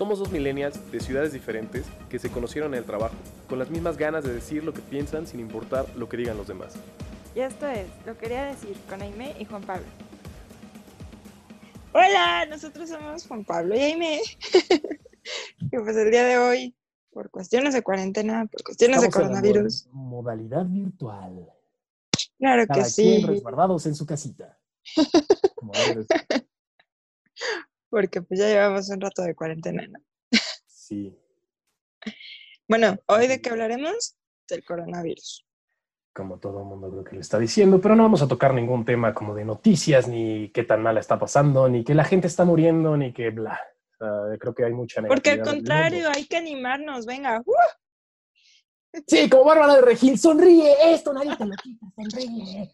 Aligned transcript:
Somos 0.00 0.18
dos 0.18 0.32
millennials 0.32 0.90
de 0.90 0.98
ciudades 0.98 1.30
diferentes 1.30 1.84
que 2.08 2.18
se 2.18 2.30
conocieron 2.30 2.72
en 2.72 2.78
el 2.78 2.86
trabajo, 2.86 3.14
con 3.50 3.58
las 3.58 3.68
mismas 3.68 3.98
ganas 3.98 4.24
de 4.24 4.32
decir 4.32 4.64
lo 4.64 4.72
que 4.72 4.80
piensan 4.80 5.26
sin 5.26 5.40
importar 5.40 5.84
lo 5.94 6.08
que 6.08 6.16
digan 6.16 6.38
los 6.38 6.46
demás. 6.48 6.72
Y 7.34 7.40
esto 7.40 7.66
es, 7.68 7.86
lo 8.06 8.16
quería 8.16 8.46
decir 8.46 8.74
con 8.88 9.02
Aime 9.02 9.36
y 9.38 9.44
Juan 9.44 9.60
Pablo. 9.60 9.84
Hola, 11.92 12.46
nosotros 12.46 12.88
somos 12.88 13.26
Juan 13.26 13.44
Pablo 13.44 13.76
y 13.76 13.80
Aime. 13.80 14.20
y 15.70 15.78
pues 15.78 15.94
el 15.98 16.10
día 16.10 16.24
de 16.24 16.38
hoy, 16.38 16.74
por 17.12 17.30
cuestiones 17.30 17.74
de 17.74 17.82
cuarentena, 17.82 18.46
por 18.50 18.62
cuestiones 18.62 19.02
de 19.02 19.08
Estamos 19.08 19.28
en 19.28 19.34
la 19.34 19.40
coronavirus. 19.42 19.86
mo- 19.88 20.22
modalidad 20.22 20.64
virtual. 20.64 21.46
Claro 22.38 22.62
que 22.62 22.68
Cada 22.68 22.84
sí, 22.86 23.02
quien 23.02 23.26
resguardados 23.26 23.84
en 23.84 23.94
su 23.94 24.06
casita. 24.06 24.58
Como 25.56 25.74
de. 25.74 26.06
Porque 27.90 28.22
pues 28.22 28.40
ya 28.40 28.46
llevamos 28.46 28.88
un 28.88 29.00
rato 29.00 29.22
de 29.22 29.34
cuarentena, 29.34 29.86
¿no? 29.86 29.98
Sí. 30.66 31.14
Bueno, 32.68 32.96
hoy 33.06 33.26
de 33.26 33.42
qué 33.42 33.50
hablaremos? 33.50 34.16
Del 34.48 34.64
coronavirus. 34.64 35.44
Como 36.12 36.38
todo 36.38 36.60
el 36.60 36.66
mundo 36.66 36.90
creo 36.90 37.04
que 37.04 37.14
lo 37.16 37.20
está 37.20 37.38
diciendo, 37.38 37.80
pero 37.80 37.94
no 37.94 38.04
vamos 38.04 38.22
a 38.22 38.28
tocar 38.28 38.54
ningún 38.54 38.84
tema 38.84 39.12
como 39.12 39.34
de 39.34 39.44
noticias, 39.44 40.08
ni 40.08 40.50
qué 40.50 40.64
tan 40.64 40.82
mal 40.82 40.96
está 40.98 41.18
pasando, 41.18 41.68
ni 41.68 41.84
que 41.84 41.94
la 41.94 42.04
gente 42.04 42.26
está 42.26 42.44
muriendo, 42.44 42.96
ni 42.96 43.12
que 43.12 43.30
bla. 43.30 43.60
Creo 44.38 44.54
que 44.54 44.64
hay 44.64 44.72
mucha 44.72 45.02
Porque 45.02 45.32
al 45.32 45.42
contrario, 45.42 46.08
hay 46.14 46.26
que 46.26 46.36
animarnos, 46.36 47.04
venga. 47.04 47.42
¡uh! 47.44 47.52
Sí, 49.06 49.28
como 49.28 49.44
Bárbara 49.44 49.76
de 49.76 49.82
Regil, 49.82 50.18
sonríe, 50.18 50.94
esto 50.94 51.12
nadie 51.12 51.36
te 51.36 51.44
lo 51.44 51.54
quita, 51.56 51.86
sonríe. 51.94 52.72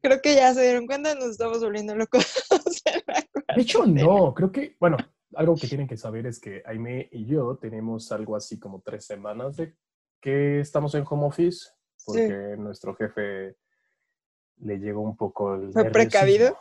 Creo 0.00 0.20
que 0.20 0.34
ya 0.34 0.54
se 0.54 0.62
dieron 0.62 0.86
cuenta, 0.86 1.14
nos 1.14 1.30
estamos 1.30 1.60
volviendo 1.60 1.94
locos. 1.94 2.24
De 3.56 3.62
hecho, 3.62 3.86
no, 3.86 4.34
creo 4.34 4.52
que, 4.52 4.76
bueno, 4.78 4.96
algo 5.34 5.56
que 5.56 5.66
tienen 5.66 5.88
que 5.88 5.96
saber 5.96 6.26
es 6.26 6.38
que 6.38 6.62
Aime 6.66 7.08
y 7.10 7.26
yo 7.26 7.56
tenemos 7.56 8.12
algo 8.12 8.36
así 8.36 8.58
como 8.58 8.80
tres 8.80 9.04
semanas 9.04 9.56
de 9.56 9.74
que 10.20 10.60
estamos 10.60 10.94
en 10.94 11.04
home 11.08 11.26
office, 11.26 11.68
porque 12.04 12.54
nuestro 12.58 12.94
jefe 12.94 13.56
le 14.58 14.78
llegó 14.78 15.00
un 15.00 15.16
poco 15.16 15.54
el 15.54 15.72
¿Fue 15.72 15.84
nerviosismo. 15.84 15.92
precavido? 15.92 16.58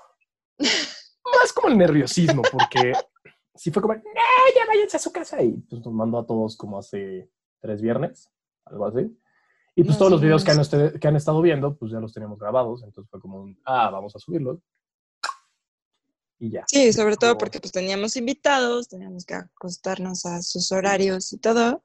Más 0.59 1.53
como 1.53 1.69
el 1.69 1.77
nerviosismo, 1.77 2.41
porque 2.51 2.93
sí 3.55 3.71
fue 3.71 3.81
como, 3.81 3.95
no, 3.95 4.01
ya 4.03 4.65
váyanse 4.67 4.97
a 4.97 4.99
su 4.99 5.11
casa, 5.11 5.41
y 5.41 5.51
pues 5.51 5.83
nos 5.83 5.93
mandó 5.93 6.19
a 6.19 6.25
todos 6.25 6.55
como 6.57 6.77
hace 6.77 7.29
tres 7.59 7.81
viernes, 7.81 8.31
algo 8.65 8.85
así. 8.85 9.17
Y 9.77 9.81
pues 9.83 9.89
Más 9.89 9.97
todos 9.97 10.11
o 10.11 10.15
los 10.15 10.21
videos 10.21 10.43
que 10.43 10.51
han, 10.51 10.59
este- 10.61 10.99
que 10.99 11.07
han 11.07 11.15
estado 11.17 11.41
viendo, 11.41 11.75
pues 11.75 11.91
ya 11.91 11.99
los 11.99 12.13
teníamos 12.13 12.39
grabados, 12.39 12.81
entonces 12.83 13.09
fue 13.11 13.19
como, 13.19 13.41
un, 13.41 13.59
ah, 13.65 13.89
vamos 13.89 14.15
a 14.15 14.19
subirlos. 14.19 14.59
Y 16.39 16.51
ya. 16.51 16.63
Sí, 16.67 16.91
sobre 16.93 17.17
todo 17.17 17.37
porque 17.37 17.59
pues 17.59 17.71
teníamos 17.71 18.15
invitados, 18.15 18.87
teníamos 18.87 19.25
que 19.25 19.35
acostarnos 19.35 20.25
a 20.25 20.41
sus 20.41 20.71
horarios 20.71 21.31
y 21.33 21.37
todo. 21.37 21.83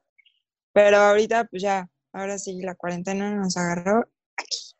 Pero 0.73 0.97
ahorita 0.97 1.45
pues 1.45 1.61
ya, 1.63 1.89
ahora 2.13 2.37
sí 2.37 2.61
la 2.61 2.75
cuarentena 2.75 3.33
nos 3.35 3.57
agarró 3.57 4.05
aquí, 4.37 4.75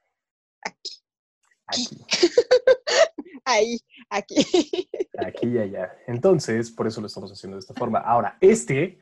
aquí, 0.64 0.92
Aquí. 1.68 2.06
ahí, 3.46 3.80
aquí. 4.10 4.36
Aquí 5.18 5.48
y 5.48 5.58
allá. 5.58 5.92
Entonces, 6.08 6.70
por 6.72 6.88
eso 6.88 7.00
lo 7.02 7.08
estamos 7.08 7.32
haciendo 7.32 7.56
de 7.56 7.62
esta 7.62 7.74
forma. 7.74 8.00
Ahora, 8.00 8.38
este, 8.42 9.02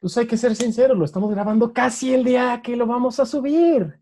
pues 0.00 0.16
hay 0.18 0.26
que 0.26 0.36
ser 0.36 0.54
sinceros, 0.54 0.96
lo 0.96 1.04
estamos 1.04 1.30
grabando 1.30 1.72
casi 1.72 2.14
el 2.14 2.24
día 2.24 2.60
que 2.62 2.76
lo 2.76 2.86
vamos 2.86 3.18
a 3.20 3.26
subir. 3.26 4.00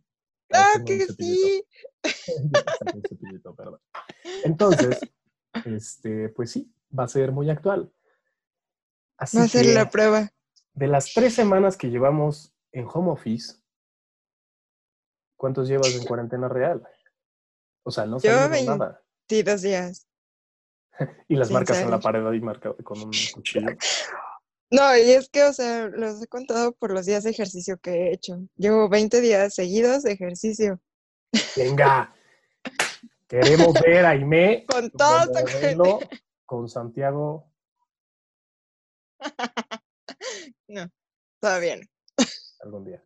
¡Ah, 0.53 0.83
que 0.85 1.07
sí! 1.07 1.65
Entonces, 4.45 5.01
este, 5.65 6.29
pues 6.31 6.51
sí, 6.51 6.73
va 6.97 7.05
a 7.05 7.09
ser 7.09 7.33
muy 7.33 7.51
actual. 7.51 7.93
Así 9.17 9.39
Va 9.39 9.45
a 9.45 9.49
ser 9.49 9.65
que, 9.65 9.75
la 9.75 9.89
prueba. 9.89 10.31
de 10.73 10.87
las 10.87 11.13
tres 11.15 11.35
semanas 11.35 11.77
que 11.77 11.89
llevamos 11.89 12.53
en 12.73 12.87
home 12.93 13.13
office, 13.13 13.55
¿cuántos 15.37 15.69
llevas 15.69 15.95
en 15.95 16.05
cuarentena 16.05 16.49
real? 16.49 16.83
O 17.85 17.91
sea, 17.91 18.07
no 18.07 18.19
sabemos 18.19 18.79
nada. 18.79 19.03
Sí, 19.29 19.43
dos 19.43 19.63
días. 19.63 20.09
Y 21.29 21.35
las 21.35 21.49
sin 21.49 21.55
marcas 21.55 21.79
en 21.79 21.91
la 21.91 21.99
pared 21.99 22.25
ahí 22.25 22.41
marcado 22.41 22.77
con 22.85 22.99
un 22.99 23.11
cuchillo. 23.35 23.67
No, 24.71 24.97
y 24.97 25.11
es 25.13 25.29
que, 25.29 25.45
o 25.45 25.53
sea, 25.53 25.87
los 25.89 26.23
he 26.23 26.27
contado 26.27 26.73
por 26.73 26.93
los 26.93 27.07
días 27.07 27.25
de 27.25 27.31
ejercicio 27.31 27.79
que 27.79 27.91
he 27.91 28.13
hecho. 28.13 28.39
Llevo 28.57 28.89
20 28.89 29.21
días 29.21 29.55
seguidos 29.55 30.03
de 30.03 30.13
ejercicio. 30.13 30.81
Venga, 31.57 32.15
queremos 33.29 33.75
ver 33.81 34.05
a 34.05 34.11
Aime 34.11 34.65
Con 34.71 34.91
todo 34.91 35.27
modelo 35.33 36.01
con 36.47 36.69
Santiago. 36.69 37.51
No, 40.67 40.91
todavía 41.41 41.77
no. 41.77 41.83
algún 42.61 42.85
día. 42.85 43.03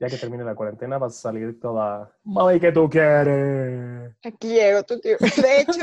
Ya 0.00 0.08
que 0.08 0.18
termine 0.18 0.44
la 0.44 0.54
cuarentena, 0.54 0.98
vas 0.98 1.16
a 1.16 1.20
salir 1.22 1.58
toda. 1.58 2.14
Mami, 2.24 2.60
que 2.60 2.72
tú 2.72 2.88
quieres? 2.90 4.14
Aquí 4.22 4.48
llego, 4.48 4.82
tu 4.82 5.00
tío. 5.00 5.16
De 5.20 5.60
hecho, 5.60 5.80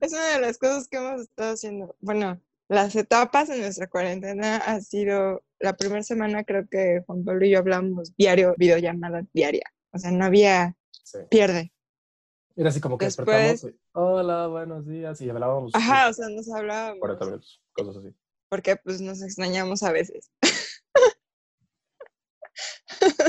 es 0.00 0.12
una 0.12 0.26
de 0.34 0.40
las 0.40 0.58
cosas 0.58 0.88
que 0.88 0.96
hemos 0.96 1.22
estado 1.22 1.52
haciendo. 1.52 1.94
Bueno, 2.00 2.40
las 2.68 2.96
etapas 2.96 3.48
en 3.50 3.60
nuestra 3.60 3.86
cuarentena 3.88 4.56
ha 4.56 4.80
sido, 4.80 5.42
la 5.60 5.76
primera 5.76 6.02
semana 6.02 6.44
creo 6.44 6.66
que 6.68 7.02
Juan 7.06 7.24
Pablo 7.24 7.44
y 7.46 7.50
yo 7.50 7.58
hablamos 7.58 8.16
diario, 8.16 8.54
videollamada 8.58 9.22
diaria. 9.32 9.64
O 9.92 9.98
sea, 9.98 10.10
no 10.10 10.24
había 10.24 10.76
Sí. 11.04 11.18
pierde. 11.30 11.72
Era 12.56 12.70
así 12.70 12.80
como 12.80 12.98
que 12.98 13.04
Después- 13.06 13.26
despertamos. 13.26 13.74
y, 13.74 13.80
Hola, 13.92 14.46
buenos 14.48 14.86
días. 14.86 15.20
Y 15.20 15.30
hablábamos. 15.30 15.72
Ajá, 15.74 16.08
o 16.08 16.12
sea, 16.12 16.28
nos 16.28 16.50
hablábamos. 16.50 16.98
40 17.00 17.24
minutos, 17.26 17.62
cosas 17.72 17.96
así. 17.98 18.14
Porque 18.48 18.76
pues 18.76 19.00
nos 19.00 19.22
extrañamos 19.22 19.82
a 19.82 19.92
veces. 19.92 20.30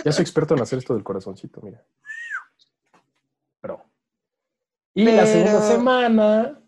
Ya 0.06 0.12
soy 0.12 0.22
experto 0.24 0.54
en 0.56 0.62
hacer 0.62 0.80
esto 0.80 0.94
del 0.94 1.04
corazoncito, 1.04 1.60
mira. 1.62 1.84
Pero. 3.60 3.84
Y 4.94 5.04
la 5.06 5.26
segunda 5.26 5.60
Pero- 5.60 5.68
semana. 5.68 6.64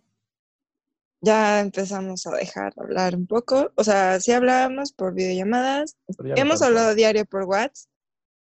Ya 1.21 1.59
empezamos 1.59 2.25
a 2.27 2.31
dejar 2.31 2.73
de 2.75 2.81
hablar 2.83 3.15
un 3.15 3.27
poco. 3.27 3.71
O 3.75 3.83
sea, 3.83 4.19
sí 4.19 4.31
hablábamos 4.31 4.93
por 4.93 5.13
videollamadas. 5.13 5.97
Hemos 6.35 6.61
hablado 6.61 6.95
diario 6.95 7.25
por 7.25 7.43
WhatsApp, 7.43 7.89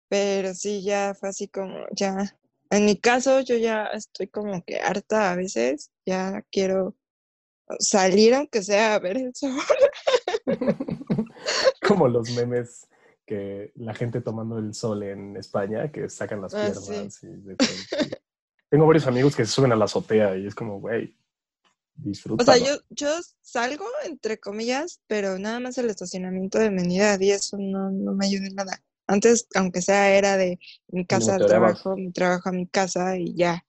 pero 0.09 0.55
sí 0.55 0.83
ya 0.83 1.15
fue 1.19 1.31
así 1.31 1.49
como, 1.49 1.87
ya, 1.93 2.37
en 2.71 2.85
mi 2.85 2.97
caso 2.97 3.41
yo 3.41 3.57
ya 3.57 3.87
estoy 3.87 4.29
como 4.29 4.63
que 4.65 4.79
harta 4.81 5.33
a 5.33 5.37
veces, 5.37 5.91
ya 6.07 6.43
quiero 6.53 6.95
salir 7.79 8.35
aunque 8.35 8.63
sea 8.63 8.95
a 8.95 8.99
ver 8.99 9.17
el 9.17 9.35
sol. 9.35 9.57
Como 11.87 12.09
los 12.09 12.31
memes 12.33 12.87
que 13.27 13.73
la 13.77 13.95
gente 13.95 14.21
tomando 14.21 14.59
el 14.59 14.75
sol 14.75 15.03
en 15.03 15.37
España, 15.37 15.91
que 15.91 16.09
sacan 16.09 16.41
las 16.43 16.55
Ah, 16.55 16.71
piernas. 16.73 17.23
y 17.23 17.27
de. 17.29 17.57
Tengo 18.69 18.87
varios 18.87 19.07
amigos 19.07 19.37
que 19.37 19.45
se 19.45 19.53
suben 19.53 19.73
a 19.73 19.77
la 19.77 19.85
azotea 19.87 20.37
y 20.37 20.47
es 20.47 20.55
como, 20.55 20.81
güey, 20.81 21.17
O 22.39 22.45
sea, 22.45 22.57
yo, 22.57 22.79
yo 22.91 23.09
salgo, 23.41 23.85
entre 24.05 24.39
comillas, 24.39 25.01
pero 25.07 25.39
nada 25.39 25.61
más 25.61 25.79
el 25.79 25.91
estacionamiento 25.91 26.59
de 26.59 26.71
mi 26.71 26.83
unidad 26.83 27.21
y 27.21 27.31
eso 27.31 27.57
no, 27.59 27.91
no 27.91 28.15
me 28.15 28.27
ayuda 28.27 28.47
en 28.47 28.55
nada. 28.55 28.83
Antes, 29.07 29.47
aunque 29.55 29.83
sea, 29.83 30.17
era 30.17 30.37
de 30.37 30.59
mi 30.89 31.07
casa 31.07 31.37
al 31.37 31.47
trabajo, 31.47 31.97
mi 31.97 32.13
trabajo 32.13 32.49
a 32.49 32.53
mi 32.53 32.67
casa 32.67 33.17
y 33.17 33.35
ya. 33.35 33.67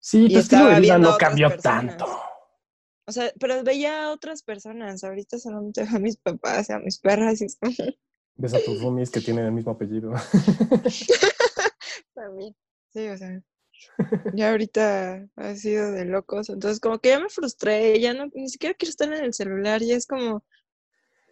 Sí, 0.00 0.26
y 0.26 0.32
tu 0.32 0.38
estilo 0.38 0.68
de 0.68 0.80
vida 0.80 0.98
no 0.98 1.16
cambió 1.18 1.48
personas. 1.48 1.96
tanto. 1.96 2.20
O 3.06 3.12
sea, 3.12 3.32
pero 3.38 3.62
veía 3.64 4.04
a 4.04 4.12
otras 4.12 4.42
personas. 4.42 5.02
Ahorita 5.04 5.38
solamente 5.38 5.82
veo 5.82 5.96
a 5.96 5.98
mis 5.98 6.16
papás 6.16 6.68
y 6.68 6.72
a 6.72 6.78
mis 6.78 6.98
perras 6.98 7.40
y 7.40 7.46
Ves 8.36 8.54
a 8.54 8.62
tus 8.62 8.80
roomies 8.80 9.10
que 9.10 9.20
tienen 9.20 9.46
el 9.46 9.52
mismo 9.52 9.72
apellido. 9.72 10.12
También. 12.14 12.54
Sí, 12.92 13.08
o 13.08 13.18
sea, 13.18 13.42
ya 14.34 14.50
ahorita 14.50 15.28
ha 15.36 15.54
sido 15.54 15.92
de 15.92 16.04
locos. 16.04 16.48
Entonces, 16.48 16.80
como 16.80 16.98
que 16.98 17.10
ya 17.10 17.20
me 17.20 17.28
frustré, 17.28 17.98
ya 18.00 18.14
no, 18.14 18.26
ni 18.34 18.48
siquiera 18.48 18.74
quiero 18.74 18.90
estar 18.90 19.12
en 19.12 19.24
el 19.24 19.34
celular, 19.34 19.82
ya 19.82 19.96
es 19.96 20.06
como, 20.06 20.44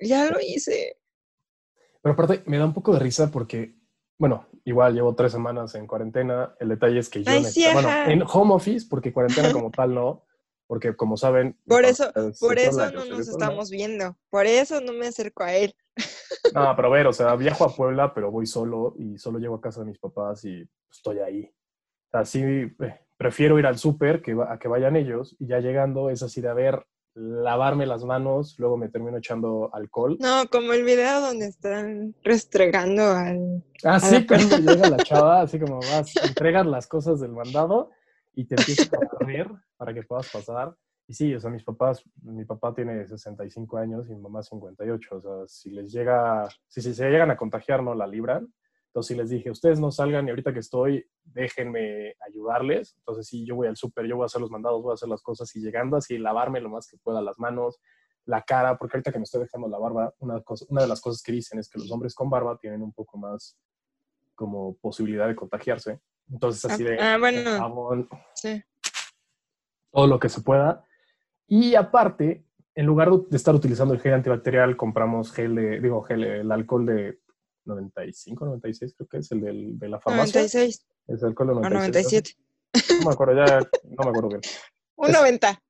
ya 0.01 0.31
lo 0.31 0.39
hice. 0.41 0.99
Pero 2.03 2.13
aparte, 2.13 2.43
me 2.47 2.59
da 2.59 2.67
un 2.67 2.75
poco 2.75 2.93
de 2.93 3.01
risa 3.01 3.31
porque, 3.31 3.77
bueno, 4.19 4.47
igual 4.65 4.95
llevo 4.95 5.15
tres 5.15 5.33
semanas 5.33 5.75
en 5.75 5.87
cuarentena. 5.87 6.55
El 6.61 6.69
detalle 6.69 6.99
es 6.99 7.09
que 7.09 7.23
yo, 7.23 7.31
Ay, 7.31 7.39
en 7.39 7.45
sí, 7.45 7.65
bueno, 7.73 7.89
en 8.07 8.23
home 8.23 8.55
office, 8.55 8.87
porque 8.89 9.13
cuarentena 9.13 9.53
como 9.53 9.71
tal 9.71 9.95
no, 9.95 10.25
porque 10.67 10.95
como 10.97 11.17
saben... 11.17 11.59
Por 11.67 11.85
eso, 11.85 12.13
es 12.15 12.39
por 12.39 12.59
eso 12.59 12.91
no 12.91 13.05
nos 13.07 13.29
estamos 13.29 13.71
viendo, 13.71 14.17
por 14.31 14.47
eso 14.47 14.81
no 14.81 14.93
me 14.93 15.07
acerco 15.09 15.43
a 15.43 15.55
él. 15.55 15.75
No, 16.55 16.75
pero 16.77 16.89
a 16.89 16.91
ver, 16.91 17.07
o 17.07 17.13
sea, 17.13 17.35
viajo 17.37 17.65
a 17.65 17.75
Puebla, 17.75 18.15
pero 18.15 18.31
voy 18.31 18.47
solo 18.47 18.95
y 18.99 19.19
solo 19.19 19.39
llego 19.39 19.57
a 19.57 19.61
casa 19.61 19.81
de 19.81 19.87
mis 19.87 19.99
papás 19.99 20.45
y 20.45 20.69
estoy 20.91 21.19
ahí. 21.19 21.51
O 22.17 22.19
sea, 22.19 22.25
sí, 22.25 22.41
eh, 22.41 23.01
prefiero 23.19 23.59
ir 23.59 23.67
al 23.67 23.77
súper 23.77 24.23
que 24.23 24.33
a 24.33 24.59
que 24.59 24.69
vayan 24.69 24.97
ellos 24.97 25.37
y 25.39 25.49
ya 25.49 25.61
llegando 25.61 26.09
es 26.09 26.23
así 26.23 26.41
de, 26.41 26.49
a 26.49 26.55
ver, 26.55 26.87
lavarme 27.15 27.85
las 27.85 28.05
manos, 28.05 28.59
luego 28.59 28.79
me 28.79 28.89
termino 28.89 29.19
echando 29.19 29.69
alcohol. 29.75 30.17
No, 30.19 30.45
como 30.51 30.73
el 30.73 30.83
video 30.83 31.21
donde 31.21 31.47
están 31.47 32.15
restregando 32.23 33.03
al... 33.03 33.63
Ah, 33.85 34.01
sí, 34.01 34.21
la 34.21 34.27
cuando 34.27 34.57
llega 34.59 34.89
la 34.89 34.97
chava, 34.97 35.41
así 35.43 35.59
como 35.59 35.81
vas, 35.81 36.17
entregas 36.25 36.67
las 36.67 36.87
cosas 36.87 37.21
del 37.21 37.33
mandado 37.33 37.91
y 38.35 38.47
te 38.47 38.55
empiezas 38.55 38.91
a 38.95 38.99
barrer 39.21 39.51
para 39.77 39.93
que 39.93 40.03
puedas 40.03 40.31
pasar. 40.31 40.75
Y 41.07 41.13
sí, 41.13 41.35
o 41.35 41.41
sea, 41.41 41.51
mis 41.51 41.65
papás, 41.65 42.03
mi 42.23 42.47
papá 42.47 42.75
tiene 42.75 43.07
65 43.07 43.77
años 43.77 44.09
y 44.09 44.15
mi 44.15 44.23
mamá 44.23 44.43
58. 44.43 45.17
O 45.17 45.21
sea, 45.21 45.47
si 45.47 45.71
les 45.71 45.93
llega, 45.93 46.49
si, 46.67 46.81
si 46.81 46.95
se 46.95 47.11
llegan 47.11 47.31
a 47.31 47.37
contagiar, 47.37 47.83
no 47.83 47.95
la 47.95 48.07
libran. 48.07 48.51
Entonces, 48.97 49.15
sí 49.15 49.21
les 49.21 49.29
dije, 49.29 49.51
ustedes 49.51 49.79
no 49.79 49.91
salgan 49.91 50.27
y 50.27 50.31
ahorita 50.31 50.55
que 50.55 50.61
estoy, 50.61 51.07
déjenme 51.23 52.15
ayudarles. 52.27 52.95
Entonces, 52.97 53.27
sí, 53.27 53.45
yo 53.45 53.55
voy 53.55 53.69
al 53.69 53.77
súper, 53.77 54.07
yo 54.07 54.17
voy 54.17 54.23
a 54.23 54.25
hacer 54.25 54.41
los 54.41 54.51
mandados, 54.51 54.83
voy 54.83 54.93
a 54.93 54.95
hacer 54.95 55.11
las 55.11 55.21
cosas 55.21 55.55
y 55.55 55.61
llegando 55.61 55.99
así, 55.99 56.17
lavarme 56.17 56.63
lo 56.63 56.71
más 56.71 56.87
que 56.87 56.97
pueda 56.97 57.21
las 57.21 57.39
manos, 57.39 57.79
la 58.25 58.41
cara, 58.41 58.79
porque 58.79 58.97
ahorita 58.97 59.13
que 59.13 59.19
me 59.19 59.25
estoy 59.25 59.43
dejando 59.43 59.69
la 59.69 59.77
barba, 59.77 60.15
una, 60.21 60.41
cosa, 60.41 60.65
una 60.71 60.81
de 60.81 60.89
las 60.89 61.03
cosas 61.03 61.23
que 61.23 61.31
dicen 61.31 61.59
es 61.59 61.69
que 61.69 61.79
los 61.79 61.93
hombres 61.93 62.15
con 62.15 62.31
barba 62.31 62.57
tienen 62.57 62.81
un 62.81 62.95
poco 62.95 63.19
más 63.19 63.59
como 64.35 64.75
posibilidad 64.79 65.29
de 65.29 65.37
contagiarse. 65.37 66.01
Entonces, 66.33 66.65
así 66.65 66.83
de 66.83 66.97
Ah, 66.99 67.19
bueno. 67.19 67.51
jabón, 67.51 68.09
Sí. 68.33 68.63
todo 69.93 70.07
lo 70.07 70.19
que 70.19 70.31
se 70.31 70.41
pueda. 70.41 70.87
Y 71.47 71.75
aparte, 71.75 72.47
en 72.75 72.87
lugar 72.87 73.11
de 73.13 73.37
estar 73.37 73.55
utilizando 73.55 73.93
el 73.93 74.01
gel 74.01 74.15
antibacterial, 74.15 74.75
compramos 74.75 75.33
gel 75.33 75.55
de, 75.55 75.81
digo, 75.81 76.01
gel, 76.01 76.25
el 76.25 76.51
alcohol 76.51 76.87
de 76.87 77.21
95, 77.67 78.45
96, 78.47 78.95
creo 78.97 79.09
que 79.09 79.19
es 79.19 79.33
el 79.33 79.41
del- 79.41 79.79
de 79.79 79.89
la 79.89 80.01
farmacia. 80.01 80.41
96 80.43 80.87
Es 81.09 81.23
el 81.23 81.35
o 81.39 81.45
97. 81.45 82.35
97. 82.35 82.37
No 83.01 83.07
me 83.09 83.13
acuerdo, 83.13 83.35
ya 83.47 83.59
no 83.59 84.05
me 84.05 84.09
acuerdo 84.11 84.29
bien. 84.29 84.41
Un 84.97 85.13
90. 85.13 85.63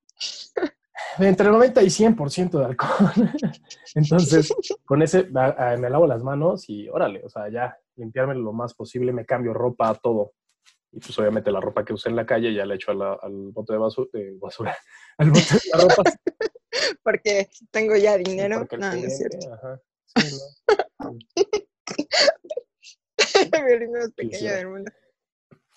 Entre 1.19 1.49
90 1.51 1.83
y 1.83 1.87
100% 1.87 2.59
de 2.59 2.65
alcohol. 2.65 3.13
Entonces, 3.95 4.53
con 4.85 5.03
ese 5.03 5.29
a- 5.35 5.73
a- 5.73 5.77
me 5.77 5.91
lavo 5.91 6.07
las 6.07 6.23
manos 6.23 6.69
y 6.69 6.89
órale, 6.89 7.23
o 7.25 7.29
sea, 7.29 7.49
ya 7.51 7.77
limpiarme 7.97 8.35
lo 8.35 8.53
más 8.53 8.75
posible, 8.75 9.13
me 9.13 9.25
cambio 9.27 9.53
ropa, 9.53 9.95
todo. 9.95 10.33
Y 10.93 11.01
pues 11.01 11.19
obviamente 11.19 11.51
la 11.51 11.61
ropa 11.61 11.85
que 11.85 11.93
usé 11.93 12.09
en 12.09 12.17
la 12.17 12.25
calle 12.25 12.55
ya 12.55 12.65
la 12.65 12.75
echo 12.77 12.91
a 12.91 12.95
la- 12.95 13.19
al 13.21 13.51
bote 13.53 13.73
de 13.75 13.79
basura, 13.79 14.09
de 14.13 14.37
basura, 14.41 14.77
al 15.19 15.31
bote 15.31 15.55
de 15.55 15.71
la 15.73 15.79
ropa. 15.83 16.03
Porque 17.03 17.49
tengo 17.71 17.97
ya 17.97 18.17
dinero. 18.17 18.67
No, 18.71 18.79
no 18.79 18.93
es 18.95 19.17
cierto. 19.19 19.53
ajá, 19.55 19.81
sí, 20.17 20.37
¿no? 21.01 21.19
El 23.53 23.65
violín 23.65 23.93
más 23.93 24.11
pequeño 24.13 24.31
Quisiera. 24.31 24.57
del 24.57 24.69
mundo. 24.69 24.93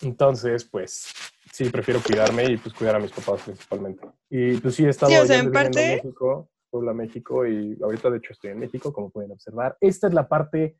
Entonces, 0.01 0.63
pues 0.65 1.11
sí, 1.51 1.69
prefiero 1.69 2.01
cuidarme 2.01 2.45
y 2.51 2.57
pues 2.57 2.73
cuidar 2.73 2.95
a 2.95 2.99
mis 2.99 3.11
papás 3.11 3.41
principalmente. 3.43 4.07
Y 4.29 4.57
pues 4.57 4.75
sí, 4.75 4.85
he 4.85 4.89
estado 4.89 5.11
Sí, 5.11 5.17
o 5.17 5.25
sea, 5.25 5.39
en 5.39 5.51
parte- 5.51 5.95
México, 6.01 6.49
Puebla, 6.69 6.93
México, 6.93 7.45
y 7.47 7.77
ahorita 7.81 8.09
de 8.09 8.17
hecho 8.17 8.33
estoy 8.33 8.51
en 8.51 8.59
México, 8.59 8.93
como 8.93 9.09
pueden 9.09 9.31
observar. 9.31 9.77
Esta 9.81 10.07
es 10.07 10.13
la 10.13 10.27
parte 10.27 10.77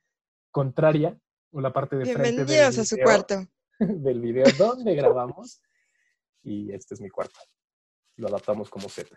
contraria, 0.52 1.18
o 1.52 1.60
la 1.62 1.74
parte 1.74 1.96
de 1.98 2.06
frente 2.06 2.22
del 2.22 2.36
Bienvenidos 2.46 2.78
a 2.78 2.86
su 2.86 2.96
video- 2.96 3.06
cuarto. 3.06 3.36
del 3.80 4.22
video 4.22 4.46
donde 4.58 4.96
grabamos. 4.96 5.62
Y 6.44 6.72
este 6.72 6.94
es 6.94 7.02
mi 7.02 7.10
cuarto. 7.10 7.40
Lo 8.18 8.28
adaptamos 8.30 8.70
como 8.70 8.88
set. 8.88 9.10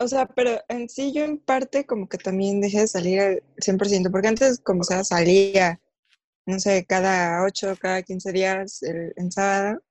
O 0.00 0.08
sea, 0.08 0.26
pero 0.26 0.60
en 0.68 0.88
sí 0.88 1.12
yo 1.12 1.24
en 1.24 1.38
parte 1.38 1.86
como 1.86 2.08
que 2.08 2.18
también 2.18 2.60
dejé 2.60 2.80
de 2.80 2.86
salir 2.88 3.20
al 3.20 3.42
100%, 3.58 4.10
porque 4.10 4.28
antes 4.28 4.60
como 4.60 4.82
sea 4.82 5.04
salía, 5.04 5.80
no 6.46 6.60
sé, 6.60 6.86
cada 6.86 7.44
8, 7.44 7.76
cada 7.80 8.02
15 8.02 8.32
días 8.32 8.82
el- 8.82 9.12
en 9.16 9.32
sábado, 9.32 9.82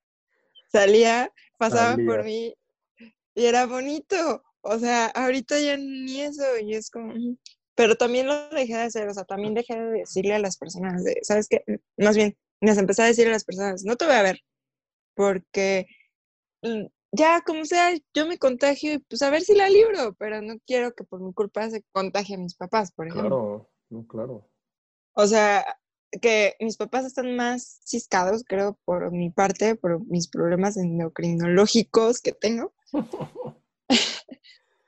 salía, 0.72 1.32
pasaban 1.58 2.06
por 2.06 2.24
Salía. 2.24 2.24
mí 2.24 2.56
y 3.36 3.46
era 3.46 3.66
bonito. 3.66 4.44
O 4.62 4.80
sea, 4.80 5.08
ahorita 5.08 5.60
ya 5.60 5.78
ni 5.78 6.22
eso, 6.22 6.44
y 6.62 6.76
es 6.76 6.90
como... 6.92 7.14
mm. 7.16 7.38
Pero 7.76 7.96
también 7.98 8.28
lo 8.28 8.50
dejé 8.50 8.74
de 8.76 8.82
hacer, 8.84 9.08
o 9.10 9.14
sea, 9.14 9.24
también 9.26 9.54
dejé 9.54 9.76
de 9.80 9.92
decirle 10.00 10.36
a 10.36 10.40
las 10.40 10.58
personas, 10.58 11.04
de, 11.04 11.18
¿sabes 11.24 11.48
qué? 11.50 11.64
Más 11.98 12.16
bien, 12.18 12.38
les 12.62 12.78
empecé 12.78 13.04
a 13.04 13.06
decir 13.06 13.28
a 13.28 13.32
las 13.32 13.46
personas, 13.46 13.84
no 13.86 13.96
te 13.98 14.06
voy 14.06 14.16
a 14.16 14.22
ver, 14.24 14.42
porque 15.16 15.88
mm, 16.64 16.86
ya 17.12 17.42
como 17.42 17.66
sea, 17.66 17.92
yo 18.14 18.26
me 18.28 18.38
contagio 18.38 18.94
y 18.94 19.00
pues 19.00 19.22
a 19.22 19.30
ver 19.30 19.42
si 19.42 19.56
la 19.56 19.70
libro, 19.70 20.14
pero 20.14 20.42
no 20.42 20.56
quiero 20.66 20.94
que 20.94 21.04
por 21.04 21.22
mi 21.22 21.34
culpa 21.34 21.70
se 21.70 21.84
contagie 21.92 22.36
a 22.36 22.40
mis 22.40 22.56
papás, 22.56 22.92
por 22.92 23.08
ejemplo. 23.08 23.30
Claro, 23.30 23.70
no, 23.90 24.08
claro. 24.08 24.50
O 25.14 25.26
sea, 25.28 25.66
que 26.22 26.56
mis 26.60 26.78
papás 26.78 27.06
están 27.06 27.36
más 27.36 27.82
ciscados, 27.84 28.44
creo, 28.48 28.80
por 28.86 29.12
mi 29.12 29.30
parte, 29.30 29.76
por 29.76 30.04
mis 30.06 30.28
problemas 30.28 30.78
endocrinológicos 30.78 32.22
que 32.22 32.32
tengo, 32.32 32.74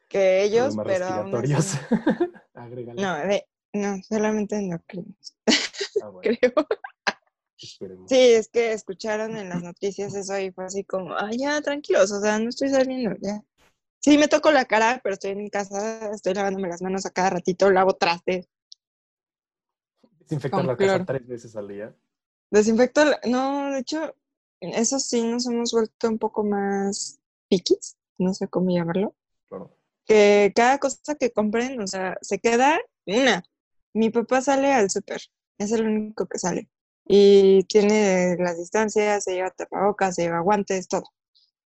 que 0.07 0.43
ellos, 0.43 0.75
pero 0.85 1.05
aún 1.21 1.31
así- 1.55 1.77
no, 2.95 3.15
de- 3.27 3.47
no, 3.73 3.97
solamente 4.03 4.55
endocrinos, 4.57 5.35
Ah, 6.01 6.07
bueno, 6.09 6.37
creo. 6.39 6.53
Esperemos. 7.67 8.09
Sí, 8.09 8.15
es 8.17 8.49
que 8.49 8.73
escucharon 8.73 9.37
en 9.37 9.49
las 9.49 9.61
noticias 9.63 10.13
eso 10.15 10.37
y 10.39 10.51
fue 10.51 10.65
así 10.65 10.83
como, 10.83 11.15
ay, 11.17 11.37
ya, 11.39 11.61
tranquilos, 11.61 12.11
o 12.11 12.21
sea, 12.21 12.39
no 12.39 12.49
estoy 12.49 12.69
saliendo, 12.69 13.15
ya. 13.21 13.43
Sí, 13.99 14.17
me 14.17 14.27
toco 14.27 14.51
la 14.51 14.65
cara, 14.65 14.99
pero 15.03 15.13
estoy 15.13 15.31
en 15.31 15.39
mi 15.39 15.49
casa, 15.49 16.11
estoy 16.11 16.33
lavándome 16.33 16.67
las 16.67 16.81
manos 16.81 17.05
a 17.05 17.11
cada 17.11 17.29
ratito, 17.31 17.69
lavo 17.69 17.93
trastes, 17.95 18.47
Desinfectar 20.19 20.63
la 20.65 20.77
casa 20.77 21.05
tres 21.05 21.27
veces 21.27 21.55
al 21.55 21.67
día. 21.67 21.95
desinfecto, 22.49 23.01
no, 23.27 23.71
de 23.71 23.79
hecho, 23.79 24.15
eso 24.61 24.99
sí 24.99 25.23
nos 25.23 25.45
hemos 25.47 25.71
vuelto 25.71 26.07
un 26.09 26.17
poco 26.17 26.43
más 26.43 27.19
piquis, 27.49 27.97
no 28.17 28.33
sé 28.33 28.47
cómo 28.47 28.71
llamarlo, 28.71 29.15
Claro. 29.49 29.75
que 30.05 30.51
cada 30.55 30.79
cosa 30.79 31.15
que 31.15 31.31
compren, 31.31 31.81
o 31.81 31.87
sea, 31.87 32.17
se 32.21 32.39
queda 32.39 32.79
una. 33.05 33.43
Mi 33.93 34.09
papá 34.09 34.41
sale 34.41 34.71
al 34.71 34.89
súper, 34.89 35.21
es 35.57 35.71
el 35.73 35.85
único 35.85 36.25
que 36.27 36.39
sale. 36.39 36.69
Y 37.13 37.63
tiene 37.65 38.37
las 38.39 38.57
distancias, 38.57 39.25
se 39.25 39.33
lleva 39.33 39.51
tapabocas, 39.51 40.15
se 40.15 40.23
lleva 40.23 40.39
guantes, 40.39 40.87
todo. 40.87 41.03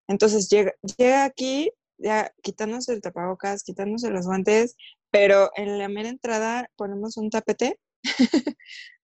Entonces 0.07 0.49
llega, 0.49 0.73
llega 0.97 1.25
aquí, 1.25 1.71
ya 1.99 2.33
quitándose 2.41 2.93
el 2.93 3.01
tapabocas, 3.01 3.63
quitándose 3.63 4.09
los 4.09 4.25
guantes, 4.25 4.75
pero 5.11 5.51
en 5.55 5.77
la 5.77 5.89
mera 5.89 6.09
entrada 6.09 6.71
ponemos 6.75 7.17
un 7.17 7.29
tapete 7.29 7.79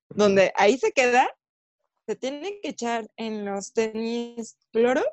donde 0.10 0.52
ahí 0.56 0.78
se 0.80 0.92
queda, 0.92 1.30
se 2.08 2.16
tiene 2.16 2.60
que 2.62 2.70
echar 2.70 3.08
en 3.16 3.46
los 3.46 3.74
tenis 3.74 4.58
cloro, 4.72 5.04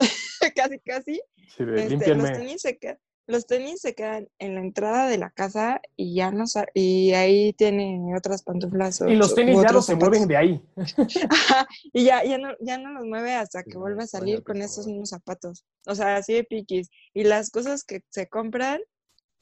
casi, 0.54 0.78
casi, 0.80 1.22
Sí, 1.56 1.64
este, 1.76 2.14
los, 2.14 2.32
tenis 2.32 2.62
se 2.62 2.78
quedan, 2.78 2.98
los 3.26 3.46
tenis 3.46 3.80
se 3.80 3.94
quedan 3.94 4.28
en 4.38 4.54
la 4.54 4.60
entrada 4.60 5.08
de 5.08 5.16
la 5.18 5.30
casa 5.30 5.80
y 5.96 6.14
ya 6.14 6.30
no 6.30 6.44
y 6.74 7.12
ahí 7.12 7.52
tiene 7.54 8.14
otras 8.16 8.42
pantuflas. 8.42 9.00
o- 9.00 9.08
Y 9.08 9.16
los 9.16 9.34
tenis 9.34 9.56
ya 9.62 9.72
no 9.72 9.80
se 9.82 9.92
zapatos. 9.92 10.08
mueven 10.10 10.28
de 10.28 10.36
ahí. 10.36 10.62
Ajá, 11.30 11.66
y 11.92 12.04
ya, 12.04 12.22
ya, 12.24 12.38
no, 12.38 12.48
ya 12.60 12.78
no 12.78 12.92
los 12.92 13.06
mueve 13.06 13.34
hasta 13.34 13.62
Sí, 13.62 13.70
que 13.70 13.74
no, 13.74 13.80
vuelva 13.80 14.02
a 14.02 14.06
salir 14.06 14.42
con 14.42 14.60
esos 14.62 14.86
mismos 14.86 15.08
zapatos. 15.10 15.64
O 15.86 15.94
sea, 15.94 16.16
así 16.16 16.34
de 16.34 16.44
piquis. 16.44 16.90
Y 17.14 17.24
las 17.24 17.50
cosas 17.50 17.84
que 17.84 18.02
se 18.10 18.28
compran 18.28 18.80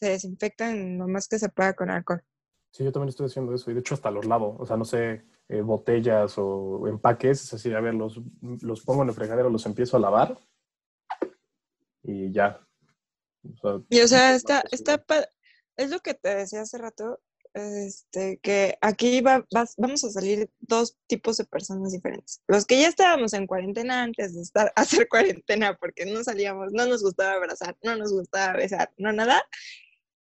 se 0.01 0.11
desinfectan 0.11 0.99
lo 0.99 1.09
más 1.09 1.29
que 1.29 1.39
se 1.39 1.49
pueda 1.49 1.75
con 1.75 1.91
alcohol. 1.91 2.23
Sí, 2.73 2.85
yo 2.85 2.93
también 2.93 3.09
estoy 3.11 3.27
haciendo 3.27 3.55
eso. 3.55 3.71
Y 3.71 3.75
de 3.75 3.81
hecho 3.81 3.95
hasta 3.95 4.11
los 4.11 4.25
lavo. 4.27 4.57
O 4.59 4.65
sea, 4.67 4.77
no 4.77 4.85
sé, 4.85 5.25
eh, 5.49 5.61
botellas 5.61 6.35
o 6.39 6.87
empaques. 6.89 7.43
Es 7.45 7.53
así, 7.55 7.73
a 7.73 7.81
ver, 7.81 7.95
los, 7.95 8.21
los 8.63 8.81
pongo 8.83 9.03
en 9.03 9.09
el 9.09 9.15
fregadero, 9.15 9.51
los 9.51 9.67
empiezo 9.67 9.97
a 9.97 10.01
lavar. 10.01 10.39
Y 12.03 12.33
ya. 12.33 12.61
O 13.45 13.57
sea, 13.61 13.81
Y 13.89 14.01
o 14.01 14.09
sea, 14.09 14.35
está, 14.35 14.65
está 14.71 14.99
pa- 14.99 15.29
es 15.77 15.91
lo 15.91 16.01
que 16.01 16.15
te 16.15 16.35
decía 16.35 16.63
hace 16.63 16.79
rato, 16.79 17.21
este, 17.55 18.39
que 18.43 18.79
aquí 18.81 19.21
va, 19.21 19.45
vas- 19.53 19.75
vamos 19.77 20.03
a 20.05 20.11
salir 20.11 20.51
dos 20.61 20.97
tipos 21.07 21.37
de 21.37 21.45
personas 21.45 21.93
diferentes. 21.93 22.41
Los 22.47 22.65
que 22.65 22.81
ya 22.81 22.89
estábamos 22.89 23.35
en 23.35 23.47
cuarentena 23.47 24.03
antes 24.03 24.35
de 24.35 24.43
estar 24.43 24.73
hacer 25.05 25.09
cuarentena, 25.09 25.77
porque 25.77 26.07
no 26.07 26.23
salíamos, 26.25 26.73
no 26.73 26.87
nos 26.87 27.03
gustaba 27.03 27.35
abrazar, 27.35 27.77
no 27.83 27.97
nos 27.97 28.13
gustaba 28.13 28.55
besar, 28.55 28.93
no 28.97 29.13
nada. 29.13 29.43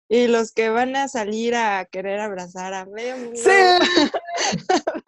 Y 0.09 0.27
los 0.27 0.51
que 0.51 0.69
van 0.69 0.95
a 0.97 1.07
salir 1.07 1.55
a 1.55 1.85
querer 1.85 2.19
abrazar 2.19 2.73
a 2.73 2.85
medio 2.85 3.15
mundo, 3.17 3.39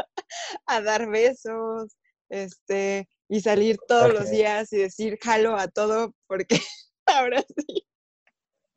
a 0.65 0.81
dar 0.81 1.09
besos, 1.09 1.97
este, 2.29 3.09
y 3.27 3.41
salir 3.41 3.77
todos 3.87 4.13
los 4.13 4.23
días 4.31 4.71
y 4.71 4.77
decir 4.77 5.17
jalo 5.21 5.57
a 5.57 5.67
todo, 5.67 6.15
porque 6.27 6.57
ahora 7.05 7.43
sí. 7.67 7.85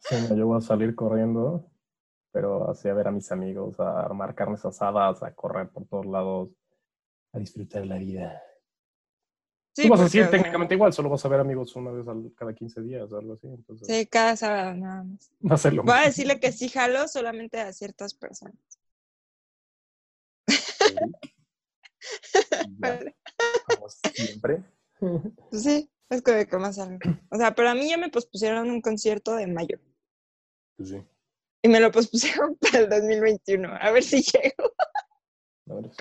Sí, 0.09 0.17
yo 0.37 0.47
voy 0.47 0.59
a 0.59 0.61
salir 0.61 0.95
corriendo, 0.95 1.71
pero 2.33 2.71
así 2.71 2.89
a 2.89 2.95
ver 2.95 3.09
a 3.09 3.11
mis 3.11 3.31
amigos, 3.33 3.79
a 3.81 4.01
armar 4.01 4.35
carnes 4.35 4.65
asadas, 4.65 5.23
a 5.23 5.35
correr 5.35 5.69
por 5.69 5.87
todos 5.87 6.07
lados, 6.07 6.51
a 7.33 7.39
disfrutar 7.39 7.87
la 7.87 7.99
vida. 7.99 8.41
Sí, 9.75 9.83
Tú 9.83 9.89
vas 9.91 10.01
a 10.01 10.05
decir 10.05 10.31
técnicamente 10.31 10.75
igual, 10.75 10.93
solo 10.93 11.11
vas 11.11 11.25
a 11.25 11.29
ver 11.29 11.41
amigos 11.41 11.75
una 11.77 11.91
vez 11.91 12.09
al- 12.09 12.33
cada 12.35 12.55
15 12.55 12.81
días 12.81 13.11
o 13.13 13.19
algo 13.19 13.35
así. 13.35 13.47
Entonces, 13.47 13.87
Sí, 13.89 14.07
cada 14.07 14.35
sábado 14.37 14.75
nada 14.75 15.05
más. 15.05 15.31
va 15.51 15.55
a 15.55 15.59
ser 15.59 15.75
lo 15.75 15.83
Voy 15.83 15.95
a 15.99 16.03
decirle 16.07 16.41
que 16.41 16.53
sí 16.53 16.69
jalo 16.69 17.07
solamente 17.09 17.61
a 17.61 17.73
ciertas 17.73 18.15
personas. 18.15 18.57
Ya, 22.79 23.01
como 23.67 23.89
siempre. 23.89 24.63
Pues 25.51 25.63
sí, 25.63 25.91
es 26.11 26.23
que 26.23 26.47
que 26.47 26.57
más 26.59 26.79
algo. 26.79 26.99
O 27.31 27.37
sea, 27.37 27.55
pero 27.55 27.69
a 27.71 27.75
mí 27.75 27.89
ya 27.89 27.97
me 27.99 28.11
pospusieron 28.11 28.71
un 28.71 28.81
concierto 28.81 29.35
de 29.35 29.47
mayo 29.47 29.79
Pues 30.77 30.91
sí, 30.91 31.03
y 31.63 31.69
me 31.69 31.81
lo 31.81 31.91
pospusieron 31.91 32.57
para 32.61 32.79
el 32.81 32.89
2021. 32.91 33.69
A 33.81 33.91
ver 33.91 34.03
si 34.03 34.23
llego. 34.23 34.73
verdad 35.65 35.91
es. 35.91 35.97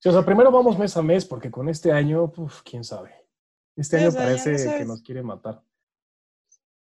Sí, 0.00 0.08
o 0.08 0.12
sea, 0.12 0.24
primero 0.24 0.50
vamos 0.50 0.78
mes 0.78 0.96
a 0.96 1.02
mes, 1.02 1.24
porque 1.24 1.50
con 1.50 1.68
este 1.68 1.92
año, 1.92 2.30
pues, 2.32 2.60
quién 2.62 2.82
sabe. 2.84 3.14
Este 3.76 3.96
año 3.98 4.10
no 4.10 4.16
parece 4.16 4.56
que 4.78 4.84
nos 4.84 5.00
quiere 5.02 5.22
matar. 5.22 5.62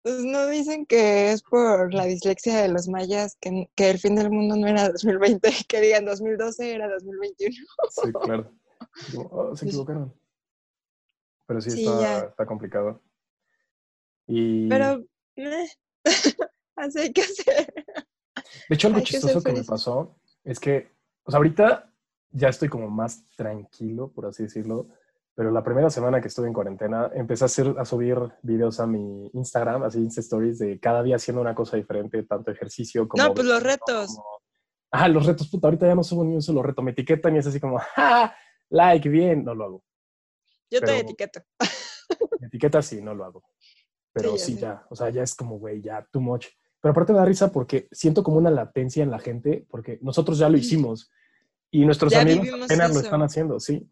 Pues 0.02 0.18
no 0.22 0.46
dicen 0.48 0.84
que 0.84 1.30
es 1.32 1.42
por 1.42 1.94
la 1.94 2.04
dislexia 2.04 2.60
de 2.60 2.68
los 2.68 2.88
mayas, 2.88 3.36
que, 3.40 3.70
que 3.74 3.90
el 3.90 3.98
fin 3.98 4.16
del 4.16 4.30
mundo 4.30 4.54
no 4.56 4.66
era 4.66 4.90
2020, 4.90 5.48
que 5.68 5.80
digan 5.80 6.04
2012 6.04 6.74
era 6.74 6.88
2021. 6.88 7.56
Sí, 7.90 8.12
claro. 8.12 8.52
"Oh, 9.30 9.56
se 9.56 9.64
Pues- 9.64 9.72
equivocaron. 9.72 10.14
Pero 11.46 11.60
sí, 11.60 11.70
Sí, 11.70 11.86
está, 11.86 12.46
complicado. 12.46 13.02
Y 14.26 14.68
Pero, 14.68 15.04
eh, 15.36 15.68
así 16.76 16.98
hay 16.98 17.12
que 17.12 17.22
hacer. 17.22 17.72
de 18.68 18.74
hecho, 18.74 18.88
algo 18.88 18.98
hay 18.98 19.04
chistoso 19.04 19.42
que 19.42 19.52
me 19.52 19.64
pasó 19.64 20.16
es 20.44 20.58
que, 20.60 20.90
o 21.24 21.30
sea, 21.30 21.38
ahorita 21.38 21.92
ya 22.30 22.48
estoy 22.48 22.68
como 22.68 22.88
más 22.90 23.24
tranquilo, 23.36 24.12
por 24.12 24.26
así 24.26 24.44
decirlo. 24.44 24.88
Pero 25.36 25.50
la 25.50 25.64
primera 25.64 25.90
semana 25.90 26.20
que 26.20 26.28
estuve 26.28 26.46
en 26.46 26.52
cuarentena, 26.52 27.10
empecé 27.12 27.44
a, 27.44 27.46
hacer, 27.46 27.74
a 27.76 27.84
subir 27.84 28.16
videos 28.42 28.78
a 28.78 28.86
mi 28.86 29.28
Instagram, 29.34 29.82
así 29.82 29.98
Insta 29.98 30.20
Stories, 30.20 30.58
de 30.60 30.78
cada 30.78 31.02
día 31.02 31.16
haciendo 31.16 31.40
una 31.42 31.56
cosa 31.56 31.76
diferente, 31.76 32.22
tanto 32.22 32.52
ejercicio 32.52 33.08
como... 33.08 33.20
No, 33.20 33.34
pues 33.34 33.44
los 33.46 33.60
retos. 33.62 34.14
como- 34.14 34.40
Ah, 34.92 35.08
los 35.08 35.26
retos, 35.26 35.48
puta, 35.48 35.66
ahorita 35.66 35.88
ya 35.88 35.96
no 35.96 36.04
subo 36.04 36.22
ni 36.24 36.34
un 36.36 36.42
solo 36.42 36.62
reto. 36.62 36.80
Me 36.82 36.92
etiquetan 36.92 37.34
y 37.34 37.38
es 37.38 37.46
así 37.48 37.58
como, 37.58 37.78
¡ja! 37.96 38.32
Like, 38.70 39.08
bien, 39.08 39.44
no 39.44 39.56
lo 39.56 39.64
hago. 39.64 39.84
Yo 40.70 40.80
te 40.80 41.00
etiqueto. 41.00 41.40
Me 42.40 42.46
etiquetas 42.46 42.86
sí, 42.86 43.02
no 43.02 43.12
lo 43.12 43.24
hago. 43.24 43.42
Pero 44.12 44.36
Sí, 44.38 44.54
sí, 44.54 44.60
ya, 44.60 44.86
o 44.88 44.94
sea, 44.94 45.10
ya 45.10 45.24
es 45.24 45.34
como, 45.34 45.58
güey, 45.58 45.82
ya, 45.82 46.06
too 46.12 46.20
much. 46.20 46.46
Pero 46.84 46.90
aparte 46.92 47.14
me 47.14 47.18
da 47.18 47.24
risa 47.24 47.50
porque 47.50 47.88
siento 47.92 48.22
como 48.22 48.36
una 48.36 48.50
latencia 48.50 49.02
en 49.02 49.10
la 49.10 49.18
gente, 49.18 49.64
porque 49.70 49.98
nosotros 50.02 50.36
ya 50.36 50.50
lo 50.50 50.58
hicimos 50.58 51.10
y 51.70 51.82
nuestros 51.86 52.12
Ya 52.12 52.20
amigos 52.20 52.46
apenas 52.62 52.90
lo 52.90 52.96
eso. 52.96 53.04
están 53.04 53.22
haciendo, 53.22 53.58
sí. 53.58 53.90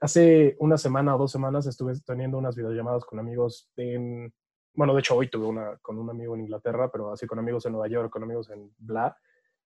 Hace 0.00 0.56
una 0.60 0.78
semana 0.78 1.14
o 1.14 1.18
dos 1.18 1.30
semanas 1.30 1.66
estuve 1.66 1.92
teniendo 2.06 2.38
unas 2.38 2.56
videollamadas 2.56 3.04
con 3.04 3.18
amigos 3.18 3.70
en, 3.76 4.32
bueno, 4.72 4.94
de 4.94 5.00
hecho 5.00 5.14
hoy 5.14 5.28
tuve 5.28 5.44
una 5.44 5.76
con 5.82 5.98
un 5.98 6.08
amigo 6.08 6.34
en 6.34 6.40
Inglaterra, 6.40 6.90
pero 6.90 7.12
así 7.12 7.26
con 7.26 7.38
amigos 7.38 7.66
en 7.66 7.72
Nueva 7.72 7.88
York, 7.88 8.10
con 8.10 8.22
amigos 8.22 8.48
en 8.48 8.72
Bla, 8.78 9.14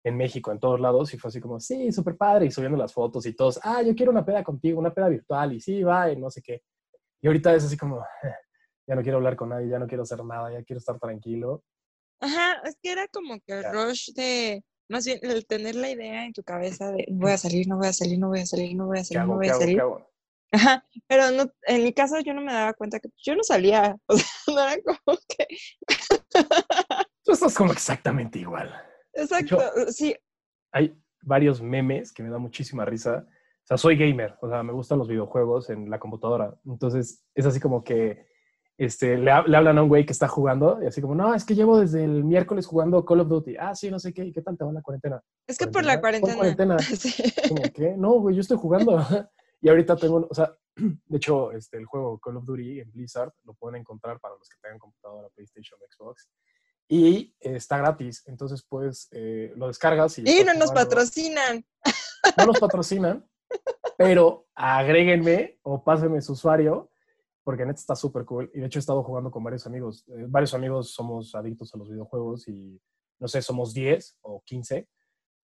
en 0.02 0.16
México, 0.16 0.50
en 0.50 0.58
todos 0.58 0.80
lados, 0.80 1.12
y 1.12 1.18
fue 1.18 1.28
así 1.28 1.38
como, 1.38 1.60
sí, 1.60 1.92
súper 1.92 2.16
padre, 2.16 2.46
y 2.46 2.50
subiendo 2.50 2.78
las 2.78 2.94
fotos 2.94 3.26
y 3.26 3.34
todos, 3.34 3.60
ah, 3.62 3.82
yo 3.82 3.94
quiero 3.94 4.10
una 4.10 4.24
peda 4.24 4.42
contigo, 4.42 4.80
una 4.80 4.94
peda 4.94 5.10
virtual, 5.10 5.52
y 5.52 5.60
sí, 5.60 5.82
va, 5.82 6.10
y 6.10 6.16
no 6.16 6.30
sé 6.30 6.40
qué. 6.40 6.62
Y 7.20 7.26
ahorita 7.26 7.54
es 7.54 7.66
así 7.66 7.76
como, 7.76 8.02
ya 8.88 8.94
no 8.94 9.02
quiero 9.02 9.18
hablar 9.18 9.36
con 9.36 9.50
nadie, 9.50 9.68
ya 9.68 9.78
no 9.78 9.86
quiero 9.86 10.04
hacer 10.04 10.24
nada, 10.24 10.50
ya 10.50 10.64
quiero 10.64 10.78
estar 10.78 10.98
tranquilo. 10.98 11.62
Ajá, 12.20 12.60
es 12.64 12.76
que 12.82 12.92
era 12.92 13.06
como 13.08 13.38
que 13.40 13.52
el 13.52 13.64
rush 13.72 14.12
de, 14.14 14.64
más 14.88 15.04
bien, 15.04 15.18
el 15.22 15.46
tener 15.46 15.74
la 15.74 15.90
idea 15.90 16.24
en 16.24 16.32
tu 16.32 16.42
cabeza 16.42 16.90
de 16.92 17.06
voy 17.10 17.32
a 17.32 17.38
salir, 17.38 17.68
no 17.68 17.76
voy 17.76 17.88
a 17.88 17.92
salir, 17.92 18.18
no 18.18 18.28
voy 18.28 18.40
a 18.40 18.46
salir, 18.46 18.74
no 18.74 18.86
voy 18.86 18.98
a 18.98 19.02
¿Qué 19.02 19.06
salir, 19.06 19.26
no 19.28 19.34
voy 19.34 19.46
¿Qué 19.46 19.50
a 19.50 19.54
salir. 19.54 19.80
hago? 19.80 20.10
Ajá, 20.52 20.84
pero 21.08 21.30
no, 21.32 21.50
en 21.62 21.82
mi 21.84 21.92
caso 21.92 22.18
yo 22.20 22.32
no 22.32 22.40
me 22.40 22.52
daba 22.52 22.72
cuenta 22.72 23.00
que 23.00 23.08
yo 23.22 23.34
no 23.34 23.42
salía, 23.42 23.96
o 24.06 24.16
sea, 24.16 24.26
no 24.46 24.60
era 24.68 24.82
como 24.82 25.18
que, 25.28 25.46
Tú 27.24 27.32
estás 27.32 27.54
como 27.54 27.72
exactamente 27.72 28.38
igual. 28.38 28.72
exacto, 29.12 29.58
sí, 29.90 30.14
Hay 30.72 30.96
varios 31.22 31.60
memes 31.60 32.12
que 32.12 32.22
me 32.22 32.30
dan 32.30 32.40
muchísima 32.40 32.84
risa. 32.84 33.26
O 33.28 33.66
sea, 33.66 33.76
soy 33.76 33.96
gamer, 33.96 34.36
o 34.40 34.48
sea, 34.48 34.62
me 34.62 34.72
gustan 34.72 34.98
los 34.98 35.08
videojuegos 35.08 35.70
en 35.70 35.90
la 35.90 35.98
computadora. 35.98 36.56
Entonces, 36.64 37.24
es 37.34 37.46
así 37.46 37.58
como 37.58 37.82
que 37.82 38.28
este, 38.78 39.16
le, 39.16 39.24
le 39.24 39.56
hablan 39.56 39.78
a 39.78 39.82
un 39.82 39.88
güey 39.88 40.04
que 40.04 40.12
está 40.12 40.28
jugando 40.28 40.78
y 40.82 40.86
así 40.86 41.00
como, 41.00 41.14
no, 41.14 41.34
es 41.34 41.44
que 41.44 41.54
llevo 41.54 41.80
desde 41.80 42.04
el 42.04 42.24
miércoles 42.24 42.66
jugando 42.66 43.04
Call 43.04 43.20
of 43.20 43.28
Duty. 43.28 43.56
Ah, 43.58 43.74
sí, 43.74 43.90
no 43.90 43.98
sé 43.98 44.12
qué. 44.12 44.24
¿Y 44.24 44.32
qué 44.32 44.42
tal 44.42 44.56
te 44.58 44.64
va 44.64 44.72
la 44.72 44.82
cuarentena? 44.82 45.22
es 45.46 45.56
que 45.56 45.66
por 45.66 45.84
la 45.84 46.00
¿Cuál 46.00 46.20
cuarentena, 46.20 46.36
cuarentena? 46.36 46.78
sí, 46.96 47.22
Como, 47.48 47.62
¿qué? 47.72 47.94
No, 47.96 48.12
güey, 48.20 48.34
yo 48.34 48.42
estoy 48.42 48.58
jugando. 48.58 48.98
y 49.60 49.68
ahorita 49.68 49.96
tengo, 49.96 50.26
o 50.28 50.34
sea, 50.34 50.54
de 50.76 51.16
hecho, 51.16 51.52
este, 51.52 51.78
el 51.78 51.86
juego 51.86 52.18
Call 52.18 52.36
of 52.36 52.44
Duty 52.44 52.80
en 52.80 52.92
Blizzard 52.92 53.32
lo 53.44 53.54
pueden 53.54 53.80
encontrar 53.80 54.20
para 54.20 54.34
los 54.36 54.48
que 54.48 54.56
tengan 54.60 54.78
computadora, 54.78 55.28
PlayStation, 55.34 55.78
Xbox. 55.90 56.28
Y 56.88 57.34
eh, 57.40 57.56
está 57.56 57.78
gratis, 57.78 58.22
entonces 58.26 58.64
pues 58.68 59.08
eh, 59.10 59.52
lo 59.56 59.66
descargas 59.66 60.20
y... 60.20 60.22
y 60.22 60.44
no 60.44 60.54
nos 60.54 60.70
patrocinan, 60.70 61.66
No 62.38 62.46
nos 62.46 62.60
patrocinan, 62.60 63.28
pero 63.98 64.46
agréguenme 64.54 65.58
o 65.62 65.82
pásenme 65.82 66.22
su 66.22 66.34
usuario, 66.34 66.90
porque 67.46 67.64
neta 67.64 67.78
está 67.78 67.94
súper 67.94 68.24
cool. 68.24 68.50
Y 68.52 68.58
de 68.58 68.66
hecho 68.66 68.80
he 68.80 68.80
estado 68.80 69.04
jugando 69.04 69.30
con 69.30 69.44
varios 69.44 69.64
amigos. 69.68 70.04
Eh, 70.08 70.24
varios 70.26 70.52
amigos 70.52 70.90
somos 70.90 71.32
adictos 71.36 71.72
a 71.72 71.78
los 71.78 71.88
videojuegos 71.88 72.48
y 72.48 72.80
no 73.20 73.28
sé, 73.28 73.40
somos 73.40 73.72
10 73.72 74.18
o 74.22 74.42
15 74.44 74.88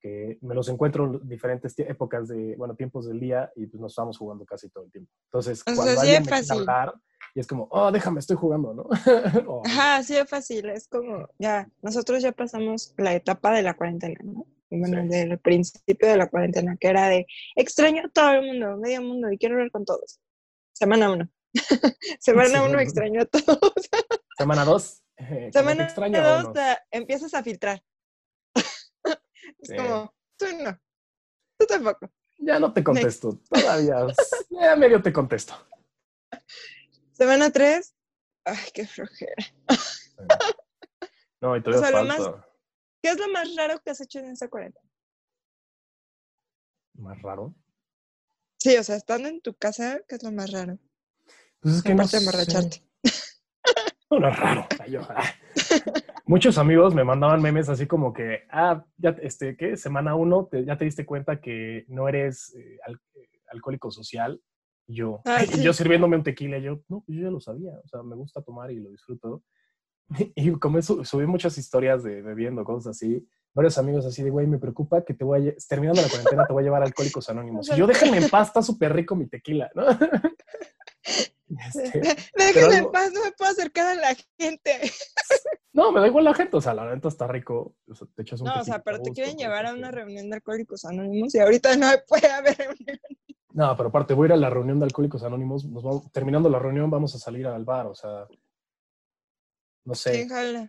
que 0.00 0.37
me 0.40 0.52
los 0.56 0.68
encuentro 0.68 1.04
en 1.23 1.28
diferentes 1.28 1.78
épocas 1.78 2.26
de, 2.26 2.56
bueno, 2.56 2.75
tiempos 2.75 3.06
del 3.06 3.21
día 3.21 3.52
y 3.54 3.66
pues 3.68 3.80
nos 3.80 3.92
estamos 3.92 4.18
jugando 4.18 4.44
casi 4.44 4.68
todo 4.68 4.82
el 4.85 4.90
tiempo. 4.90 5.12
Entonces, 5.28 5.61
O 5.61 5.64
sea, 5.64 5.75
cuando 5.76 5.92
sí 5.92 6.00
alguien 6.00 6.23
es 6.23 6.26
me 6.28 6.38
quiere 6.40 6.61
hablar 6.61 6.94
y 7.37 7.40
es 7.40 7.47
como, 7.47 7.68
oh, 7.71 7.92
déjame, 7.92 8.18
estoy 8.18 8.37
jugando, 8.37 8.75
¿no? 8.75 8.82
O- 9.49 9.62
ajá, 9.64 9.97
así 9.99 10.14
de 10.14 10.26
fácil, 10.26 10.68
es 10.71 10.88
como, 10.88 11.28
ya, 11.38 11.71
nosotros 11.82 12.21
ya 12.21 12.32
pasamos 12.32 12.92
la 12.99 13.14
etapa 13.14 13.52
de 13.54 13.62
la 13.62 13.75
cuarentena, 13.75 14.18
¿no? 14.25 14.44
Bueno, 14.71 15.02
Sí. 15.02 15.09
del 15.09 15.38
principio 15.38 16.09
de 16.09 16.16
la 16.16 16.28
cuarentena, 16.28 16.76
que 16.80 16.88
era 16.88 17.06
de 17.09 17.26
extraño 17.54 18.02
a 18.06 18.09
todo 18.09 18.32
el 18.32 18.47
mundo, 18.47 18.76
medio 18.78 19.02
mundo, 19.02 19.30
y 19.30 19.38
quiero 19.38 19.54
hablar 19.54 19.71
con 19.71 19.85
todos. 19.85 20.18
Semana 20.73 21.12
uno. 21.12 21.28
Semana 22.21 22.49
Semana 22.49 22.62
uno 22.62 22.71
uno. 22.73 22.80
extraño 22.80 23.23
a 23.23 23.26
todos. 23.26 23.73
Semana 24.38 24.64
2. 24.64 25.02
te 25.16 25.52
Semana 25.52 25.85
extraño, 25.85 26.18
dos 26.23 26.44
vámonos. 26.44 26.52
te 26.54 26.78
empiezas 26.99 27.35
a 27.35 27.42
filtrar. 27.42 27.82
es 29.04 29.68
Sí. 29.68 29.76
como, 29.76 30.14
tú 30.38 30.47
no, 30.62 30.78
tú 31.59 31.66
tampoco. 31.66 32.11
Ya 32.38 32.59
no 32.59 32.73
te 32.73 32.82
contesto, 32.82 33.38
todavía. 33.49 34.06
ya 34.50 34.75
medio 34.76 35.00
te 35.00 35.12
contesto. 35.12 35.54
Semana 37.12 37.50
tres, 37.52 37.94
ay, 38.44 38.56
qué 38.75 38.87
flojera. 38.87 39.35
No, 41.40 41.56
y 41.56 41.62
todavía 41.62 41.88
sea, 41.88 42.00
lo 42.02 42.09
más- 42.09 42.16
falta. 42.18 42.49
¿Qué 43.02 43.11
es 43.11 43.18
lo 43.18 43.28
más 43.28 43.54
raro 43.56 43.80
que 43.80 43.90
has 43.90 44.00
hecho 44.00 44.21
en 44.21 44.30
esta 44.30 44.49
cuarentena? 44.49 44.88
Más 46.94 47.21
raro. 47.23 47.54
Sí, 48.59 48.76
o 48.76 48.85
sea, 48.85 48.97
estando 48.97 49.28
en 49.28 49.40
tu 49.40 49.54
casa, 49.54 50.00
¿qué 50.09 50.14
es 50.16 50.23
lo 50.23 50.30
más 50.32 50.50
raro? 50.52 50.78
Pues 51.62 51.76
es 51.76 51.83
que 51.83 51.95
no 51.95 52.07
de 52.07 52.19
emborracharte. 52.19 52.83
No, 54.11 54.19
no 54.21 54.28
es 54.28 54.38
raro. 54.38 54.66
Yo, 54.90 55.00
ah. 55.09 55.23
Muchos 56.26 56.59
amigos 56.59 56.95
me 56.95 57.04
mandaban 57.04 57.40
memes 57.40 57.69
así 57.69 57.87
como 57.87 58.12
que, 58.12 58.40
ah, 58.50 58.85
ya, 58.99 59.11
este, 59.23 59.57
¿qué? 59.57 59.76
Semana 59.76 60.14
uno, 60.14 60.47
te- 60.50 60.64
ya 60.64 60.76
te 60.76 60.85
diste 60.85 61.07
cuenta 61.07 61.40
que 61.40 61.85
no 61.88 62.09
eres 62.09 62.54
eh, 62.57 62.78
al- 62.87 63.00
alcohólico 63.50 63.90
social. 63.90 64.40
Yo, 64.88 65.23
Ah, 65.25 65.38
y 65.61 65.62
yo 65.62 65.73
sirviéndome 65.73 66.16
un 66.16 66.23
tequila, 66.25 66.59
yo, 66.59 66.83
no, 66.88 67.04
yo 67.07 67.23
ya 67.23 67.31
lo 67.31 67.40
sabía. 67.40 67.73
O 67.85 67.88
sea, 67.88 68.02
me 68.02 68.16
gusta 68.16 68.42
tomar 68.42 68.71
y 68.71 68.81
lo 68.81 68.90
disfruto. 68.90 69.42
Y 70.35 70.50
como 70.59 70.78
eso, 70.78 71.04
subí 71.04 71.26
muchas 71.26 71.57
historias 71.57 72.02
de 72.02 72.21
bebiendo, 72.23 72.64
cosas 72.64 72.97
así. 72.97 73.26
Varios 73.54 73.78
amigos 73.78 74.04
así 74.07 74.23
de, 74.23 74.31
güey, 74.31 74.47
me 74.47 74.59
preocupa 74.59 75.04
que 75.04 75.14
te 75.14 75.25
voy 75.25 75.49
a, 75.50 75.54
terminando 75.69 76.02
la 76.02 76.09
cuarentena, 76.09 76.47
te 76.47 76.52
voy 76.52 76.62
a 76.62 76.64
llevar 76.64 76.83
a 76.83 76.87
Alcohólicos 76.87 77.28
Anónimos. 77.31 77.71
Y 77.71 77.76
yo, 77.76 77.87
déjenme 77.87 78.19
en 78.19 78.28
paz, 78.31 78.49
está 78.49 78.62
súper 78.62 78.92
rico 78.95 79.14
mi 79.14 79.26
tequila, 79.28 79.71
¿no? 79.75 79.85
Este, 81.59 82.00
Déjenme 82.37 82.76
en 82.76 82.90
paz, 82.90 83.12
no 83.12 83.23
me 83.23 83.32
puedo 83.32 83.50
acercar 83.50 83.87
a 83.87 83.94
la 83.94 84.16
gente. 84.38 84.80
No, 85.75 85.90
me 85.90 86.00
da 86.00 86.06
igual 86.06 86.25
la 86.25 86.35
gente, 86.35 86.54
o 86.54 86.61
sea, 86.61 86.75
la 86.75 86.94
neta 86.94 87.09
está 87.09 87.26
rico. 87.26 87.76
O 87.88 87.94
sea, 87.94 88.06
te 88.14 88.21
echas 88.21 88.38
un 88.42 88.47
No, 88.47 88.61
o 88.61 88.62
sea, 88.62 88.82
pero 88.82 89.00
te 89.00 89.11
quieren 89.11 89.38
llevar 89.38 89.64
a 89.64 89.71
pues, 89.71 89.78
una 89.78 89.88
sí. 89.88 89.97
reunión 89.97 90.28
de 90.28 90.37
alcohólicos 90.37 90.85
anónimos 90.85 91.35
y 91.35 91.38
ahorita 91.38 91.75
no 91.76 91.87
puede 92.06 92.30
haber 92.30 92.59
reunión. 92.59 92.99
No, 93.54 93.76
pero 93.76 93.90
aparte, 93.90 94.14
voy 94.14 94.26
a 94.26 94.28
ir 94.28 94.32
a 94.32 94.37
la 94.37 94.50
reunión 94.50 94.78
de 94.78 94.87
Alcohólicos 94.87 95.23
Anónimos. 95.25 95.64
Nos 95.64 95.82
vamos, 95.82 96.11
terminando 96.11 96.49
la 96.49 96.59
reunión, 96.59 96.90
vamos 96.90 97.14
a 97.14 97.18
salir 97.18 97.47
al 97.47 97.64
bar, 97.64 97.87
o 97.87 97.94
sea. 97.94 98.26
No 99.85 99.94
sé. 99.94 100.26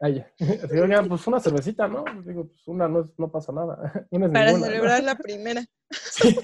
Oigan, 0.71 1.07
pues 1.07 1.27
una 1.27 1.39
cervecita, 1.39 1.87
¿no? 1.87 2.03
Digo, 2.25 2.47
pues 2.47 2.67
una 2.67 2.87
no, 2.87 3.09
no 3.17 3.31
pasa 3.31 3.53
nada. 3.53 4.07
Una 4.11 4.31
Para 4.31 4.47
ninguna, 4.47 4.65
¿no? 4.65 4.71
celebrar 4.71 5.03
la 5.03 5.15
primera. 5.15 5.63
Sí. 5.89 6.35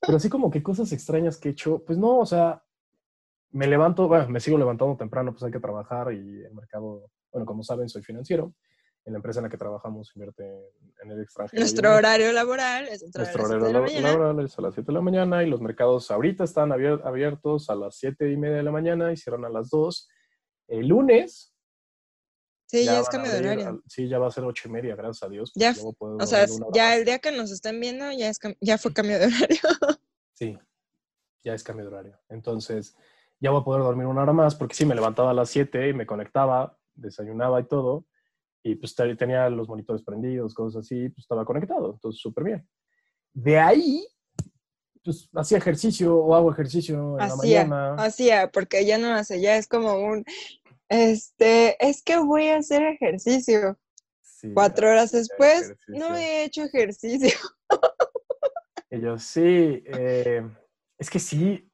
Pero 0.00 0.16
así 0.16 0.28
como 0.28 0.50
que 0.50 0.62
cosas 0.62 0.90
extrañas 0.92 1.36
que 1.36 1.48
he 1.48 1.52
hecho, 1.52 1.84
pues 1.84 1.98
no, 1.98 2.18
o 2.18 2.26
sea, 2.26 2.62
me 3.50 3.66
levanto, 3.66 4.08
bueno, 4.08 4.28
me 4.28 4.40
sigo 4.40 4.58
levantando 4.58 4.96
temprano, 4.96 5.32
pues 5.32 5.42
hay 5.44 5.50
que 5.50 5.60
trabajar 5.60 6.12
y 6.12 6.42
el 6.44 6.54
mercado, 6.54 7.10
bueno, 7.32 7.46
como 7.46 7.62
saben, 7.62 7.88
soy 7.88 8.02
financiero. 8.02 8.54
En 9.04 9.12
la 9.14 9.18
empresa 9.18 9.38
en 9.40 9.44
la 9.44 9.48
que 9.48 9.56
trabajamos 9.56 10.12
invierte 10.14 10.44
en, 11.02 11.10
el 11.10 11.22
extranjero. 11.22 11.60
Nuestro 11.60 11.94
horario 11.94 12.30
laboral 12.30 12.88
es 12.88 13.02
entrar 13.02 13.24
Nuestro 13.24 13.44
horario 13.44 14.02
la 14.02 14.10
laboral 14.10 14.44
es 14.44 14.58
a 14.58 14.62
las 14.62 14.74
7 14.74 14.88
de 14.88 14.92
la 14.92 15.00
mañana 15.00 15.42
y 15.42 15.48
los 15.48 15.62
mercados 15.62 16.10
ahorita 16.10 16.44
están 16.44 16.70
abier- 16.70 17.00
abiertos 17.02 17.70
a 17.70 17.74
las 17.74 17.96
7 17.96 18.30
y 18.30 18.36
media 18.36 18.56
de 18.56 18.64
la 18.64 18.70
mañana 18.70 19.10
y 19.10 19.16
cierran 19.16 19.46
a 19.46 19.48
las 19.48 19.70
2. 19.70 20.08
El 20.66 20.88
lunes. 20.88 21.54
Sí, 22.66 22.84
ya, 22.84 23.00
es 23.00 23.06
van 23.06 23.06
a 23.06 23.10
cambio 23.10 23.32
de 23.32 23.38
horario. 23.38 23.82
sí, 23.86 24.08
ya 24.08 24.18
va 24.18 24.26
a 24.26 24.30
ser 24.30 24.44
8 24.44 24.68
y 24.68 24.72
media, 24.72 24.94
gracias 24.94 25.22
a 25.22 25.28
Dios. 25.30 25.52
Ya 25.54 25.72
puedo 25.98 26.18
O 26.18 26.26
sea, 26.26 26.46
ya 26.74 26.94
el 26.94 27.06
día 27.06 27.18
que 27.18 27.32
nos 27.32 27.50
estén 27.50 27.80
viendo 27.80 28.12
ya, 28.12 28.28
es 28.28 28.38
ya 28.60 28.76
fue 28.76 28.92
cambio 28.92 29.18
de 29.18 29.26
horario. 29.28 29.58
Sí, 30.34 30.58
ya 31.42 31.54
es 31.54 31.64
cambio 31.64 31.86
de 31.86 31.92
horario. 31.94 32.20
Entonces, 32.28 32.94
ya 33.40 33.50
voy 33.50 33.60
a 33.60 33.64
poder 33.64 33.82
dormir 33.82 34.06
una 34.06 34.22
hora 34.22 34.32
más 34.32 34.54
porque 34.54 34.74
sí, 34.74 34.84
me 34.84 34.94
levantaba 34.94 35.30
a 35.30 35.34
las 35.34 35.50
7 35.50 35.88
y 35.88 35.92
me 35.94 36.06
conectaba, 36.06 36.76
desayunaba 36.94 37.60
y 37.60 37.64
todo. 37.68 38.04
Y 38.62 38.74
pues 38.74 38.94
te- 38.94 39.14
tenía 39.16 39.48
los 39.48 39.68
monitores 39.68 40.02
prendidos, 40.02 40.54
cosas 40.54 40.80
así, 40.84 41.08
pues 41.10 41.18
estaba 41.24 41.44
conectado. 41.44 41.92
Entonces, 41.94 42.20
súper 42.20 42.44
bien. 42.44 42.68
De 43.32 43.58
ahí, 43.58 44.06
pues 45.04 45.28
hacía 45.34 45.58
ejercicio 45.58 46.16
o 46.16 46.34
hago 46.34 46.50
ejercicio 46.50 47.16
en 47.18 47.20
Hacía, 47.24 47.28
la 47.28 47.36
mañana. 47.68 47.94
hacía, 48.02 48.50
porque 48.50 48.84
ya 48.84 48.98
no 48.98 49.14
hace, 49.14 49.40
ya 49.40 49.56
es 49.56 49.68
como 49.68 49.94
un, 49.94 50.24
este, 50.88 51.76
es 51.86 52.02
que 52.02 52.18
voy 52.18 52.48
a 52.48 52.56
hacer 52.58 52.82
ejercicio. 52.82 53.78
Sí, 54.20 54.52
Cuatro 54.54 54.88
horas 54.90 55.12
después, 55.12 55.74
no 55.88 55.94
ejercicio. 55.94 56.16
he 56.16 56.44
hecho 56.44 56.62
ejercicio. 56.64 57.38
Y 58.90 59.02
yo, 59.02 59.18
sí, 59.18 59.82
eh, 59.86 60.42
es 60.96 61.10
que 61.10 61.18
sí, 61.18 61.67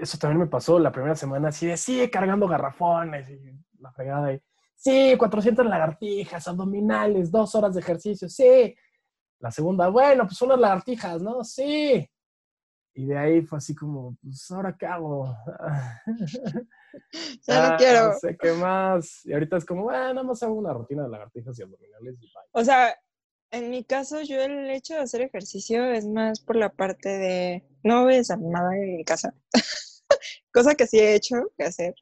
eso 0.00 0.18
también 0.18 0.40
me 0.40 0.46
pasó 0.46 0.78
la 0.78 0.92
primera 0.92 1.14
semana, 1.14 1.48
así 1.48 1.66
de, 1.66 1.76
sí, 1.76 2.08
cargando 2.10 2.48
garrafones 2.48 3.28
y 3.30 3.40
la 3.80 3.92
fregada. 3.92 4.32
Y, 4.32 4.40
sí, 4.74 5.14
400 5.18 5.66
lagartijas, 5.66 6.46
abdominales, 6.48 7.30
dos 7.30 7.54
horas 7.54 7.74
de 7.74 7.80
ejercicio, 7.80 8.28
sí. 8.28 8.74
La 9.40 9.50
segunda, 9.50 9.88
bueno, 9.88 10.24
pues 10.26 10.40
unas 10.42 10.58
lagartijas, 10.58 11.20
¿no? 11.20 11.44
Sí. 11.44 12.08
Y 12.96 13.06
de 13.06 13.18
ahí 13.18 13.42
fue 13.42 13.58
así 13.58 13.74
como, 13.74 14.16
pues, 14.22 14.50
¿ahora 14.50 14.76
qué 14.78 14.86
hago? 14.86 15.34
Ya 17.46 17.60
no 17.60 17.74
Ah, 17.74 17.76
quiero. 17.76 18.06
No 18.06 18.18
sé 18.20 18.36
qué 18.40 18.52
más. 18.52 19.26
Y 19.26 19.32
ahorita 19.32 19.56
es 19.56 19.64
como, 19.64 19.82
bueno, 19.82 20.14
nada 20.14 20.22
más 20.22 20.40
hago 20.44 20.54
una 20.54 20.72
rutina 20.72 21.02
de 21.02 21.08
lagartijas 21.08 21.58
y 21.58 21.62
abdominales 21.64 22.14
y 22.22 22.26
bye. 22.26 22.44
O 22.52 22.64
sea, 22.64 22.94
en 23.54 23.70
mi 23.70 23.84
caso, 23.84 24.20
yo 24.22 24.42
el 24.42 24.70
hecho 24.70 24.94
de 24.94 25.00
hacer 25.00 25.22
ejercicio 25.22 25.84
es 25.92 26.06
más 26.06 26.40
por 26.40 26.56
la 26.56 26.70
parte 26.70 27.08
de 27.08 27.64
no 27.82 28.04
voy 28.04 28.16
desanimada 28.16 28.74
en 28.76 28.96
mi 28.96 29.04
casa. 29.04 29.34
Cosa 30.52 30.74
que 30.74 30.86
sí 30.86 30.98
he 30.98 31.14
hecho 31.14 31.36
que 31.56 31.64
hacer. 31.64 31.94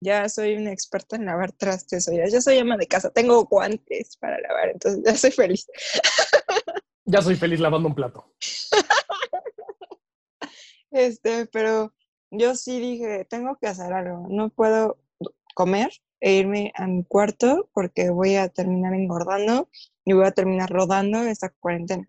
Ya 0.00 0.28
soy 0.28 0.54
una 0.54 0.72
experta 0.72 1.16
en 1.16 1.26
lavar 1.26 1.52
trastes, 1.52 2.08
o 2.08 2.12
ya, 2.12 2.26
ya 2.26 2.40
soy 2.40 2.58
ama 2.58 2.76
de 2.76 2.86
casa, 2.86 3.10
tengo 3.10 3.44
guantes 3.46 4.16
para 4.16 4.40
lavar, 4.40 4.70
entonces 4.70 5.02
ya 5.04 5.16
soy 5.16 5.30
feliz. 5.30 5.66
Ya 7.10 7.22
soy 7.22 7.36
feliz 7.36 7.58
lavando 7.58 7.88
un 7.88 7.94
plato. 7.94 8.34
Este, 10.90 11.46
pero 11.46 11.94
yo 12.30 12.54
sí 12.54 12.78
dije, 12.80 13.24
tengo 13.24 13.56
que 13.58 13.66
hacer 13.66 13.94
algo, 13.94 14.26
no 14.28 14.50
puedo 14.50 14.98
comer 15.54 15.90
e 16.20 16.34
irme 16.34 16.72
a 16.74 16.86
mi 16.86 17.04
cuarto 17.04 17.68
porque 17.72 18.10
voy 18.10 18.36
a 18.36 18.48
terminar 18.48 18.94
engordando 18.94 19.68
y 20.04 20.12
voy 20.12 20.26
a 20.26 20.32
terminar 20.32 20.70
rodando 20.70 21.22
esta 21.22 21.50
cuarentena. 21.50 22.08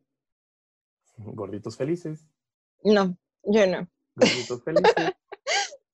Gorditos 1.17 1.77
felices. 1.77 2.25
No, 2.83 3.17
yo 3.43 3.67
no. 3.67 3.89
Gorditos 4.15 4.63
felices. 4.63 4.93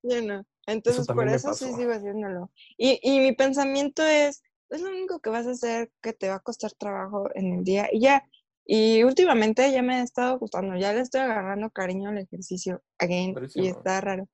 Yo 0.08 0.22
no. 0.22 0.46
Entonces, 0.68 1.08
por 1.08 1.28
eso 1.28 1.54
sí 1.56 1.74
sigo 1.74 1.92
haciéndolo. 1.92 2.52
Y, 2.78 3.00
y 3.02 3.20
mi 3.22 3.34
pensamiento 3.34 4.04
es, 4.04 4.44
es 4.70 4.82
lo 4.82 4.90
único 4.90 5.20
que 5.20 5.32
vas 5.32 5.48
a 5.48 5.52
hacer 5.52 5.92
que 6.00 6.14
te 6.14 6.30
va 6.30 6.36
a 6.36 6.40
costar 6.40 6.74
trabajo 6.74 7.28
en 7.34 7.54
el 7.54 7.64
día 7.64 7.90
y 7.92 8.02
ya. 8.02 8.24
Y 8.66 9.04
últimamente 9.04 9.72
ya 9.72 9.84
me 9.84 9.96
ha 9.96 10.04
estado 10.04 10.40
gustando, 10.40 10.76
ya 10.76 10.92
le 10.94 11.02
estoy 11.02 11.22
agarrando 11.22 11.70
cariño 11.70 12.10
al 12.10 12.18
ejercicio 12.18 12.84
again 12.98 13.36
y 13.54 13.68
está 13.68 14.02
raro. 14.02 14.28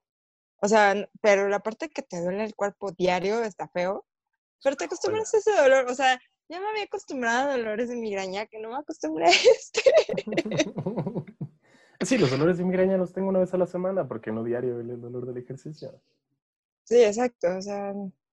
O 0.62 0.68
sea, 0.68 0.96
pero 1.22 1.50
la 1.50 1.60
parte 1.60 1.90
que 1.90 2.02
te 2.02 2.22
duele 2.22 2.44
el 2.44 2.56
cuerpo 2.56 2.92
diario 2.92 3.44
está 3.44 3.68
feo, 3.68 4.06
pero 4.64 4.76
te 4.76 4.86
acostumbras 4.86 5.34
a 5.34 5.38
ese 5.38 5.52
dolor. 5.52 5.88
O 5.90 5.96
sea, 5.96 6.20
ya 6.50 6.60
me 6.60 6.68
había 6.68 6.84
acostumbrado 6.84 7.50
a 7.50 7.58
dolores 7.58 7.90
de 7.90 7.96
migraña, 7.96 8.46
que 8.46 8.60
no 8.60 8.70
me 8.70 8.78
acostumbré 8.78 9.26
a 9.26 9.30
este. 9.30 9.82
Sí, 12.04 12.18
los 12.18 12.32
dolores 12.32 12.58
de 12.58 12.66
migraña 12.66 12.98
los 12.98 13.14
tengo 13.14 13.30
una 13.30 13.38
vez 13.38 13.54
a 13.54 13.58
la 13.58 13.68
semana 13.68 14.08
porque 14.08 14.32
no 14.32 14.44
diario 14.44 14.80
el 14.80 14.90
el 14.90 15.00
dolor 15.00 15.28
del 15.28 15.38
ejercicio. 15.38 16.02
Sí, 16.84 17.04
exacto. 17.04 17.56
O 17.56 17.62
sea, 17.62 17.94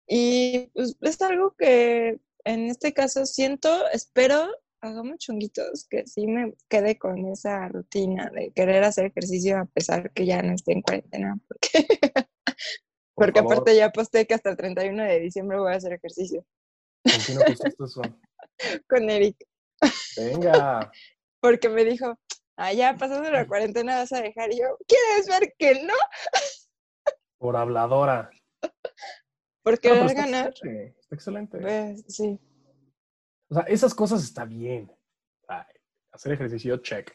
y 0.07 0.67
pues, 0.75 0.97
es 1.01 1.23
algo 1.23 1.53
que 1.53 2.19
en 2.45 2.67
este 2.67 2.93
caso 2.93 3.25
siento, 3.25 3.89
espero, 3.93 4.49
hagamos 4.83 5.19
chunguitos, 5.19 5.87
que 5.89 6.07
sí 6.07 6.27
me 6.27 6.55
quede 6.69 6.99
con 6.99 7.25
esa 7.27 7.69
rutina 7.69 8.31
de 8.31 8.53
querer 8.53 8.85
hacer 8.85 9.07
ejercicio 9.07 9.59
a 9.59 9.65
pesar 9.67 10.13
que 10.13 10.27
ya 10.27 10.43
no 10.43 10.53
esté 10.53 10.73
en 10.73 10.83
cuarentena. 10.83 11.39
Porque, 11.49 11.69
Por 13.15 13.27
porque 13.27 13.41
aparte 13.41 13.77
ya 13.77 13.91
posté 13.91 14.27
que 14.27 14.35
hasta 14.35 14.51
el 14.51 14.57
31 14.57 15.05
de 15.05 15.21
diciembre 15.21 15.59
voy 15.59 15.73
a 15.73 15.77
hacer 15.77 15.93
ejercicio 15.93 16.45
¿con 17.05 17.21
quién 17.21 17.39
eso? 17.53 18.03
con 18.89 19.11
Eric. 19.11 19.37
Venga. 20.17 20.91
Porque 21.41 21.69
me 21.69 21.85
dijo, 21.85 22.17
ah, 22.57 22.73
ya 22.73 22.97
pasando 22.97 23.29
la 23.31 23.49
cuarentena 23.49 23.97
vas 23.97 24.13
a 24.13 24.21
dejar. 24.21 24.53
Y 24.53 24.61
yo, 24.61 24.79
¿quieres 24.87 25.27
ver 25.27 25.53
que 25.59 25.85
no? 25.85 25.95
Por 27.39 27.57
habladora. 27.57 28.31
Por 29.65 29.85
No, 29.85 30.07
está 30.07 30.15
ganar. 30.15 30.49
excelente, 30.51 30.97
Está 31.01 31.15
excelente. 31.17 31.59
Pues 31.59 32.05
sí. 32.07 32.39
O 33.53 33.55
sea, 33.55 33.65
esas 33.65 33.95
cosas 33.95 34.25
está 34.25 34.47
bien. 34.47 34.91
Ay, 35.47 35.63
hacer 36.11 36.33
ejercicio, 36.33 36.79
check. 36.79 37.13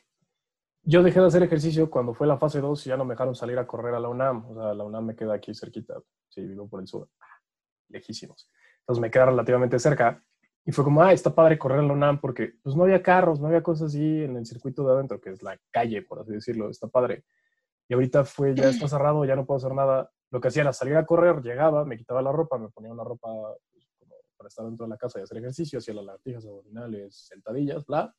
Yo 0.84 1.02
dejé 1.02 1.20
de 1.20 1.26
hacer 1.26 1.42
ejercicio 1.42 1.90
cuando 1.90 2.14
fue 2.14 2.28
la 2.28 2.38
fase 2.38 2.62
2 2.62 2.86
y 2.86 2.90
ya 2.90 2.96
no 2.96 3.06
me 3.06 3.16
dejaron 3.16 3.34
salir 3.34 3.58
a 3.58 3.66
correr 3.66 3.96
a 3.96 4.00
la 4.00 4.08
UNAM. 4.08 4.46
O 4.52 4.54
sea, 4.54 4.76
la 4.76 4.84
UNAM 4.84 5.04
me 5.04 5.16
queda 5.16 5.34
aquí 5.34 5.56
cerquita. 5.56 6.00
Sí, 6.30 6.46
vivo 6.46 6.70
por 6.70 6.80
el 6.80 6.88
sur. 6.88 7.10
Ah, 7.20 7.42
Lejísimos. 7.90 8.52
Entonces 8.82 9.02
me 9.02 9.10
queda 9.10 9.26
relativamente 9.26 9.80
cerca. 9.80 10.24
Y 10.64 10.72
fue 10.72 10.84
como, 10.84 11.02
ah, 11.02 11.12
está 11.12 11.34
padre 11.34 11.58
correr 11.58 11.80
a 11.80 11.82
la 11.82 11.94
UNAM 11.94 12.22
porque 12.22 12.54
pues 12.62 12.76
no 12.76 12.84
había 12.84 13.02
carros, 13.02 13.40
no 13.40 13.48
había 13.48 13.64
cosas 13.64 13.88
así 13.88 14.22
en 14.22 14.38
el 14.38 14.46
circuito 14.46 14.86
de 14.86 14.94
adentro, 14.94 15.20
que 15.20 15.32
es 15.32 15.42
la 15.42 15.60
calle, 15.72 16.04
por 16.04 16.20
así 16.20 16.34
decirlo. 16.34 16.70
Está 16.70 16.88
padre. 16.88 17.24
Y 17.90 17.96
ahorita 17.96 18.26
fue, 18.26 18.54
ya 18.54 18.70
está 18.70 18.88
cerrado, 18.88 19.26
ya 19.26 19.36
no 19.36 19.48
puedo 19.48 19.58
hacer 19.58 19.74
nada. 19.74 20.12
Lo 20.30 20.40
que 20.40 20.50
hacía 20.50 20.62
era 20.62 20.72
salir 20.72 20.98
a 20.98 21.06
correr, 21.08 21.42
llegaba, 21.42 21.84
me 21.84 21.98
quitaba 21.98 22.22
la 22.22 22.32
ropa, 22.32 22.60
me 22.60 22.70
ponía 22.70 22.92
una 22.92 23.04
ropa 23.04 23.28
para 24.38 24.48
estar 24.50 24.66
dentro 24.66 24.86
de 24.86 24.92
la 24.92 24.98
casa 24.98 25.20
y 25.20 25.24
hacer 25.24 25.38
ejercicio, 25.38 25.80
hacía 25.80 25.94
las 25.96 26.06
lagartijas 26.06 26.46
abdominales, 26.46 27.28
sentadillas, 27.28 27.86
bla. 27.86 28.14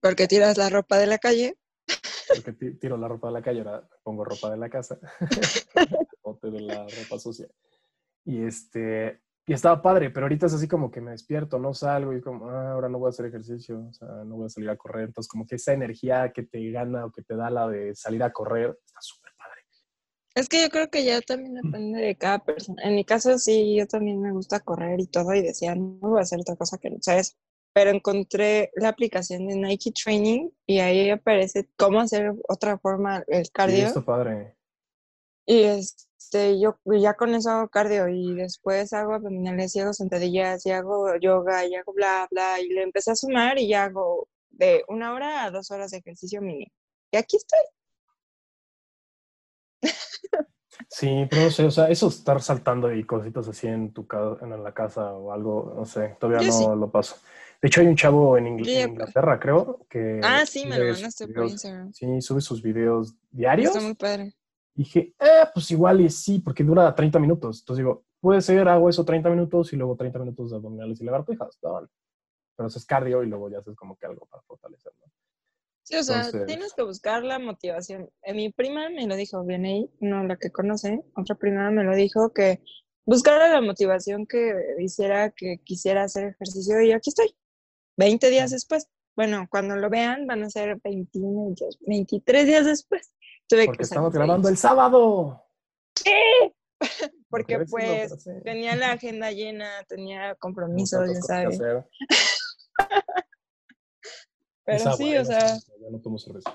Porque 0.00 0.26
tiras 0.26 0.56
la 0.56 0.68
ropa 0.70 0.98
de 0.98 1.06
la 1.06 1.18
calle. 1.18 1.56
Porque 2.34 2.52
ti- 2.52 2.74
tiro 2.78 2.96
la 2.96 3.06
ropa 3.08 3.28
de 3.28 3.34
la 3.34 3.42
calle, 3.42 3.58
ahora 3.60 3.88
pongo 4.02 4.24
ropa 4.24 4.50
de 4.50 4.56
la 4.56 4.68
casa, 4.70 4.98
bote 6.24 6.50
de 6.50 6.60
la 6.60 6.82
ropa 6.86 7.18
sucia. 7.18 7.46
Y 8.24 8.42
este, 8.42 9.20
y 9.46 9.52
estaba 9.52 9.82
padre, 9.82 10.10
pero 10.10 10.24
ahorita 10.24 10.46
es 10.46 10.54
así 10.54 10.66
como 10.66 10.90
que 10.90 11.00
me 11.00 11.10
despierto, 11.10 11.58
no 11.58 11.74
salgo 11.74 12.12
y 12.14 12.20
como, 12.20 12.48
ah, 12.48 12.72
ahora 12.72 12.88
no 12.88 12.98
voy 12.98 13.08
a 13.08 13.10
hacer 13.10 13.26
ejercicio, 13.26 13.86
o 13.88 13.92
sea, 13.92 14.08
no 14.24 14.36
voy 14.36 14.46
a 14.46 14.48
salir 14.48 14.70
a 14.70 14.76
correr. 14.76 15.04
Entonces, 15.08 15.28
como 15.30 15.46
que 15.46 15.56
esa 15.56 15.72
energía 15.72 16.32
que 16.32 16.44
te 16.44 16.70
gana 16.70 17.04
o 17.06 17.12
que 17.12 17.22
te 17.22 17.36
da 17.36 17.50
la 17.50 17.68
de 17.68 17.94
salir 17.94 18.22
a 18.22 18.32
correr, 18.32 18.78
está 18.84 19.00
súper. 19.00 19.21
Es 20.34 20.48
que 20.48 20.62
yo 20.62 20.70
creo 20.70 20.88
que 20.88 21.04
ya 21.04 21.20
también 21.20 21.54
depende 21.54 22.00
de 22.00 22.16
cada 22.16 22.38
persona. 22.38 22.82
En 22.82 22.94
mi 22.94 23.04
caso, 23.04 23.38
sí, 23.38 23.76
yo 23.76 23.86
también 23.86 24.20
me 24.20 24.32
gusta 24.32 24.60
correr 24.60 24.98
y 25.00 25.06
todo, 25.06 25.34
y 25.34 25.42
decía, 25.42 25.74
no 25.74 25.98
voy 26.00 26.20
a 26.20 26.22
hacer 26.22 26.40
otra 26.40 26.56
cosa 26.56 26.78
que 26.78 26.90
no 26.90 26.96
sea 27.00 27.18
eso. 27.18 27.34
Pero 27.74 27.90
encontré 27.90 28.70
la 28.74 28.88
aplicación 28.88 29.46
de 29.46 29.56
Nike 29.56 29.92
Training 29.92 30.50
y 30.66 30.80
ahí 30.80 31.10
aparece 31.10 31.68
cómo 31.76 32.00
hacer 32.00 32.32
otra 32.48 32.78
forma 32.78 33.24
el 33.28 33.44
Sí, 33.46 33.50
cardio. 33.52 33.86
está 33.86 34.02
padre. 34.04 34.56
Y 35.46 35.62
este, 35.62 36.60
yo 36.60 36.78
ya 36.86 37.14
con 37.14 37.34
eso 37.34 37.50
hago 37.50 37.68
cardio 37.68 38.08
y 38.08 38.34
después 38.34 38.92
hago 38.92 39.14
abdominales 39.14 39.74
y 39.74 39.80
hago 39.80 39.92
sentadillas 39.92 40.64
y 40.66 40.70
hago 40.70 41.16
yoga 41.16 41.66
y 41.66 41.74
hago 41.74 41.92
bla, 41.92 42.28
bla. 42.30 42.60
Y 42.60 42.68
le 42.68 42.82
empecé 42.82 43.10
a 43.10 43.16
sumar 43.16 43.58
y 43.58 43.68
ya 43.68 43.84
hago 43.84 44.28
de 44.50 44.84
una 44.88 45.14
hora 45.14 45.44
a 45.44 45.50
dos 45.50 45.70
horas 45.70 45.90
de 45.90 45.98
ejercicio 45.98 46.40
mínimo. 46.42 46.70
Y 47.10 47.16
aquí 47.16 47.36
estoy. 47.36 47.58
Sí, 50.88 51.26
pero 51.30 51.42
no 51.44 51.50
sé, 51.50 51.64
o 51.64 51.70
sea, 51.70 51.88
eso 51.88 52.08
estar 52.08 52.42
saltando 52.42 52.92
y 52.92 53.04
cositas 53.04 53.48
así 53.48 53.66
en 53.66 53.92
tu 53.92 54.06
ca- 54.06 54.36
en 54.42 54.62
la 54.62 54.72
casa 54.74 55.12
o 55.14 55.32
algo, 55.32 55.72
no 55.76 55.84
sé, 55.86 56.16
todavía 56.20 56.40
Yo 56.40 56.52
no 56.52 56.52
sí. 56.74 56.80
lo 56.80 56.90
paso. 56.90 57.16
De 57.62 57.68
hecho, 57.68 57.80
hay 57.80 57.86
un 57.86 57.96
chavo 57.96 58.36
en, 58.36 58.46
Ingl- 58.46 58.68
en 58.68 58.90
Inglaterra, 58.90 59.38
creo, 59.40 59.86
que 59.88 60.20
Ah, 60.22 60.44
sí, 60.44 60.64
me 60.66 60.76
lo 60.78 60.82
sube 60.82 60.88
sus 60.88 60.96
mandaste 61.02 61.26
por 61.28 61.34
videos- 61.36 61.50
Instagram. 61.52 61.92
Sí, 61.92 62.20
sube 62.20 62.40
sus 62.40 62.62
videos 62.62 63.14
diarios. 63.30 63.70
Está 63.74 63.84
muy 63.86 63.94
padre. 63.94 64.34
Dije, 64.74 65.14
eh, 65.18 65.44
pues 65.54 65.70
igual 65.70 66.00
y 66.00 66.10
sí, 66.10 66.40
porque 66.40 66.64
dura 66.64 66.94
30 66.94 67.18
minutos. 67.18 67.60
Entonces 67.60 67.84
digo, 67.84 68.04
puede 68.20 68.40
ser, 68.42 68.68
hago 68.68 68.88
eso 68.88 69.04
30 69.04 69.30
minutos 69.30 69.72
y 69.72 69.76
luego 69.76 69.96
30 69.96 70.18
minutos 70.18 70.50
de 70.50 70.56
abdominales 70.56 71.00
y 71.00 71.04
lagartijas. 71.04 71.58
Pero 71.60 72.68
eso 72.68 72.78
es 72.78 72.84
cardio 72.84 73.22
y 73.22 73.26
luego 73.28 73.48
ya 73.48 73.58
haces 73.60 73.76
como 73.76 73.96
que 73.96 74.06
algo 74.06 74.26
para 74.26 74.42
fortalecer, 74.42 74.92
¿no? 75.00 75.12
Sí, 75.92 75.98
o 75.98 76.02
sea, 76.04 76.16
Entonces- 76.24 76.46
tienes 76.46 76.72
que 76.72 76.82
buscar 76.84 77.22
la 77.22 77.38
motivación. 77.38 78.08
Eh, 78.22 78.32
mi 78.32 78.50
prima 78.50 78.88
me 78.88 79.06
lo 79.06 79.14
dijo, 79.14 79.44
viene 79.44 79.68
ahí, 79.68 79.90
no 80.00 80.24
la 80.24 80.38
que 80.38 80.50
conoce, 80.50 81.02
otra 81.14 81.34
prima 81.34 81.70
me 81.70 81.84
lo 81.84 81.94
dijo, 81.94 82.32
que 82.32 82.62
buscara 83.04 83.48
la 83.48 83.60
motivación 83.60 84.26
que 84.26 84.54
hiciera 84.78 85.32
que 85.32 85.58
quisiera 85.62 86.04
hacer 86.04 86.28
ejercicio 86.28 86.80
y 86.80 86.92
aquí 86.92 87.10
estoy, 87.10 87.36
20 87.98 88.30
días 88.30 88.52
después. 88.52 88.88
Bueno, 89.14 89.46
cuando 89.50 89.76
lo 89.76 89.90
vean 89.90 90.26
van 90.26 90.42
a 90.44 90.48
ser 90.48 90.80
21, 90.82 91.54
días, 91.54 91.76
23 91.82 92.46
días 92.46 92.64
después. 92.64 93.12
Tuve 93.46 93.66
Porque 93.66 93.78
que 93.78 93.84
estamos 93.84 94.14
grabando 94.14 94.48
el 94.48 94.56
sábado. 94.56 95.44
Porque 97.28 97.58
Mujeres, 97.58 98.12
sí, 98.12 98.30
pues 98.30 98.42
tenía 98.44 98.76
la 98.76 98.92
agenda 98.92 99.30
llena, 99.30 99.68
tenía 99.88 100.34
compromisos, 100.40 101.06
ya 101.12 101.20
sabes. 101.20 101.60
Pero 104.78 104.90
agua, 104.90 104.96
sí, 104.96 105.16
o 105.16 105.24
sea, 105.24 105.56
Ya 105.80 105.90
no 105.90 105.98
tomo 106.00 106.18
cerveza. 106.18 106.50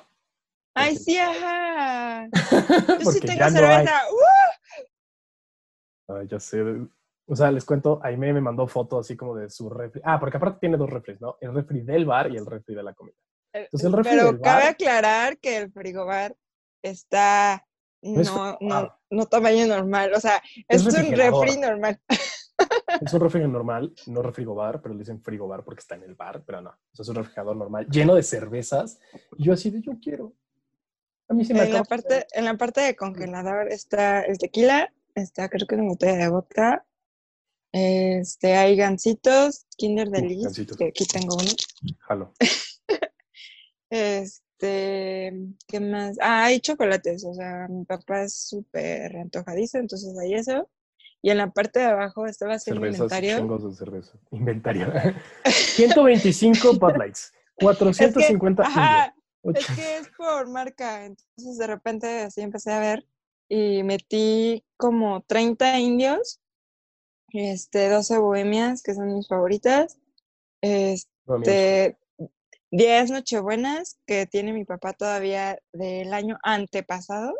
ay, 0.76 0.96
Porque- 0.96 1.04
sí, 1.04 1.18
ajá. 1.18 2.28
Yo 3.04 3.12
sí 3.12 3.20
tengo 3.22 3.44
no 3.46 3.52
cerveza. 3.52 4.02
¡uh! 4.12 6.14
Ay, 6.14 6.28
ya 6.28 6.40
sé. 6.40 6.64
O 7.30 7.36
sea, 7.36 7.52
les 7.52 7.66
cuento, 7.66 8.00
Aime 8.04 8.32
me 8.34 8.40
mandó 8.42 8.68
foto 8.68 9.00
así 9.00 9.18
como 9.18 9.36
de 9.36 9.50
su 9.50 9.70
refri. 9.70 10.02
Ah, 10.06 10.20
porque 10.20 10.38
aparte 10.38 10.60
tiene 10.62 10.78
dos 10.78 10.90
refris, 10.90 11.20
¿no? 11.20 11.38
El 11.42 11.54
refri 11.54 11.82
del 11.82 12.06
bar 12.06 12.32
y 12.32 12.38
el 12.38 12.46
refri 12.46 12.74
de 12.76 12.84
la 12.84 12.94
comida. 12.94 13.16
Eh, 13.54 13.64
Entonces, 13.66 13.88
el 13.88 13.94
refri 13.94 14.12
Pero 14.16 14.32
del 14.32 14.42
cabe 14.42 14.64
bar- 14.64 14.72
aclarar 14.72 15.38
que 15.40 15.58
el 15.58 15.72
frigobar 15.72 16.36
está 16.82 17.66
No 18.02 18.24
no, 18.24 18.24
no, 18.24 18.58
frigobar. 18.58 18.98
no 19.10 19.26
tamaño 19.26 19.68
normal. 19.68 20.14
O 20.14 20.20
sea, 20.22 20.42
Es 20.70 20.86
es, 20.86 20.94
un 20.94 21.12
refri 21.12 21.58
normal. 21.58 22.00
Es 23.02 23.14
un 23.14 23.20
refrigerador 23.20 23.54
normal, 23.54 23.94
no 24.08 24.22
refrigobar, 24.22 24.82
pero 24.82 24.94
le 24.94 25.00
dicen 25.00 25.22
frigobar 25.22 25.64
porque 25.64 25.82
está 25.82 25.96
en 25.96 26.04
el 26.04 26.16
bar, 26.16 26.44
pero 26.46 26.62
no. 26.62 26.70
O 26.70 26.96
sea, 26.96 27.04
es 27.04 27.10
un 27.10 27.16
refrigerador 27.16 27.56
normal, 27.56 27.88
lleno 27.90 28.16
de 28.16 28.24
cervezas. 28.24 29.00
Y 29.38 29.46
yo 29.46 29.54
así 29.54 29.70
de, 29.70 29.82
yo 29.82 29.94
quiero. 30.02 30.34
A 31.28 31.34
mí 31.34 31.44
se 31.46 31.54
me 31.54 31.64
En 31.64 31.74
la, 31.74 31.84
parte, 31.84 32.26
en 32.32 32.46
la 32.46 32.58
parte 32.58 32.82
de 32.82 32.96
congelador 32.96 33.72
está 33.72 34.22
el 34.22 34.38
tequila, 34.38 34.92
está 35.14 35.50
creo 35.50 35.68
que 35.68 35.76
una 35.76 35.90
botella 35.90 36.18
de 36.18 36.30
vodka. 36.30 36.86
Este, 37.72 38.56
hay 38.56 38.76
gancitos, 38.76 39.66
Kinder 39.76 40.08
Uh, 40.08 40.12
Delice, 40.12 40.44
gancitos. 40.46 40.78
que 40.78 40.86
aquí 40.86 41.06
tengo 41.06 41.36
uno. 41.36 41.52
Jalo. 42.00 42.34
Este, 43.90 45.34
¿qué 45.66 45.80
más? 45.80 46.18
Ah, 46.20 46.46
hay 46.46 46.60
chocolates, 46.60 47.24
o 47.24 47.34
sea, 47.34 47.68
mi 47.70 47.86
papá 47.86 48.24
es 48.24 48.34
súper 48.34 49.16
antojadizo, 49.16 49.78
entonces 49.78 50.18
hay 50.18 50.34
eso. 50.34 50.70
Y 51.22 51.32
en 51.32 51.38
la 51.38 51.52
parte 51.52 51.80
de 51.80 51.86
abajo 51.86 52.26
estaba 52.26 52.56
así 52.56 52.70
el 52.70 52.78
Cervezas, 52.78 53.00
inventario. 53.02 53.38
chingos 53.38 53.64
de 53.64 53.76
cerveza. 53.76 54.18
Inventario. 54.32 54.94
125 55.46 56.74
Bud 56.74 56.96
Lights. 56.98 57.34
450 57.60 58.64
Ajá, 58.64 59.16
India, 59.44 59.60
es 59.60 59.76
que 59.76 59.98
es 59.98 60.10
por 60.10 60.48
marca, 60.48 61.06
entonces 61.06 61.58
de 61.58 61.66
repente 61.66 62.22
así 62.22 62.42
empecé 62.42 62.72
a 62.72 62.80
ver 62.80 63.08
y 63.50 63.82
metí 63.84 64.64
como 64.78 65.22
30 65.22 65.80
indios, 65.80 66.40
este, 67.34 67.90
12 67.90 68.20
bohemias, 68.20 68.84
que 68.84 68.94
son 68.94 69.14
mis 69.14 69.28
favoritas, 69.28 69.98
No, 70.62 70.70
este, 71.42 71.98
10 72.72 73.12
nochebuenas 73.12 73.98
que 74.06 74.26
tiene 74.26 74.54
mi 74.54 74.66
papá 74.66 74.94
todavía 74.94 75.60
del 75.72 76.14
año 76.14 76.38
antepasado. 76.44 77.34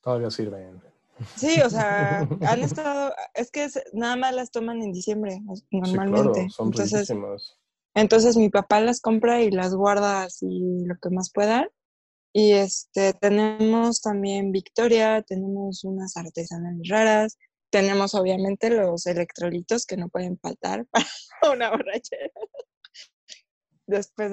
Todavía 0.00 0.30
sirven. 0.30 0.80
Sí, 1.36 1.60
o 1.60 1.70
sea, 1.70 2.26
han 2.42 2.60
estado, 2.62 3.14
es 3.34 3.50
que 3.50 3.64
es- 3.64 3.82
nada 3.92 4.16
más 4.16 4.34
las 4.34 4.50
toman 4.50 4.82
en 4.82 4.92
diciembre, 4.92 5.40
o- 5.48 5.56
Sí, 5.56 5.64
normalmente. 5.70 6.32
claro, 6.32 6.50
son 6.50 6.66
entonces, 6.68 7.08
riquísimas. 7.08 7.58
entonces 7.94 8.36
mi 8.36 8.48
papá 8.50 8.80
las 8.80 9.00
compra 9.00 9.42
y 9.42 9.50
las 9.50 9.74
guarda 9.74 10.22
así 10.24 10.46
lo 10.86 10.94
que 11.00 11.10
más 11.10 11.30
pueda. 11.32 11.68
Y 12.34 12.52
este, 12.52 13.12
tenemos 13.14 14.00
también 14.00 14.52
Victoria, 14.52 15.22
tenemos 15.22 15.84
unas 15.84 16.16
artesanales 16.16 16.88
raras, 16.88 17.38
tenemos 17.70 18.14
obviamente 18.14 18.70
los 18.70 19.06
electrolitos 19.06 19.84
que 19.86 19.96
no 19.98 20.08
pueden 20.08 20.38
faltar 20.38 20.86
para 20.90 21.06
una 21.52 21.70
borrachera. 21.70 22.30
Después 23.86 24.30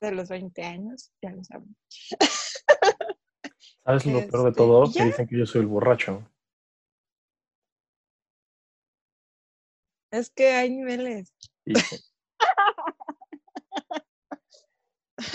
de 0.00 0.10
los 0.12 0.28
20 0.28 0.62
años, 0.62 1.10
ya 1.22 1.30
lo 1.30 1.42
saben. 1.44 1.74
¿Sabes 3.86 4.04
lo 4.04 4.26
peor 4.26 4.44
de 4.46 4.52
todo? 4.52 4.84
¿y 4.86 4.92
Que 4.92 5.04
dicen 5.04 5.28
que 5.28 5.38
yo 5.38 5.46
soy 5.46 5.60
el 5.60 5.68
borracho. 5.68 6.28
Es 10.10 10.28
que 10.30 10.48
hay 10.52 10.70
niveles. 10.70 11.32
Hijo. 11.64 11.80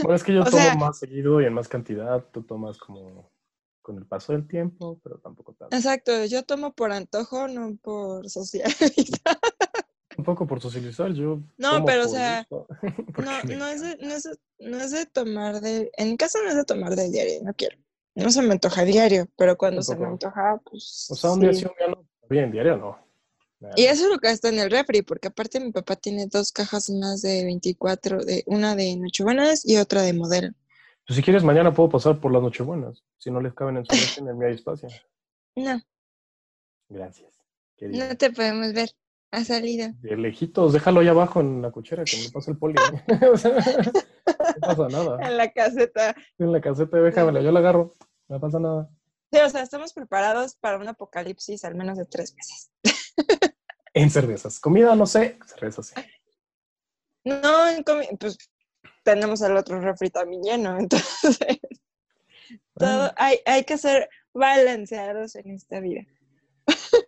Bueno, 0.04 0.16
es 0.16 0.24
que 0.24 0.34
yo 0.34 0.42
O 0.42 0.46
tomo 0.46 0.58
sea- 0.58 0.76
más 0.76 1.00
seguido 1.00 1.42
y 1.42 1.46
en 1.46 1.54
más 1.54 1.68
cantidad. 1.68 2.24
Tú 2.32 2.44
tomas 2.44 2.78
como 2.78 3.32
con 3.82 3.98
el 3.98 4.06
paso 4.06 4.32
del 4.32 4.48
tiempo, 4.48 5.00
pero 5.04 5.18
tampoco 5.18 5.54
tanto. 5.54 5.76
Exacto, 5.76 6.24
yo 6.26 6.44
tomo 6.44 6.74
por 6.74 6.92
antojo, 6.92 7.48
no 7.48 7.76
por 7.82 8.30
socializar. 8.30 8.80
Un 10.18 10.24
poco 10.24 10.46
por 10.46 10.62
socializar, 10.62 11.12
yo. 11.14 11.40
No, 11.58 11.72
tomo 11.74 11.86
pero, 11.88 12.06
o 12.06 12.10
sea, 12.10 12.48
No, 13.18 13.42
no 13.58 13.68
es, 13.68 13.82
de, 13.82 13.98
no, 13.98 14.12
es 14.14 14.24
de, 14.24 14.38
no 14.60 14.78
es 14.80 14.92
de 14.92 15.06
tomar 15.08 15.62
de... 15.62 15.92
En 15.98 16.12
mi 16.12 16.18
caso 16.18 16.38
no 16.44 16.50
es 16.50 16.56
de 16.56 16.64
tomar 16.66 16.96
de 16.96 17.10
diario, 17.10 17.42
no 17.44 17.54
quiero. 17.56 17.78
No 18.15 18.30
se 18.30 18.41
me 18.41 18.54
antoja 18.54 18.84
diario, 18.84 19.28
pero 19.38 19.58
cuando 19.58 19.82
se 19.82 19.95
me 19.95 20.06
antoja, 20.06 20.62
pues 20.69 21.08
O 21.10 21.15
sea, 21.15 21.32
un 21.32 21.39
día 21.39 21.54
sí. 21.54 21.65
un 21.65 21.71
día 21.78 21.88
no. 21.88 22.06
Bien, 22.30 22.52
diario 22.52 22.78
no. 22.78 23.12
Y 23.76 23.84
eso 23.84 24.06
es 24.06 24.12
lo 24.12 24.19
que 24.19 24.32
está 24.32 24.50
en 24.50 24.60
el 24.60 24.71
refri, 24.71 25.04
porque 25.04 25.28
aparte 25.28 25.60
mi 25.60 25.71
papá 25.71 25.95
tiene 25.95 26.26
dos 26.28 26.52
cajas 26.52 26.89
más 26.89 27.21
de 27.21 27.43
24, 27.45 28.24
de, 28.24 28.43
una 28.47 28.76
de 28.76 28.95
Nochebuenas 28.97 29.67
y 29.67 29.78
otra 29.78 30.02
de 30.02 30.13
modelo. 30.13 30.50
Pues 31.06 31.17
si 31.17 31.24
quieres, 31.24 31.43
mañana 31.43 31.74
puedo 31.74 31.89
pasar 31.89 32.19
por 32.19 32.32
las 32.32 32.41
Nochebuenas. 32.41 33.04
Si 33.17 33.30
no 33.30 33.39
les 33.39 33.54
caben 33.54 33.78
en 33.78 33.86
su 33.86 33.93
refri, 33.93 34.28
en 34.28 34.43
hay 34.43 34.56
espacio. 34.56 34.89
No, 35.56 35.80
Gracias. 36.89 37.32
querida. 37.78 38.10
no 38.10 38.17
te 38.17 38.32
podemos 38.32 38.74
ver. 38.74 38.89
Ha 39.34 39.45
salido. 39.45 39.89
De 40.02 40.17
lejitos, 40.17 40.74
déjalo 40.74 41.00
ahí 41.00 41.08
abajo 41.08 41.39
en 41.39 41.62
la 41.62 41.71
cochera 41.71 42.04
que 42.04 42.17
me 42.17 42.30
pase 42.32 42.52
el 42.52 42.58
poli. 42.58 42.76
sea, 43.38 43.56
no 44.62 44.68
pasa 44.68 44.88
nada. 44.90 45.28
En 45.28 45.38
la 45.38 45.52
caseta. 45.52 46.16
En 46.38 46.52
la 46.52 46.62
caseta, 46.62 46.98
déjamela, 46.98 47.42
yo 47.42 47.52
la 47.52 47.60
agarro. 47.60 47.94
No 48.28 48.40
pasa 48.40 48.60
nada. 48.60 48.90
Sí, 49.32 49.40
o 49.40 49.50
sea, 49.50 49.62
estamos 49.62 49.94
preparados 49.94 50.56
para 50.56 50.78
un 50.78 50.88
apocalipsis 50.88 51.64
al 51.64 51.76
menos 51.76 51.98
de 51.98 52.06
tres 52.06 52.36
meses. 52.36 52.72
En 53.94 54.10
cervezas. 54.10 54.58
Comida, 54.58 54.96
no 54.96 55.06
sé. 55.06 55.38
Cervezas, 55.46 55.88
sí. 55.88 55.96
No, 57.26 57.68
en 57.68 57.84
pues 58.18 58.38
tenemos 59.04 59.42
el 59.42 59.58
otro 59.58 59.80
refri 59.80 60.10
también 60.10 60.42
lleno, 60.42 60.78
entonces 60.80 61.40
todo, 62.76 62.98
Bueno, 62.98 63.14
hay, 63.18 63.40
hay 63.46 63.64
que 63.64 63.78
ser 63.78 64.10
balanceados 64.34 65.36
en 65.36 65.52
esta 65.52 65.80
vida. 65.80 66.02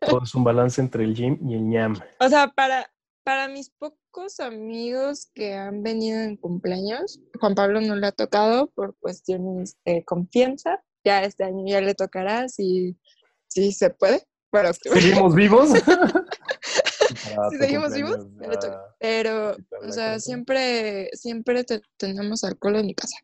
todo 0.01 0.23
es 0.23 0.35
un 0.35 0.43
balance 0.43 0.81
entre 0.81 1.03
el 1.03 1.15
gym 1.15 1.37
y 1.49 1.55
el 1.55 1.69
ñam. 1.69 1.95
O 2.19 2.29
sea, 2.29 2.49
para, 2.49 2.91
para 3.23 3.47
mis 3.47 3.69
pocos 4.13 4.39
amigos 4.39 5.31
que 5.33 5.55
han 5.55 5.81
venido 5.81 6.19
en 6.21 6.37
cumpleaños, 6.37 7.19
Juan 7.39 7.55
Pablo 7.55 7.81
no 7.81 7.95
le 7.95 8.05
ha 8.07 8.11
tocado 8.11 8.67
por 8.67 8.95
cuestiones 8.99 9.75
de 9.85 10.03
confianza. 10.05 10.83
Ya 11.03 11.23
este 11.23 11.43
año 11.43 11.63
ya 11.67 11.81
le 11.81 11.95
tocará 11.95 12.47
si, 12.47 12.95
si 13.47 13.71
se 13.71 13.89
puede. 13.89 14.23
Para 14.51 14.69
octubre. 14.69 15.01
¿Seguimos 15.01 15.33
vivos? 15.33 15.69
Para 15.81 16.19
Si 17.49 17.57
seguimos 17.57 17.91
vivos, 17.91 18.17
cumpleaños 18.17 18.39
ya 18.41 18.47
le 18.49 18.57
toca. 18.57 18.67
ya- 18.75 18.95
Pero, 18.99 19.51
o 19.81 19.91
sea, 19.91 20.13
cosa. 20.13 20.19
siempre, 20.19 21.09
siempre 21.13 21.63
te- 21.63 21.81
tenemos 21.97 22.43
alcohol 22.43 22.75
en 22.75 22.85
mi 22.85 22.93
casa. 22.93 23.17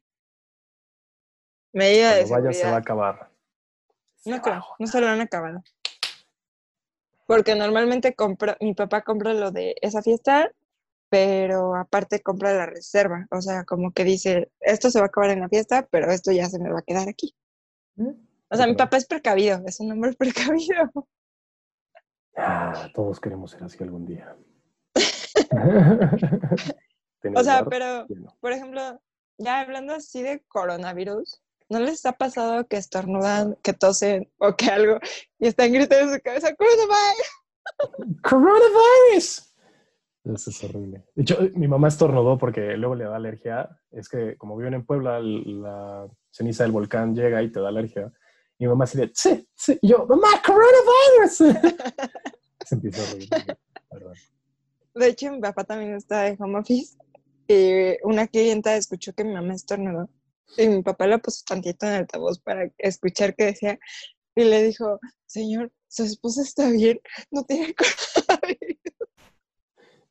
Medida 1.72 2.16
de 2.16 2.26
vaya 2.26 2.52
se 2.52 2.64
va 2.66 2.78
a 2.78 2.80
acabar. 2.80 3.32
No 4.26 4.42
creo, 4.42 4.66
no 4.80 4.88
se 4.88 5.00
lo 5.00 5.08
han 5.08 5.22
acabado. 5.22 5.62
Porque 7.28 7.54
normalmente 7.54 8.16
compra, 8.16 8.58
mi 8.60 8.74
papá 8.74 9.04
compra 9.04 9.36
lo 9.36 9.52
de 9.52 9.76
esa 9.84 10.02
fiesta, 10.02 10.52
pero 11.10 11.76
aparte 11.76 12.22
compra 12.22 12.54
la 12.54 12.66
reserva. 12.68 13.28
O 13.32 13.42
sea, 13.42 13.64
como 13.66 13.92
que 13.92 14.04
dice, 14.04 14.52
esto 14.60 14.90
se 14.90 15.00
va 15.00 15.06
a 15.06 15.08
acabar 15.08 15.32
en 15.32 15.42
la 15.42 15.50
fiesta, 15.50 15.88
pero 15.92 16.12
esto 16.12 16.32
ya 16.32 16.48
se 16.48 16.60
me 16.60 16.72
va 16.72 16.80
a 16.80 16.84
quedar 16.84 17.10
aquí. 17.10 17.36
O 18.50 18.56
sea, 18.56 18.68
mi 18.68 18.76
papá 18.76 18.98
es 18.98 19.06
precavido, 19.06 19.62
es 19.66 19.80
un 19.80 19.92
hombre 19.92 20.14
precavido. 20.18 21.08
Ah, 22.38 22.90
todos 22.94 23.20
queremos 23.20 23.52
ser 23.52 23.64
así 23.64 23.84
algún 23.84 24.06
día. 24.06 24.36
O 27.36 27.44
sea, 27.44 27.66
pero, 27.66 28.08
por 28.40 28.54
ejemplo, 28.54 29.02
ya 29.38 29.60
hablando 29.60 29.94
así 29.94 30.22
de 30.22 30.42
coronavirus, 30.48 31.42
¿no 31.68 31.80
les 31.80 32.06
ha 32.06 32.14
pasado 32.14 32.66
que 32.66 32.78
estornudan, 32.78 33.58
que 33.62 33.74
tosen 33.74 34.32
o 34.38 34.56
que 34.56 34.70
algo 34.70 35.00
y 35.38 35.48
están 35.48 35.74
gritando 35.74 36.14
en 36.14 36.18
su 36.18 36.24
cabeza, 36.24 36.56
coronavirus? 36.56 38.22
¡Coronavirus! 38.24 39.49
Eso 40.34 40.50
es 40.50 40.64
horrible. 40.64 41.04
De 41.16 41.24
hecho, 41.24 41.38
mi 41.56 41.68
mamá 41.68 41.88
estornudó 41.88 42.38
porque 42.38 42.78
luego 42.78 42.96
le 42.96 43.06
da 43.06 43.16
alergia. 43.16 43.70
Es 43.92 44.10
que 44.10 44.38
como 44.38 44.56
viven 44.56 44.76
en 44.76 44.86
Puebla, 44.86 45.20
la 45.20 46.08
ceniza 46.30 46.64
del 46.64 46.72
volcán 46.72 47.16
llega 47.16 47.42
y 47.42 47.52
te 47.52 47.60
da 47.60 47.70
alergia. 47.70 48.12
Mi 48.60 48.68
mamá 48.68 48.84
así 48.84 48.98
de, 48.98 49.12
sí, 49.14 49.48
sí. 49.56 49.80
Y 49.82 49.90
yo, 49.90 50.06
mamá, 50.06 50.28
coronavirus. 50.46 51.58
Se 52.66 52.76
empieza 52.76 53.02
a 53.02 53.14
reír. 53.14 53.30
De 54.94 55.08
hecho, 55.08 55.32
mi 55.32 55.40
papá 55.40 55.64
también 55.64 55.96
está 55.96 56.24
de 56.24 56.36
home 56.40 56.60
office 56.60 56.98
y 57.48 57.98
una 58.04 58.28
clienta 58.28 58.76
escuchó 58.76 59.14
que 59.14 59.24
mi 59.24 59.34
mamá 59.34 59.54
estornudó 59.54 60.10
y 60.58 60.68
mi 60.68 60.84
papá 60.84 61.08
la 61.08 61.18
puso 61.20 61.44
tantito 61.48 61.88
en 61.88 61.94
altavoz 61.94 62.40
para 62.40 62.70
escuchar 62.78 63.36
qué 63.36 63.46
decía 63.46 63.80
y 64.36 64.44
le 64.44 64.64
dijo, 64.64 65.00
señor, 65.26 65.72
su 65.88 66.04
esposa 66.04 66.42
está 66.42 66.70
bien, 66.70 67.00
no 67.32 67.44
tiene 67.44 67.74
coronavirus. 68.28 68.79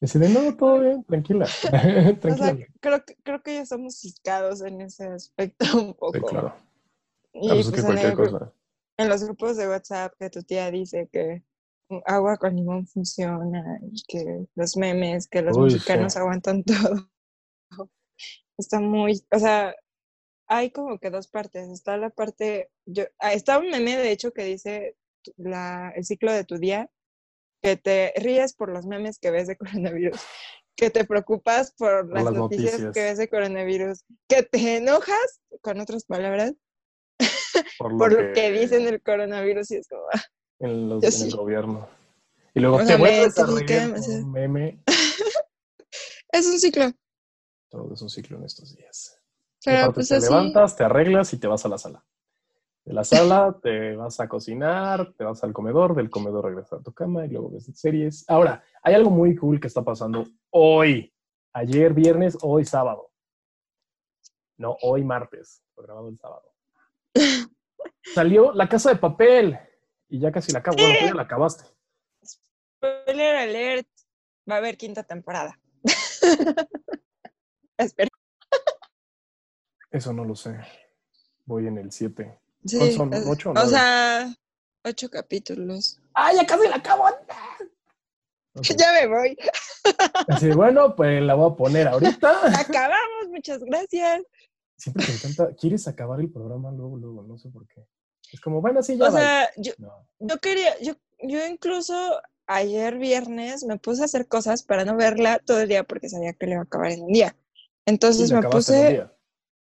De, 0.01 0.29
no, 0.29 0.57
todo 0.57 0.81
bien, 0.81 1.05
tranquila. 1.05 1.45
O 1.65 1.71
sea, 1.71 2.15
tranquila. 2.21 2.67
creo, 2.81 3.05
que- 3.05 3.17
creo 3.23 3.43
que 3.43 3.55
ya 3.55 3.63
estamos 3.63 3.99
ciscados 3.99 4.61
en 4.63 4.81
ese 4.81 5.07
aspecto 5.07 5.65
un 5.79 5.95
poco. 5.95 6.15
Sí, 6.19 6.21
claro. 6.25 6.55
Y 7.33 7.49
Ah, 7.51 7.55
pues 7.55 7.67
es 7.67 7.71
pues 7.71 7.81
en, 7.81 7.87
cualquier 7.87 8.13
el 8.13 8.17
gru- 8.19 8.31
cosa. 8.31 8.53
en 8.97 9.09
los 9.09 9.25
grupos 9.25 9.57
de 9.57 9.69
WhatsApp 9.69 10.15
que 10.19 10.31
tu 10.31 10.43
tía 10.43 10.71
dice 10.71 11.09
que 11.13 11.43
agua 12.07 12.37
con 12.37 12.55
limón 12.55 12.87
funciona 12.87 13.79
y 13.83 14.03
que 14.07 14.47
los 14.55 14.77
memes, 14.77 15.27
que 15.29 15.43
los 15.43 15.57
Uy, 15.57 15.71
sí. 15.71 15.75
mexicanos 15.77 16.17
aguantan 16.17 16.63
todo. 16.65 17.11
Está 18.57 18.81
muy, 18.81 19.23
o 19.31 19.39
sea, 19.39 19.75
hay 20.49 20.71
como 20.71 20.99
que 20.99 21.11
dos 21.11 21.29
partes. 21.29 21.69
Está 21.69 21.97
la 21.97 22.11
parte, 22.11 22.71
yo, 22.87 23.05
ah, 23.19 23.33
está 23.33 23.59
un 23.59 23.71
meme 23.71 23.97
de 23.97 24.11
hecho 24.11 24.33
que 24.33 24.45
dice 24.45 24.97
la, 25.37 25.93
el 25.95 26.05
ciclo 26.05 26.33
de 26.33 26.45
tu 26.45 26.59
día, 26.59 26.91
que 27.63 27.77
te 27.77 28.13
ríes 28.17 28.55
por 28.55 28.71
los 28.73 28.87
memes 28.87 29.19
que 29.19 29.31
ves 29.31 29.47
de 29.49 29.57
coronavirus, 29.59 30.21
que 30.77 30.91
te 30.91 31.05
preocupas 31.05 31.73
por 31.77 32.13
las, 32.13 32.25
las 32.25 32.35
noticias, 32.35 32.73
noticias. 32.73 32.95
que 32.95 33.03
ves 33.03 33.19
de 33.19 33.29
coronavirus, 33.29 34.05
que 34.29 34.43
te 34.45 34.77
enojas, 34.77 35.41
con 35.61 35.81
otras 35.81 36.05
palabras, 36.05 36.53
Por 37.79 37.93
lo, 37.93 37.99
por 37.99 38.13
lo 38.13 38.33
que, 38.33 38.53
dicen 38.53 38.87
el 38.87 39.03
coronavirus 39.03 39.71
y 39.73 39.77
es 39.77 39.89
como, 39.89 40.03
ah, 40.13 40.23
en, 40.61 40.89
los- 40.89 41.03
en 41.05 41.13
sí. 41.13 41.25
el 41.29 41.37
gobierno. 41.37 41.89
Y 42.55 42.61
luego 42.61 42.77
O 42.77 42.79
te 42.81 42.87
sea, 42.87 42.97
vuelves 42.97 43.39
a 43.39 43.47
reír 43.47 43.67
demasiado. 43.67 44.19
un 44.25 44.33
meme. 44.33 44.83
es 46.33 46.47
un 46.47 46.59
ciclo. 46.61 46.93
Todo 47.69 47.93
es 47.95 48.03
un 48.03 48.11
ciclo 48.11 48.37
en 48.39 48.45
estos 48.45 48.75
días. 48.77 49.21
Pero 49.65 49.93
pues 49.93 50.09
te 50.09 50.17
así, 50.17 50.25
levantas, 50.27 50.77
te 50.77 50.85
arreglas 50.85 51.33
y 51.35 51.39
te 51.39 51.47
vas 51.49 51.65
a 51.65 51.69
la 51.69 51.79
sala. 51.79 52.05
De 52.89 52.95
la 52.95 53.05
sala 53.05 53.55
te 53.63 53.95
vas 53.97 54.19
a 54.19 54.27
cocinar, 54.31 55.13
te 55.13 55.23
vas 55.23 55.45
al 55.45 55.53
comedor, 55.53 55.95
del 55.95 56.09
comedor 56.09 56.47
regresas 56.47 56.81
a 56.81 56.83
tu 56.83 56.91
cama 56.95 57.27
y 57.27 57.29
luego 57.29 57.51
ves 57.51 57.71
series. 57.75 58.25
Ahora, 58.31 58.65
hay 58.83 58.95
algo 58.95 59.11
muy 59.11 59.37
cool 59.37 59.61
que 59.61 59.67
está 59.67 59.85
pasando 59.85 60.25
hoy. 60.49 61.13
Ayer 61.53 61.93
viernes, 61.93 62.39
hoy 62.41 62.65
sábado. 62.65 63.11
No, 64.57 64.75
hoy 64.81 65.05
martes. 65.05 65.63
Fue 65.75 65.85
grabado 65.85 66.09
el 66.09 66.17
sábado. 66.17 66.51
Salió 68.15 68.55
La 68.55 68.71
Casa 68.71 68.89
de 68.89 68.97
Papel 68.97 69.59
y 70.09 70.19
ya 70.19 70.33
casi 70.33 70.51
la 70.53 70.61
acabo. 70.61 70.79
Bueno, 70.79 70.95
tú 70.99 71.05
ya 71.09 71.15
la 71.15 71.23
acabaste. 71.25 71.65
spoiler 72.25 73.37
alert, 73.37 73.89
va 74.51 74.55
a 74.55 74.59
haber 74.59 74.79
quinta 74.79 75.03
temporada. 75.03 75.61
Espera. 77.77 78.09
Eso 79.91 80.15
no 80.15 80.25
lo 80.25 80.35
sé. 80.35 80.59
Voy 81.45 81.67
en 81.67 81.77
el 81.77 81.93
7. 81.93 82.48
Sí, 82.65 82.93
son? 82.93 83.13
¿Ocho 83.29 83.53
o 83.53 83.67
sea, 83.67 84.35
ocho 84.85 85.09
capítulos. 85.09 85.99
¡Ah, 86.15 86.33
ya 86.33 86.47
casi 86.47 86.69
la 86.69 86.77
acabo! 86.77 87.05
Ya 88.77 88.93
me 88.93 89.07
voy. 89.07 89.39
Así, 90.27 90.51
bueno, 90.51 90.97
pues 90.97 91.23
la 91.23 91.35
voy 91.35 91.53
a 91.53 91.55
poner 91.55 91.87
ahorita. 91.87 92.41
Acabamos, 92.61 93.29
muchas 93.31 93.63
gracias. 93.63 94.23
Siempre 94.77 95.07
te 95.07 95.13
encanta, 95.13 95.55
quieres 95.55 95.87
acabar 95.87 96.19
el 96.19 96.31
programa 96.31 96.73
luego, 96.73 96.97
luego, 96.97 97.23
no 97.23 97.39
sé 97.39 97.51
por 97.51 97.69
qué. 97.69 97.87
Es 98.33 98.41
como, 98.41 98.61
bueno, 98.61 98.83
sí, 98.83 98.97
ya. 98.97 99.07
O 99.07 99.13
sea, 99.13 99.49
yo, 99.57 99.73
No. 99.79 100.07
yo 100.19 100.39
quería, 100.39 100.79
yo, 100.81 100.95
yo 101.21 101.47
incluso 101.47 102.21
ayer 102.47 102.99
viernes 102.99 103.65
me 103.65 103.79
puse 103.79 104.03
a 104.03 104.07
hacer 104.07 104.27
cosas 104.27 104.63
para 104.63 104.85
no 104.85 104.97
verla 104.97 105.39
todo 105.39 105.61
el 105.61 105.69
día 105.69 105.85
porque 105.85 106.09
sabía 106.09 106.33
que 106.33 106.47
le 106.47 106.53
iba 106.53 106.63
a 106.63 106.65
acabar 106.65 106.91
en 106.91 107.03
un 107.03 107.13
día. 107.13 107.37
Entonces 107.87 108.31
me 108.33 108.39
acabaste 108.39 108.73
en 108.73 108.79
un 108.79 108.85
puse, 108.85 108.93
día. 108.95 109.18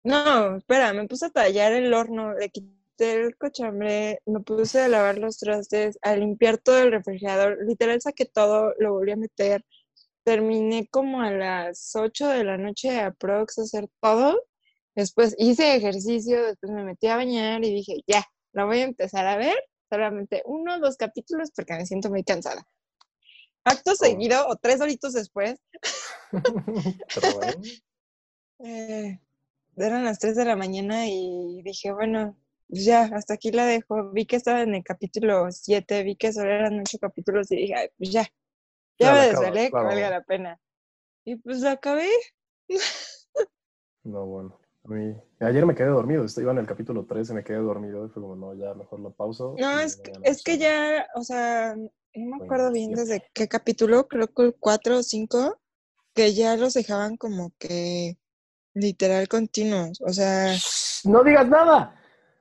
No, 0.03 0.57
espera, 0.57 0.93
me 0.93 1.07
puse 1.07 1.27
a 1.27 1.29
tallar 1.29 1.73
el 1.73 1.93
horno, 1.93 2.33
le 2.33 2.49
quité 2.49 3.13
el 3.13 3.37
cochambre, 3.37 4.19
me 4.25 4.39
puse 4.41 4.81
a 4.81 4.87
lavar 4.87 5.17
los 5.17 5.37
trastes, 5.37 5.97
a 6.01 6.15
limpiar 6.15 6.57
todo 6.57 6.79
el 6.79 6.91
refrigerador, 6.91 7.57
literal 7.67 8.01
saqué 8.01 8.25
todo, 8.25 8.73
lo 8.79 8.93
volví 8.93 9.11
a 9.11 9.15
meter, 9.15 9.63
terminé 10.23 10.87
como 10.89 11.21
a 11.21 11.31
las 11.31 11.95
8 11.95 12.27
de 12.29 12.43
la 12.43 12.57
noche 12.57 12.99
a 12.99 13.11
prox 13.11 13.59
hacer 13.59 13.87
todo, 14.01 14.41
después 14.95 15.35
hice 15.37 15.75
ejercicio, 15.75 16.43
después 16.45 16.71
me 16.71 16.83
metí 16.83 17.07
a 17.07 17.15
bañar 17.17 17.63
y 17.63 17.73
dije, 17.73 18.01
ya, 18.07 18.23
la 18.53 18.65
voy 18.65 18.79
a 18.79 18.83
empezar 18.83 19.25
a 19.27 19.37
ver, 19.37 19.57
solamente 19.89 20.41
uno 20.45 20.75
o 20.75 20.79
dos 20.79 20.97
capítulos 20.97 21.51
porque 21.55 21.73
me 21.73 21.85
siento 21.85 22.09
muy 22.09 22.23
cansada. 22.23 22.63
Acto 23.63 23.95
seguido 23.95 24.47
o 24.47 24.55
tres 24.55 24.81
horitos 24.81 25.13
después, 25.13 25.59
eh, 28.59 29.19
eran 29.77 30.03
las 30.05 30.19
3 30.19 30.35
de 30.35 30.45
la 30.45 30.55
mañana 30.55 31.07
y 31.07 31.61
dije, 31.63 31.91
bueno, 31.91 32.37
pues 32.67 32.85
ya, 32.85 33.03
hasta 33.13 33.33
aquí 33.33 33.51
la 33.51 33.65
dejo. 33.65 34.11
Vi 34.11 34.25
que 34.25 34.37
estaba 34.37 34.61
en 34.61 34.75
el 34.75 34.83
capítulo 34.83 35.51
7, 35.51 36.03
vi 36.03 36.15
que 36.15 36.31
solo 36.31 36.51
eran 36.51 36.79
8 36.79 36.97
capítulos 36.99 37.51
y 37.51 37.57
dije, 37.57 37.75
"Ay, 37.75 37.89
pues 37.97 38.11
ya, 38.11 38.23
ya 38.97 39.07
Ya 39.07 39.13
me 39.13 39.27
desvelé, 39.27 39.69
que 39.69 39.75
valga 39.75 40.09
la 40.09 40.23
pena. 40.23 40.59
Y 41.25 41.35
pues 41.35 41.59
la 41.59 41.71
acabé. 41.71 42.09
no, 44.03 44.25
bueno. 44.25 44.59
A 44.83 44.87
mí, 44.87 45.15
ayer 45.39 45.65
me 45.65 45.75
quedé 45.75 45.89
dormido, 45.89 46.25
iba 46.37 46.51
en 46.51 46.57
el 46.57 46.65
capítulo 46.65 47.05
13, 47.05 47.33
me 47.33 47.43
quedé 47.43 47.57
dormido 47.57 48.05
y 48.05 48.09
fue 48.09 48.21
como, 48.21 48.35
no, 48.35 48.55
ya 48.55 48.73
mejor 48.73 48.99
lo 48.99 49.11
pauso. 49.11 49.55
No, 49.59 49.79
es 49.79 49.97
que, 49.97 50.11
es 50.23 50.43
que 50.43 50.57
ya, 50.57 51.05
o 51.13 51.23
sea, 51.23 51.75
no 51.75 51.91
me 52.15 52.43
acuerdo 52.43 52.71
bien 52.71 52.93
desde 52.93 53.23
qué 53.33 53.47
capítulo, 53.47 54.07
creo 54.07 54.27
que 54.27 54.41
el 54.41 54.55
4 54.59 54.97
o 54.97 55.03
5, 55.03 55.59
que 56.15 56.33
ya 56.33 56.57
los 56.57 56.73
dejaban 56.73 57.15
como 57.15 57.53
que 57.59 58.17
literal 58.73 59.27
continuos. 59.27 59.99
O 60.01 60.11
sea, 60.13 60.53
¡No 61.03 61.23
digas 61.23 61.47
nada! 61.47 61.95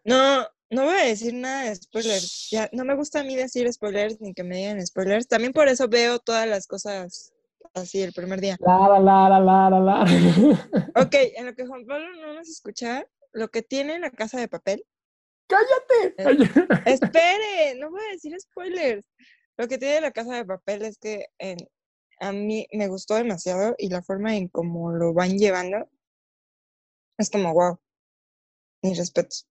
No, 0.04 0.46
no 0.70 0.84
voy 0.84 0.94
a 0.94 1.04
decir 1.06 1.34
nada 1.34 1.64
de 1.64 1.76
spoilers. 1.76 2.48
Ya, 2.50 2.68
no 2.72 2.84
me 2.84 2.94
gusta 2.94 3.20
a 3.20 3.24
mí 3.24 3.36
decir 3.36 3.70
spoilers 3.72 4.20
ni 4.20 4.32
que 4.34 4.44
me 4.44 4.56
digan 4.56 4.84
spoilers. 4.86 5.28
También 5.28 5.52
por 5.52 5.68
eso 5.68 5.88
veo 5.88 6.18
todas 6.18 6.46
las 6.46 6.66
cosas 6.66 7.32
así 7.74 8.02
el 8.02 8.12
primer 8.12 8.40
día. 8.40 8.56
La, 8.60 8.98
la, 8.98 9.28
la, 9.28 9.40
la, 9.40 9.70
la, 9.70 9.80
la. 9.80 10.04
Ok, 10.96 11.14
en 11.36 11.46
lo 11.46 11.54
que 11.54 11.66
Juan 11.66 11.84
Pablo 11.86 12.06
no 12.20 12.34
nos 12.34 12.48
escucha, 12.48 13.04
lo 13.32 13.48
que 13.48 13.62
tiene 13.62 13.98
la 13.98 14.10
casa 14.10 14.38
de 14.40 14.48
papel. 14.48 14.84
¡Cállate! 15.46 16.14
Espere, 16.90 17.74
no 17.78 17.90
voy 17.90 18.00
a 18.08 18.12
decir 18.12 18.38
spoilers. 18.40 19.06
Lo 19.56 19.68
que 19.68 19.78
tiene 19.78 20.00
la 20.00 20.10
casa 20.12 20.34
de 20.36 20.44
papel 20.44 20.82
es 20.82 20.96
que 20.98 21.26
en- 21.38 21.58
a 22.20 22.32
mí 22.32 22.66
me 22.72 22.86
gustó 22.88 23.14
demasiado 23.14 23.74
y 23.78 23.88
la 23.88 24.02
forma 24.02 24.36
en 24.36 24.48
cómo 24.48 24.92
lo 24.92 25.12
van 25.14 25.38
llevando 25.38 25.88
es 27.20 27.30
como 27.30 27.52
wow. 27.52 27.78
Mis 28.82 28.98
respetos. 28.98 29.46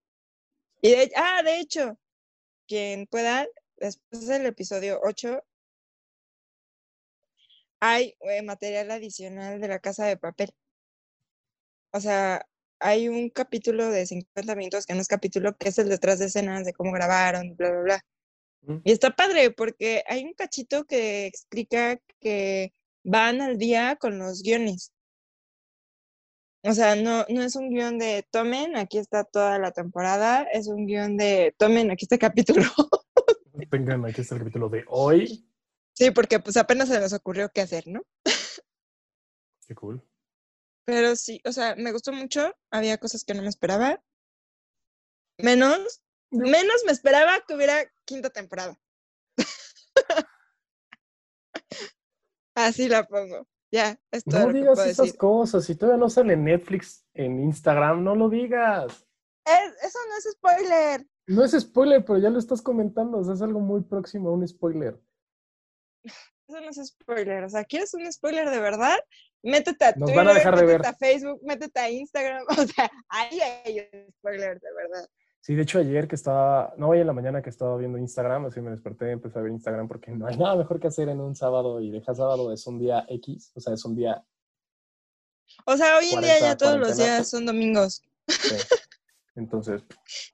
Y 0.82 0.90
de, 0.90 1.12
ah, 1.16 1.42
de 1.44 1.60
hecho, 1.60 1.98
quien 2.66 3.06
pueda, 3.06 3.46
después 3.76 4.26
del 4.26 4.46
episodio 4.46 5.00
8, 5.02 5.42
hay 7.80 8.16
eh, 8.20 8.42
material 8.42 8.90
adicional 8.90 9.60
de 9.60 9.68
la 9.68 9.78
casa 9.78 10.06
de 10.06 10.16
papel. 10.16 10.52
O 11.92 12.00
sea, 12.00 12.46
hay 12.78 13.08
un 13.08 13.30
capítulo 13.30 13.90
de 13.90 14.06
50 14.06 14.54
minutos, 14.54 14.86
que 14.86 14.94
no 14.94 15.00
es 15.00 15.08
capítulo, 15.08 15.56
que 15.56 15.68
es 15.68 15.78
el 15.78 15.88
detrás 15.88 16.18
de 16.18 16.26
escenas 16.26 16.64
de 16.64 16.72
cómo 16.72 16.92
grabaron, 16.92 17.56
bla, 17.56 17.70
bla, 17.70 17.80
bla. 17.82 18.04
Mm. 18.62 18.80
Y 18.84 18.92
está 18.92 19.14
padre 19.14 19.50
porque 19.50 20.02
hay 20.06 20.24
un 20.24 20.34
cachito 20.34 20.84
que 20.84 21.26
explica 21.26 22.00
que 22.20 22.72
van 23.04 23.40
al 23.40 23.58
día 23.58 23.96
con 23.96 24.18
los 24.18 24.42
guiones. 24.42 24.92
O 26.62 26.74
sea, 26.74 26.94
no, 26.94 27.24
no 27.28 27.42
es 27.42 27.56
un 27.56 27.70
guion 27.70 27.98
de 27.98 28.26
tomen, 28.30 28.76
aquí 28.76 28.98
está 28.98 29.24
toda 29.24 29.58
la 29.58 29.72
temporada, 29.72 30.42
es 30.42 30.66
un 30.66 30.86
guion 30.86 31.16
de 31.16 31.54
tomen, 31.56 31.90
aquí 31.90 32.04
está 32.04 32.16
el 32.16 32.20
capítulo. 32.20 32.62
Tengan, 33.70 34.04
aquí 34.04 34.20
está 34.20 34.34
el 34.34 34.40
capítulo 34.40 34.68
de 34.68 34.84
hoy. 34.88 35.48
sí, 35.94 36.10
porque 36.10 36.38
pues 36.38 36.56
apenas 36.56 36.88
se 36.88 37.00
nos 37.00 37.12
ocurrió 37.12 37.50
qué 37.50 37.62
hacer, 37.62 37.86
¿no? 37.86 38.02
Qué 39.66 39.74
cool. 39.74 40.02
Pero 40.84 41.16
sí, 41.16 41.40
o 41.44 41.52
sea, 41.52 41.76
me 41.76 41.92
gustó 41.92 42.12
mucho, 42.12 42.54
había 42.70 42.98
cosas 42.98 43.24
que 43.24 43.32
no 43.32 43.42
me 43.42 43.48
esperaba. 43.48 44.02
Menos, 45.38 46.02
menos 46.30 46.82
me 46.84 46.92
esperaba 46.92 47.40
que 47.46 47.54
hubiera 47.54 47.90
quinta 48.04 48.28
temporada. 48.30 48.78
Así 52.54 52.88
la 52.88 53.06
pongo. 53.06 53.46
Ya, 53.72 53.98
es 54.10 54.24
todo 54.24 54.40
No 54.40 54.46
lo 54.48 54.52
digas 54.52 54.78
esas 54.80 54.96
decir. 55.06 55.16
cosas. 55.18 55.64
Si 55.64 55.74
todavía 55.76 55.98
no 56.00 56.10
sale 56.10 56.36
Netflix 56.36 57.06
en 57.14 57.40
Instagram, 57.40 58.02
no 58.02 58.14
lo 58.16 58.28
digas. 58.28 59.06
Es- 59.44 59.84
eso 59.84 59.98
no 60.08 60.16
es 60.18 60.28
spoiler. 60.32 61.06
No 61.28 61.44
es 61.44 61.52
spoiler, 61.52 62.04
pero 62.04 62.18
ya 62.18 62.30
lo 62.30 62.38
estás 62.40 62.60
comentando. 62.62 63.18
O 63.18 63.24
sea, 63.24 63.34
es 63.34 63.42
algo 63.42 63.60
muy 63.60 63.82
próximo 63.82 64.28
a 64.30 64.32
un 64.32 64.46
spoiler. 64.48 65.00
Eso 66.04 66.60
no 66.60 66.68
es 66.70 66.76
spoiler. 66.84 67.44
O 67.44 67.48
sea, 67.48 67.64
¿quieres 67.64 67.94
un 67.94 68.10
spoiler 68.12 68.50
de 68.50 68.58
verdad? 68.60 68.98
Métete 69.42 69.84
a 69.84 69.90
Nos 69.92 69.98
Twitter, 70.10 70.16
van 70.16 70.28
a 70.28 70.34
dejar 70.34 70.56
de 70.56 70.62
métete 70.62 70.78
ver. 70.78 70.86
a 70.86 70.94
Facebook, 70.94 71.40
métete 71.42 71.80
a 71.80 71.90
Instagram. 71.90 72.44
O 72.64 72.66
sea, 72.66 72.90
ahí 73.08 73.40
hay 73.40 73.78
un 73.92 74.12
spoiler 74.18 74.60
de 74.60 74.72
verdad. 74.74 75.08
Sí, 75.40 75.54
de 75.54 75.62
hecho 75.62 75.78
ayer 75.78 76.06
que 76.06 76.16
estaba, 76.16 76.74
no 76.76 76.88
hoy 76.88 77.00
en 77.00 77.06
la 77.06 77.14
mañana 77.14 77.40
que 77.40 77.48
estaba 77.48 77.76
viendo 77.78 77.96
Instagram, 77.96 78.46
así 78.46 78.60
me 78.60 78.70
desperté, 78.70 79.10
empecé 79.10 79.38
a 79.38 79.42
ver 79.42 79.52
Instagram 79.52 79.88
porque 79.88 80.10
no 80.10 80.26
hay 80.26 80.36
nada 80.36 80.54
mejor 80.54 80.78
que 80.78 80.88
hacer 80.88 81.08
en 81.08 81.20
un 81.20 81.34
sábado 81.34 81.80
y 81.80 81.90
deja 81.90 82.14
sábado 82.14 82.52
es 82.52 82.66
un 82.66 82.78
día 82.78 83.06
X, 83.08 83.52
o 83.54 83.60
sea, 83.60 83.72
es 83.72 83.84
un 83.84 83.96
día 83.96 84.22
O 85.64 85.76
sea, 85.76 85.96
hoy 85.96 86.10
en 86.12 86.20
día 86.20 86.38
40, 86.38 86.40
ya 86.40 86.56
todos 86.56 86.78
los 86.78 86.88
40. 86.88 87.04
días 87.04 87.28
son 87.28 87.46
domingos. 87.46 88.02
Sí. 88.28 88.54
Entonces, 89.34 89.82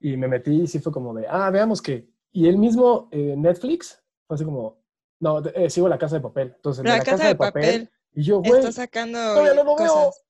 y 0.01 0.17
me 0.17 0.27
metí 0.27 0.63
y 0.63 0.67
sí 0.67 0.81
fue 0.81 0.93
como 0.93 1.15
de, 1.15 1.27
ah, 1.29 1.51
veamos 1.51 1.81
que. 1.81 2.09
Y 2.33 2.49
el 2.49 2.59
mismo 2.59 3.09
eh, 3.13 3.35
Netflix 3.37 4.03
fue 4.27 4.35
así 4.35 4.45
como, 4.45 4.83
no, 5.21 5.43
eh, 5.47 5.71
sigo 5.71 5.89
la 5.89 5.99
casa 5.99 6.17
de 6.17 6.23
papel. 6.23 6.53
Entonces, 6.57 6.85
La 6.85 7.03
casa 7.03 7.29
de 7.29 7.37
papel 7.37 7.91
Y 8.13 8.23
yo, 8.25 8.41
güey, 8.41 8.59
está 8.59 8.73
sacando 8.73 9.19
todavía 9.19 9.55
no 9.55 9.65
lo 9.65 9.77
veo. 9.77 9.87
cosas. 9.87 10.25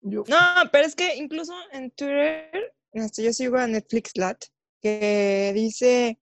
yo, 0.00 0.24
No, 0.28 0.70
pero 0.72 0.86
es 0.86 0.94
que 0.94 1.16
incluso 1.16 1.52
en 1.72 1.90
Twitter, 1.90 2.74
este, 3.02 3.22
yo 3.24 3.32
sigo 3.32 3.56
a 3.56 3.66
Netflix 3.66 4.12
Lat, 4.16 4.44
que 4.82 5.52
dice, 5.54 6.18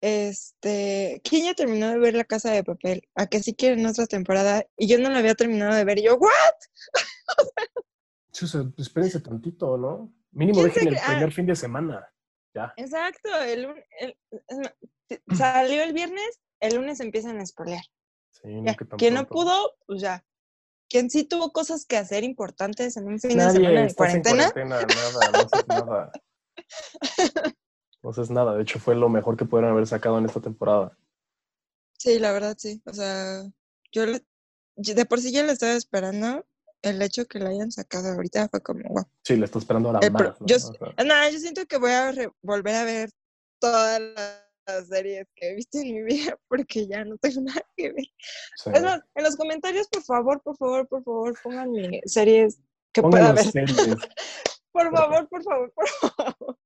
este, 0.00 1.20
¿quién 1.24 1.46
ya 1.46 1.54
terminó 1.54 1.90
de 1.90 1.98
ver 1.98 2.14
La 2.14 2.24
Casa 2.24 2.50
de 2.50 2.64
Papel? 2.64 3.08
¿A 3.14 3.26
que 3.26 3.42
sí 3.42 3.54
quieren 3.54 3.86
otra 3.86 4.06
temporada? 4.06 4.66
Y 4.76 4.86
yo 4.86 4.98
no 4.98 5.10
la 5.10 5.18
había 5.18 5.34
terminado 5.34 5.74
de 5.74 5.84
ver. 5.84 5.98
Y 5.98 6.04
yo, 6.04 6.16
¿what? 6.16 6.30
espérense 8.78 9.20
tantito, 9.20 9.76
¿no? 9.78 10.12
Mínimo 10.32 10.60
¿Quién 10.60 10.68
dejen 10.72 10.88
el 10.88 10.94
cre- 10.96 11.00
ah. 11.02 11.06
primer 11.12 11.32
fin 11.32 11.46
de 11.46 11.56
semana. 11.56 12.12
Ya. 12.54 12.72
Exacto, 12.76 13.34
el, 13.42 13.66
el- 14.00 14.16
t- 15.06 15.22
salió 15.36 15.82
el 15.82 15.92
viernes, 15.92 16.40
el 16.60 16.76
lunes 16.76 17.00
empiezan 17.00 17.38
a 17.40 17.46
spoilear. 17.46 17.82
Sí, 18.30 18.48
no, 18.48 18.64
Ya, 18.64 18.74
que 18.74 18.84
tan 18.84 18.98
Quien 18.98 19.14
no 19.14 19.26
pudo, 19.26 19.76
pues 19.86 20.00
ya. 20.00 20.24
Quien 20.88 21.10
sí 21.10 21.24
tuvo 21.24 21.52
cosas 21.52 21.86
que 21.86 21.96
hacer 21.96 22.24
importantes 22.24 22.96
en 22.96 23.06
un 23.08 23.18
fin 23.18 23.30
de 23.30 23.36
Nadie 23.36 23.52
semana 23.60 23.80
de 23.80 23.86
estás 23.86 24.14
en 24.14 24.22
cuarentena, 24.22 24.52
cuarentena, 24.52 24.94
nada, 25.12 25.32
no 25.32 25.42
haces 25.42 25.68
nada. 25.68 26.12
No 28.02 28.10
es 28.10 28.30
nada, 28.30 28.54
de 28.54 28.62
hecho 28.62 28.78
fue 28.78 28.94
lo 28.94 29.08
mejor 29.08 29.36
que 29.36 29.46
pudieron 29.46 29.70
haber 29.70 29.86
sacado 29.86 30.18
en 30.18 30.26
esta 30.26 30.40
temporada. 30.40 30.96
Sí, 31.98 32.18
la 32.18 32.32
verdad, 32.32 32.54
sí. 32.58 32.82
O 32.84 32.92
sea, 32.92 33.42
yo, 33.92 34.04
le- 34.06 34.24
de 34.76 35.06
por 35.06 35.20
sí 35.20 35.32
ya 35.32 35.42
lo 35.42 35.52
estaba 35.52 35.72
esperando. 35.72 36.44
El 36.82 37.00
hecho 37.00 37.26
que 37.26 37.38
lo 37.38 37.48
hayan 37.48 37.72
sacado 37.72 38.08
ahorita 38.12 38.50
fue 38.50 38.60
como, 38.62 38.82
wow. 38.90 39.06
Sí, 39.22 39.36
le 39.36 39.46
está 39.46 39.58
esperando 39.58 39.88
pro- 40.12 40.28
más. 40.28 40.40
¿no? 40.42 40.46
yo 40.46 40.56
O 40.56 40.58
s- 40.58 40.72
sea, 40.78 41.04
No, 41.04 41.30
yo 41.30 41.38
siento 41.38 41.64
que 41.64 41.78
voy 41.78 41.92
a 41.92 42.12
re- 42.12 42.30
volver 42.42 42.74
a 42.74 42.84
ver 42.84 43.10
todas 43.58 43.98
las 44.02 44.43
series 44.88 45.26
que 45.34 45.50
he 45.50 45.54
visto 45.54 45.78
en 45.78 45.94
mi 45.94 46.02
vida 46.02 46.38
porque 46.48 46.86
ya 46.86 47.04
no 47.04 47.16
tengo 47.18 47.40
nada 47.44 47.62
que 47.76 47.92
ver. 47.92 48.04
sí. 48.56 48.70
Es 48.72 48.82
más, 48.82 49.00
en 49.14 49.24
los 49.24 49.36
comentarios, 49.36 49.88
por 49.88 50.02
favor, 50.02 50.42
por 50.42 50.56
favor, 50.56 50.88
por 50.88 51.02
favor, 51.04 51.38
pónganme 51.42 52.00
series 52.06 52.58
que 52.92 53.02
pueda 53.02 53.32
ver. 53.32 53.50
series. 53.50 53.78
Por 54.74 54.90
favor, 54.90 55.28
por 55.28 55.40
favor, 55.44 55.72
por 55.72 55.88
favor. 55.88 56.58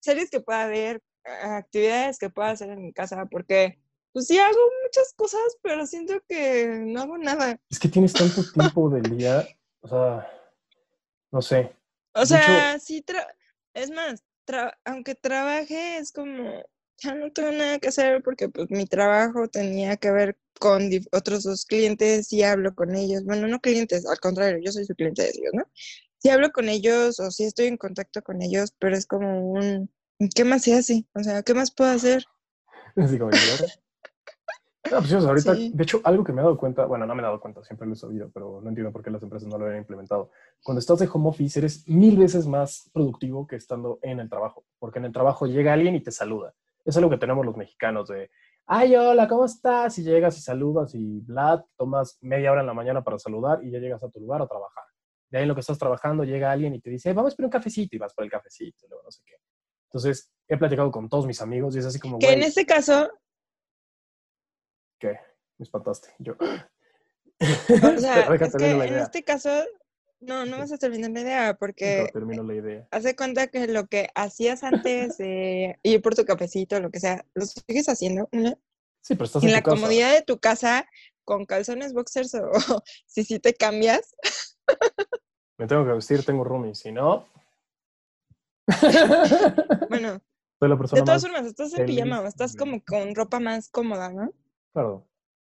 Series 0.00 0.30
que 0.30 0.40
pueda 0.40 0.66
ver, 0.68 1.02
a- 1.22 1.58
actividades 1.58 2.18
que 2.18 2.30
pueda 2.30 2.48
hacer 2.48 2.70
en 2.70 2.80
mi 2.82 2.94
casa, 2.94 3.26
porque 3.30 3.78
pues 4.14 4.26
sí 4.26 4.38
hago 4.38 4.58
muchas 4.82 5.12
cosas, 5.14 5.42
pero 5.60 5.84
siento 5.86 6.14
que 6.26 6.66
no 6.86 7.02
hago 7.02 7.18
nada. 7.18 7.60
Es 7.68 7.78
que 7.78 7.88
tienes 7.90 8.14
tanto 8.14 8.42
tiempo 8.54 8.88
del 8.88 9.18
día, 9.18 9.46
o 9.80 9.88
sea, 9.88 10.30
no 11.30 11.42
sé. 11.42 11.76
O 12.14 12.24
sea, 12.24 12.78
sí, 12.78 13.02
tra- 13.06 13.28
es 13.74 13.90
más, 13.90 14.24
tra- 14.46 14.74
aunque 14.86 15.14
trabaje, 15.14 15.98
es 15.98 16.12
como, 16.12 16.64
ya 16.98 17.14
no 17.14 17.30
tengo 17.32 17.52
nada 17.52 17.78
que 17.78 17.88
hacer 17.88 18.22
porque 18.22 18.48
pues 18.48 18.70
mi 18.70 18.86
trabajo 18.86 19.48
tenía 19.48 19.96
que 19.96 20.10
ver 20.10 20.36
con 20.58 20.88
otros 21.12 21.42
dos 21.44 21.66
clientes 21.66 22.32
y 22.32 22.42
hablo 22.42 22.74
con 22.74 22.94
ellos. 22.94 23.24
Bueno, 23.24 23.46
no 23.48 23.60
clientes, 23.60 24.06
al 24.06 24.18
contrario, 24.18 24.58
yo 24.64 24.72
soy 24.72 24.84
su 24.84 24.94
cliente 24.94 25.22
de 25.22 25.28
ellos, 25.28 25.52
¿no? 25.52 25.64
Sí 26.18 26.30
hablo 26.30 26.50
con 26.50 26.68
ellos 26.68 27.20
o 27.20 27.30
sí 27.30 27.44
estoy 27.44 27.66
en 27.66 27.76
contacto 27.76 28.22
con 28.22 28.40
ellos, 28.40 28.74
pero 28.78 28.96
es 28.96 29.06
como 29.06 29.52
un, 29.52 29.90
¿qué 30.34 30.44
más 30.44 30.62
se 30.62 30.74
hace? 30.74 31.06
O 31.14 31.22
sea, 31.22 31.42
¿qué 31.42 31.52
más 31.54 31.70
puedo 31.70 31.90
hacer? 31.90 32.24
Así 32.96 33.18
como. 33.18 33.30
No, 34.90 34.98
pues 35.00 35.12
ahorita, 35.12 35.54
Sí. 35.56 35.72
de 35.74 35.82
hecho, 35.82 36.00
algo 36.04 36.22
que 36.22 36.32
me 36.32 36.40
he 36.40 36.44
dado 36.44 36.56
cuenta, 36.56 36.86
bueno, 36.86 37.06
no 37.06 37.14
me 37.14 37.20
he 37.20 37.24
dado 37.24 37.40
cuenta, 37.40 37.62
siempre 37.64 37.88
lo 37.88 37.94
he 37.94 37.96
sabido, 37.96 38.30
pero 38.32 38.60
no 38.62 38.68
entiendo 38.68 38.92
por 38.92 39.02
qué 39.02 39.10
las 39.10 39.22
empresas 39.22 39.48
no 39.48 39.58
lo 39.58 39.64
habían 39.64 39.80
implementado. 39.80 40.30
Cuando 40.62 40.78
estás 40.78 41.00
de 41.00 41.08
home 41.12 41.28
office, 41.28 41.58
eres 41.58 41.88
mil 41.88 42.16
veces 42.16 42.46
más 42.46 42.88
productivo 42.92 43.46
que 43.46 43.56
estando 43.56 43.98
en 44.02 44.20
el 44.20 44.28
trabajo, 44.28 44.64
porque 44.78 45.00
en 45.00 45.06
el 45.06 45.12
trabajo 45.12 45.46
llega 45.46 45.72
alguien 45.72 45.96
y 45.96 46.02
te 46.02 46.12
saluda. 46.12 46.54
Es 46.86 46.96
algo 46.96 47.10
que 47.10 47.18
tenemos 47.18 47.44
los 47.44 47.56
mexicanos 47.56 48.08
de, 48.08 48.30
ay, 48.66 48.94
hola, 48.94 49.26
¿cómo 49.26 49.44
estás? 49.44 49.98
Y 49.98 50.04
llegas 50.04 50.38
y 50.38 50.40
saludas 50.40 50.94
y 50.94 51.20
bla, 51.20 51.64
tomas 51.76 52.16
media 52.20 52.52
hora 52.52 52.60
en 52.60 52.68
la 52.68 52.74
mañana 52.74 53.02
para 53.02 53.18
saludar 53.18 53.62
y 53.64 53.72
ya 53.72 53.78
llegas 53.78 54.02
a 54.02 54.08
tu 54.08 54.20
lugar 54.20 54.40
a 54.40 54.46
trabajar. 54.46 54.84
De 55.28 55.38
ahí 55.38 55.42
en 55.42 55.48
lo 55.48 55.54
que 55.54 55.60
estás 55.60 55.78
trabajando 55.78 56.22
llega 56.22 56.52
alguien 56.52 56.74
y 56.74 56.80
te 56.80 56.88
dice, 56.88 57.12
vamos 57.12 57.34
por 57.34 57.44
un 57.44 57.50
cafecito 57.50 57.96
y 57.96 57.98
vas 57.98 58.14
por 58.14 58.24
el 58.24 58.30
cafecito, 58.30 58.86
y 58.86 58.88
luego 58.88 59.02
no 59.04 59.10
sé 59.10 59.22
qué. 59.26 59.34
Entonces, 59.90 60.30
he 60.46 60.56
platicado 60.56 60.90
con 60.90 61.08
todos 61.08 61.26
mis 61.26 61.42
amigos 61.42 61.74
y 61.74 61.80
es 61.80 61.86
así 61.86 61.98
como, 61.98 62.18
Que 62.18 62.32
en 62.32 62.42
este 62.42 62.64
caso, 62.64 63.10
¿qué? 64.98 65.18
Me 65.58 65.64
espantaste. 65.64 66.14
Yo. 66.18 66.34
o 66.34 67.98
sea, 67.98 68.20
es 68.34 68.56
que 68.56 68.70
en 68.70 68.98
este 68.98 69.24
caso, 69.24 69.50
no, 70.20 70.46
no 70.46 70.58
vas 70.58 70.72
a 70.72 70.78
terminar 70.78 71.10
la 71.10 71.20
idea 71.20 71.54
porque 71.58 72.08
termino 72.12 72.42
la 72.42 72.54
idea. 72.54 72.88
Haz 72.90 73.04
de 73.04 73.14
cuenta 73.16 73.46
que 73.48 73.66
lo 73.68 73.86
que 73.86 74.08
hacías 74.14 74.62
antes 74.64 75.18
de 75.18 75.78
ir 75.82 76.02
por 76.02 76.14
tu 76.14 76.24
cafecito, 76.24 76.80
lo 76.80 76.90
que 76.90 77.00
sea, 77.00 77.24
lo 77.34 77.44
sigues 77.46 77.88
haciendo 77.88 78.28
una, 78.32 78.58
Sí, 79.02 79.14
pero 79.14 79.24
estás 79.26 79.42
en 79.42 79.50
en 79.50 79.54
la 79.54 79.62
casa. 79.62 79.76
comodidad 79.76 80.12
de 80.12 80.22
tu 80.22 80.38
casa, 80.38 80.86
con 81.24 81.44
calzones 81.46 81.92
boxers 81.92 82.34
o 82.34 82.50
si 83.06 83.24
sí 83.24 83.38
te 83.38 83.54
cambias. 83.54 84.14
Me 85.58 85.66
tengo 85.66 85.84
que 85.84 85.92
vestir, 85.92 86.24
tengo 86.24 86.44
roomies. 86.44 86.78
Si 86.78 86.90
no, 86.92 87.26
Bueno, 89.88 90.20
soy 90.58 90.68
la 90.68 90.76
persona 90.78 91.00
de 91.00 91.06
todas 91.06 91.22
formas, 91.22 91.46
estás 91.46 91.72
en 91.72 91.78
feliz 91.78 91.96
pijama 91.96 92.20
o 92.20 92.26
estás 92.26 92.56
como 92.56 92.82
con 92.84 93.14
ropa 93.14 93.38
más 93.40 93.68
cómoda, 93.68 94.12
¿no? 94.12 94.32
Claro. 94.72 95.06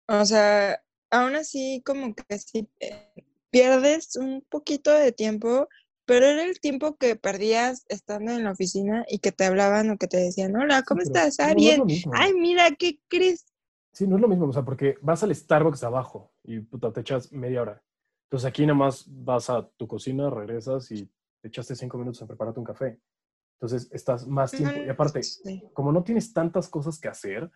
O 0.08 0.24
sea, 0.24 0.82
aún 1.10 1.34
así 1.34 1.82
como 1.84 2.14
que 2.14 2.38
sí 2.38 2.68
eh, 2.80 3.12
pierdes 3.50 4.16
un 4.16 4.44
poquito 4.48 4.90
de 4.92 5.12
tiempo, 5.12 5.68
pero 6.06 6.26
era 6.26 6.42
el 6.44 6.60
tiempo 6.60 6.96
que 6.96 7.16
perdías 7.16 7.84
estando 7.88 8.32
en 8.32 8.44
la 8.44 8.52
oficina 8.52 9.04
y 9.08 9.18
que 9.18 9.32
te 9.32 9.44
hablaban 9.44 9.90
o 9.90 9.96
que 9.98 10.08
te 10.08 10.16
decían, 10.16 10.56
hola, 10.56 10.82
¿cómo 10.82 11.02
Sí, 11.02 11.08
estás? 11.08 11.38
Ah, 11.40 11.48
no, 11.48 11.54
no 11.54 11.58
es 11.58 11.64
bien. 11.64 11.78
lo 11.78 11.86
mismo. 11.86 12.12
Ay, 12.14 12.32
mira, 12.34 12.70
¿qué 12.78 12.98
crees? 13.08 13.46
Sí, 13.92 14.06
no 14.06 14.16
es 14.16 14.22
lo 14.22 14.28
mismo. 14.28 14.46
O 14.46 14.52
sea, 14.52 14.64
porque 14.64 14.96
vas 15.02 15.22
al 15.22 15.34
Starbucks 15.34 15.82
abajo 15.84 16.32
y 16.44 16.60
puta, 16.60 16.92
te 16.92 17.00
echas 17.00 17.32
media 17.32 17.62
hora. 17.62 17.82
Entonces 18.24 18.48
aquí 18.48 18.62
nada 18.66 18.78
más 18.78 19.04
vas 19.08 19.50
a 19.50 19.68
tu 19.76 19.86
cocina, 19.88 20.30
regresas 20.30 20.90
y 20.92 21.10
te 21.40 21.48
echaste 21.48 21.74
cinco 21.74 21.98
minutos 21.98 22.20
en 22.22 22.28
prepararte 22.28 22.60
un 22.60 22.66
café. 22.66 23.00
Entonces 23.54 23.88
estás 23.92 24.26
más 24.26 24.52
tiempo. 24.52 24.78
Y 24.80 24.86
Mm, 24.86 24.90
aparte, 24.90 25.22
sí. 25.22 25.62
como 25.74 25.92
no 25.92 26.02
tienes 26.02 26.32
tantas 26.32 26.68
cosas 26.68 26.98
que 26.98 27.08
hacer, 27.08 27.50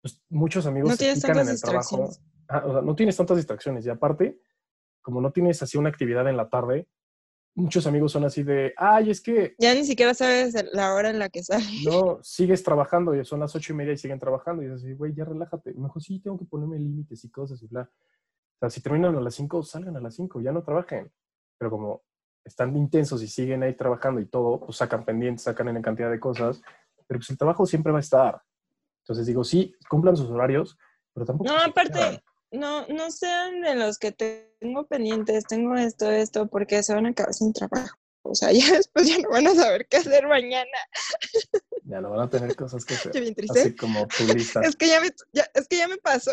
pues 0.00 0.22
muchos 0.28 0.66
amigos 0.66 0.90
No 0.90 0.96
se 0.96 1.12
pican 1.14 1.38
en 1.38 1.48
el 1.48 1.60
trabajo. 1.60 2.08
Ah, 2.48 2.62
o 2.66 2.72
sea, 2.72 2.82
no 2.82 2.94
tienes 2.94 3.16
tantas 3.16 3.36
distracciones. 3.36 3.84
Y 3.86 3.90
aparte, 3.90 4.40
como 5.04 5.20
no 5.20 5.30
tienes 5.30 5.62
así 5.62 5.76
una 5.78 5.90
actividad 5.90 6.26
en 6.28 6.36
la 6.38 6.48
tarde, 6.48 6.88
muchos 7.54 7.86
amigos 7.86 8.10
son 8.10 8.24
así 8.24 8.42
de, 8.42 8.72
ay, 8.76 9.10
es 9.10 9.20
que 9.20 9.54
Ya 9.58 9.74
ni 9.74 9.84
siquiera 9.84 10.14
sabes 10.14 10.54
la 10.72 10.94
hora 10.94 11.10
en 11.10 11.18
la 11.18 11.28
que 11.28 11.42
sale. 11.44 11.64
no, 11.84 12.18
sigues 12.22 12.62
trabajando 12.64 13.14
y 13.14 13.24
son 13.24 13.40
las 13.40 13.54
ocho 13.54 13.72
y 13.74 13.76
media 13.76 13.92
y 13.92 13.98
siguen 13.98 14.18
trabajando. 14.18 14.62
Y 14.62 14.66
es 14.66 14.72
así, 14.72 14.94
güey, 14.94 15.14
ya 15.14 15.24
relájate. 15.24 15.74
Mejor 15.74 16.02
sí, 16.02 16.18
tengo 16.20 16.38
que 16.38 16.46
ponerme 16.46 16.78
límites 16.78 17.22
y 17.24 17.30
cosas 17.30 17.62
y 17.62 17.66
bla. 17.68 17.82
O 17.82 18.58
sea, 18.58 18.70
si 18.70 18.80
terminan 18.80 19.14
a 19.14 19.20
las 19.20 19.34
cinco, 19.34 19.62
salgan 19.62 19.96
a 19.96 20.00
las 20.00 20.14
cinco, 20.14 20.40
ya 20.40 20.52
no 20.52 20.62
trabajen. 20.64 21.12
Pero 21.58 21.70
como 21.70 22.02
están 22.44 22.74
intensos 22.76 23.22
y 23.22 23.28
siguen 23.28 23.62
ahí 23.62 23.74
trabajando 23.76 24.20
y 24.20 24.26
todo, 24.26 24.60
pues 24.60 24.78
sacan 24.78 25.04
pendientes, 25.04 25.44
sacan 25.44 25.68
en 25.68 25.82
cantidad 25.82 26.10
de 26.10 26.18
cosas. 26.18 26.60
Pero 27.06 27.18
pues 27.20 27.30
el 27.30 27.38
trabajo 27.38 27.66
siempre 27.66 27.92
va 27.92 27.98
a 27.98 28.00
estar. 28.00 28.42
Entonces 29.02 29.26
digo, 29.26 29.44
sí, 29.44 29.74
cumplan 29.88 30.16
sus 30.16 30.30
horarios, 30.30 30.78
pero 31.12 31.26
tampoco. 31.26 31.52
No, 31.52 31.58
aparte. 31.58 32.22
No, 32.54 32.86
no 32.88 33.10
sean 33.10 33.60
de 33.60 33.74
los 33.74 33.98
que 33.98 34.12
tengo 34.12 34.86
pendientes, 34.86 35.44
tengo 35.46 35.74
esto, 35.76 36.10
esto, 36.10 36.46
porque 36.48 36.82
se 36.82 36.94
van 36.94 37.06
a 37.06 37.10
acabar 37.10 37.34
sin 37.34 37.52
trabajo. 37.52 37.96
O 38.22 38.34
sea, 38.34 38.50
ya 38.52 38.72
después 38.72 39.06
ya 39.08 39.18
no 39.18 39.28
van 39.30 39.46
a 39.46 39.54
saber 39.54 39.86
qué 39.88 39.98
hacer 39.98 40.26
mañana. 40.26 40.70
Ya 41.84 42.00
no 42.00 42.10
van 42.10 42.20
a 42.20 42.30
tener 42.30 42.56
cosas 42.56 42.84
que 42.84 42.94
hacer. 43.12 43.12
Bien 43.12 43.34
triste. 43.34 43.60
Así 43.60 43.76
como 43.76 44.06
tu 44.08 44.32
lista. 44.34 44.60
Es 44.62 44.76
que 44.76 44.88
ya 44.88 45.00
me, 45.00 45.10
ya- 45.32 45.50
es 45.54 45.68
que 45.68 45.76
ya 45.76 45.88
me 45.88 45.98
pasó. 45.98 46.32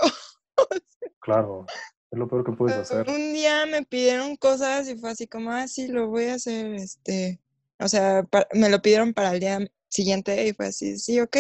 Claro, 1.24 1.66
es 2.10 2.18
lo 2.18 2.28
peor 2.28 2.44
que 2.44 2.52
puedes 2.52 2.78
hacer. 2.78 3.08
Un 3.08 3.34
día 3.34 3.66
me 3.68 3.84
pidieron 3.86 4.36
cosas 4.38 4.88
y 4.90 4.98
fue 4.98 5.12
así 5.12 5.28
como, 5.28 5.52
ah, 5.52 5.68
sí, 5.68 5.88
lo 5.88 6.08
voy 6.08 6.26
a 6.26 6.34
hacer, 6.36 6.74
este, 6.74 7.40
o 7.80 7.88
sea, 7.88 8.28
me 8.54 8.70
lo 8.70 8.82
pidieron 8.82 9.14
para 9.14 9.32
el 9.34 9.40
día 9.40 9.60
siguiente 9.88 10.48
y 10.48 10.54
fue 10.54 10.68
así, 10.68 10.98
sí, 10.98 11.20
ok, 11.20 11.38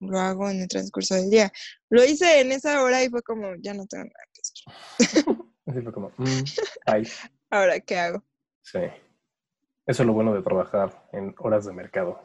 lo 0.00 0.18
hago 0.18 0.48
en 0.50 0.60
el 0.62 0.68
transcurso 0.68 1.14
del 1.14 1.30
día. 1.30 1.52
Lo 1.88 2.04
hice 2.04 2.40
en 2.40 2.52
esa 2.52 2.82
hora 2.82 3.02
y 3.02 3.08
fue 3.08 3.22
como, 3.22 3.54
ya 3.60 3.74
no 3.74 3.86
tengo 3.86 4.04
nada 4.04 4.24
que 4.32 4.40
hacer. 4.40 5.24
Así 5.66 5.80
fue 5.80 5.92
como, 5.92 6.10
mm. 6.16 6.44
Ahora, 7.50 7.80
¿qué 7.80 7.96
hago? 7.98 8.22
Sí. 8.62 8.80
Eso 9.86 10.02
es 10.02 10.06
lo 10.06 10.12
bueno 10.12 10.34
de 10.34 10.42
trabajar 10.42 11.08
en 11.12 11.34
horas 11.38 11.64
de 11.66 11.72
mercado. 11.72 12.20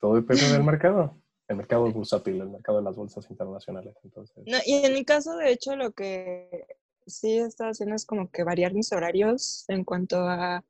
Todo 0.00 0.14
depende 0.14 0.50
del 0.50 0.62
mercado. 0.64 1.20
El 1.48 1.56
mercado 1.56 1.86
es 1.86 1.94
bursátil, 1.94 2.40
el 2.40 2.48
mercado 2.50 2.78
de 2.78 2.84
las 2.84 2.96
bolsas 2.96 3.30
internacionales. 3.30 3.94
Entonces, 4.02 4.36
No, 4.46 4.58
y 4.66 4.84
en 4.84 4.92
mi 4.94 5.04
caso, 5.04 5.36
de 5.36 5.52
hecho, 5.52 5.76
lo 5.76 5.92
que 5.92 6.66
sí 7.06 7.38
he 7.38 7.42
estado 7.44 7.70
haciendo 7.70 7.94
es 7.94 8.04
como 8.04 8.30
que 8.30 8.42
variar 8.42 8.74
mis 8.74 8.92
horarios 8.92 9.64
en 9.68 9.84
cuanto 9.84 10.18
a... 10.28 10.64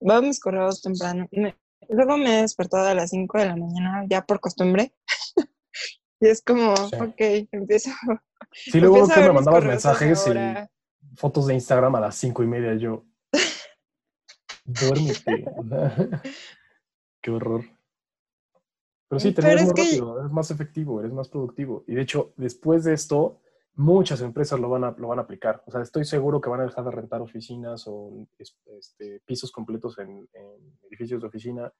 Veo 0.00 0.20
mis 0.22 0.40
correos 0.40 0.82
temprano. 0.82 1.28
Me- 1.30 1.56
luego 1.88 2.16
me 2.16 2.38
he 2.38 2.42
despertado 2.42 2.88
a 2.88 2.94
las 2.94 3.10
5 3.10 3.38
de 3.38 3.46
la 3.46 3.56
mañana, 3.56 4.04
ya 4.08 4.24
por 4.26 4.40
costumbre. 4.40 4.92
Y 6.24 6.28
es 6.28 6.42
como, 6.42 6.76
Sí. 6.76 6.96
ok, 6.96 7.48
empiezo, 7.52 7.90
sí, 8.52 8.80
luego 8.80 8.98
empiezo 8.98 9.20
que 9.20 9.26
me 9.26 9.32
mandabas 9.34 9.64
mensajes 9.64 10.26
y 10.26 11.16
fotos 11.16 11.46
de 11.46 11.54
Instagram 11.54 11.94
a 11.96 12.00
las 12.00 12.16
cinco 12.16 12.42
y 12.42 12.46
media. 12.46 12.74
Yo, 12.74 13.04
duérmete. 14.64 15.44
Qué 17.22 17.30
horror. 17.30 17.64
Pero 19.08 19.20
sí, 19.20 19.32
te 19.32 19.40
es 19.42 19.62
muy 19.64 19.74
que- 19.74 19.82
rápido, 19.82 20.20
eres 20.20 20.32
más 20.32 20.50
efectivo, 20.50 21.00
eres 21.00 21.12
más 21.12 21.28
productivo. 21.28 21.84
Y 21.86 21.94
de 21.94 22.02
hecho, 22.02 22.32
después 22.36 22.84
de 22.84 22.94
esto, 22.94 23.40
muchas 23.74 24.20
empresas 24.22 24.58
lo 24.58 24.68
van 24.68 24.84
a, 24.84 24.94
lo 24.98 25.08
van 25.08 25.18
a 25.18 25.22
aplicar. 25.22 25.62
O 25.66 25.70
sea, 25.70 25.82
estoy 25.82 26.04
seguro 26.04 26.40
que 26.40 26.48
van 26.50 26.60
a 26.60 26.64
dejar 26.64 26.84
de 26.84 26.90
rentar 26.90 27.20
oficinas 27.20 27.84
o 27.86 28.26
es- 28.38 28.56
este, 28.78 29.20
pisos 29.26 29.52
completos 29.52 29.98
en, 29.98 30.28
en 30.32 30.78
edificios 30.90 31.20
de 31.20 31.28
oficina. 31.28 31.72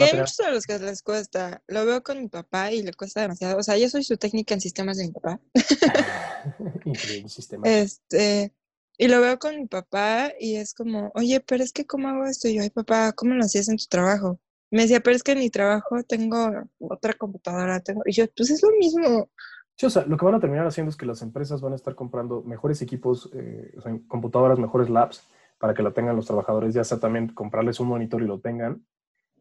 A 0.00 0.04
hay 0.04 0.18
muchos 0.18 0.40
a 0.40 0.50
los 0.50 0.64
que 0.66 0.78
les 0.78 1.02
cuesta. 1.02 1.62
Lo 1.66 1.84
veo 1.84 2.02
con 2.02 2.20
mi 2.20 2.28
papá 2.28 2.72
y 2.72 2.82
le 2.82 2.92
cuesta 2.92 3.20
demasiado. 3.20 3.58
O 3.58 3.62
sea, 3.62 3.76
yo 3.76 3.88
soy 3.88 4.04
su 4.04 4.16
técnica 4.16 4.54
en 4.54 4.60
sistemas 4.60 4.96
de 4.96 5.06
mi 5.06 5.12
papá. 5.12 5.40
Increíble 6.84 7.28
sistema. 7.28 7.68
Este, 7.68 8.54
y 8.96 9.08
lo 9.08 9.20
veo 9.20 9.38
con 9.38 9.56
mi 9.56 9.66
papá 9.66 10.32
y 10.38 10.56
es 10.56 10.74
como, 10.74 11.10
oye, 11.14 11.40
pero 11.40 11.64
es 11.64 11.72
que 11.72 11.86
¿cómo 11.86 12.08
hago 12.08 12.26
esto? 12.26 12.48
Y 12.48 12.56
yo, 12.56 12.62
ay, 12.62 12.70
papá, 12.70 13.12
¿cómo 13.12 13.34
lo 13.34 13.44
hacías 13.44 13.68
en 13.68 13.76
tu 13.76 13.86
trabajo? 13.86 14.38
Me 14.70 14.82
decía, 14.82 15.00
pero 15.00 15.16
es 15.16 15.22
que 15.22 15.32
en 15.32 15.38
mi 15.38 15.50
trabajo 15.50 16.02
tengo 16.02 16.50
otra 16.78 17.14
computadora, 17.14 17.80
tengo... 17.80 18.02
Y 18.06 18.12
yo, 18.12 18.24
pues 18.36 18.50
es 18.50 18.62
lo 18.62 18.70
mismo. 18.72 19.30
Sí, 19.76 19.86
o 19.86 19.90
sea, 19.90 20.04
lo 20.06 20.16
que 20.16 20.24
van 20.24 20.36
a 20.36 20.40
terminar 20.40 20.66
haciendo 20.66 20.90
es 20.90 20.96
que 20.96 21.06
las 21.06 21.22
empresas 21.22 21.60
van 21.60 21.72
a 21.72 21.76
estar 21.76 21.94
comprando 21.94 22.42
mejores 22.42 22.80
equipos, 22.82 23.30
eh, 23.34 23.72
o 23.76 23.80
sea, 23.80 23.98
computadoras, 24.06 24.58
mejores 24.58 24.88
labs, 24.88 25.26
para 25.58 25.74
que 25.74 25.82
lo 25.82 25.92
tengan 25.92 26.14
los 26.14 26.26
trabajadores, 26.26 26.74
ya 26.74 26.84
sea 26.84 26.98
también 26.98 27.28
comprarles 27.28 27.80
un 27.80 27.88
monitor 27.88 28.22
y 28.22 28.26
lo 28.26 28.40
tengan. 28.40 28.84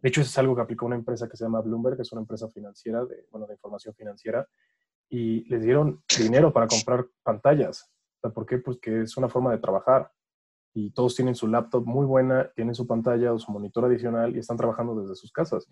De 0.04 0.10
hecho, 0.10 0.20
eso 0.20 0.30
es 0.30 0.38
algo 0.38 0.54
que 0.54 0.62
aplicó 0.62 0.86
una 0.86 0.98
empresa 0.98 1.30
que 1.30 1.38
se 1.38 1.46
llama 1.46 1.62
Bloomberg, 1.62 1.96
que 1.96 2.02
es 2.02 2.12
una 2.12 2.22
empresa 2.22 2.50
financiera, 2.50 3.06
de, 3.06 3.26
bueno, 3.32 3.48
de 3.48 3.54
información 3.54 3.96
financiera, 3.96 4.46
y 5.10 5.48
les 5.50 5.64
dieron 5.64 6.04
dinero 6.20 6.52
para 6.52 6.68
comprar 6.68 7.08
pantallas. 7.24 7.90
¿Por 8.22 8.46
qué? 8.46 8.58
Pues 8.58 8.78
que 8.80 9.04
es 9.04 9.16
una 9.16 9.30
forma 9.30 9.52
de 9.52 9.60
trabajar 9.60 10.12
y 10.74 10.92
todos 10.92 11.16
tienen 11.16 11.36
su 11.36 11.48
laptop 11.48 11.86
muy 11.86 12.06
buena, 12.06 12.52
tienen 12.54 12.76
su 12.76 12.86
pantalla 12.86 13.32
o 13.32 13.40
su 13.40 13.50
monitor 13.52 13.86
adicional 13.86 14.36
y 14.36 14.40
están 14.40 14.58
trabajando 14.58 15.00
desde 15.02 15.16
sus 15.16 15.32
casas. 15.32 15.68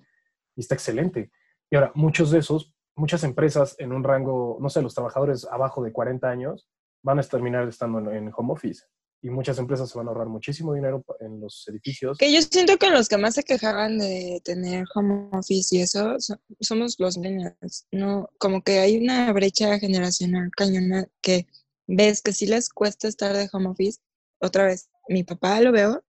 Y 0.55 0.61
está 0.61 0.75
excelente. 0.75 1.32
Y 1.69 1.75
ahora, 1.75 1.91
muchos 1.93 2.32
de 2.32 2.39
esos, 2.39 2.73
muchas 2.95 3.25
empresas 3.25 3.75
en 3.79 3.91
un 3.91 4.03
rango, 4.03 4.57
no 4.61 4.69
sé, 4.69 4.82
los 4.82 4.93
trabajadores 4.93 5.45
abajo 5.45 5.84
de 5.84 5.91
40 5.91 6.29
años 6.29 6.69
van 7.03 7.19
a 7.19 7.23
terminar 7.23 7.67
estando 7.67 8.11
en, 8.11 8.32
home 8.34 8.53
office. 8.53 8.86
Y 9.22 9.30
muchas 9.30 9.59
empresas 9.59 9.89
se 9.89 9.97
van 9.97 10.07
a 10.07 10.11
ahorrar 10.11 10.28
muchísimo 10.28 10.74
dinero 10.74 11.05
en 11.19 11.39
los 11.39 11.67
edificios. 11.67 12.17
Que 12.17 12.34
yo 12.34 12.41
siento 12.41 12.78
que 12.78 12.89
los 12.89 13.07
que 13.07 13.17
más 13.17 13.36
se 13.36 13.43
quejaban 13.43 13.99
de 13.99 14.41
tener 14.43 14.86
home 14.95 15.30
office 15.32 15.76
y 15.76 15.82
eso 15.82 16.15
somos 16.59 16.95
los 16.99 17.17
millennials, 17.17 17.86
¿no? 17.91 18.30
Como 18.39 18.63
que 18.63 18.80
hay 18.80 18.97
una 18.97 19.32
brecha 19.32 19.78
generacional 19.78 20.49
cañona 20.57 21.07
que 21.22 21.45
ves 21.88 22.22
que 22.22 22.34
sí 22.34 22.47
les 22.47 22.69
cuesta 22.69 23.07
estar 23.07 23.36
de 23.36 23.47
home 23.51 23.69
office. 23.69 23.99
Otra 24.39 24.65
vez, 24.65 24.89
mi 25.07 25.24
papá 25.24 25.61
lo 25.61 25.72
veo 25.72 26.03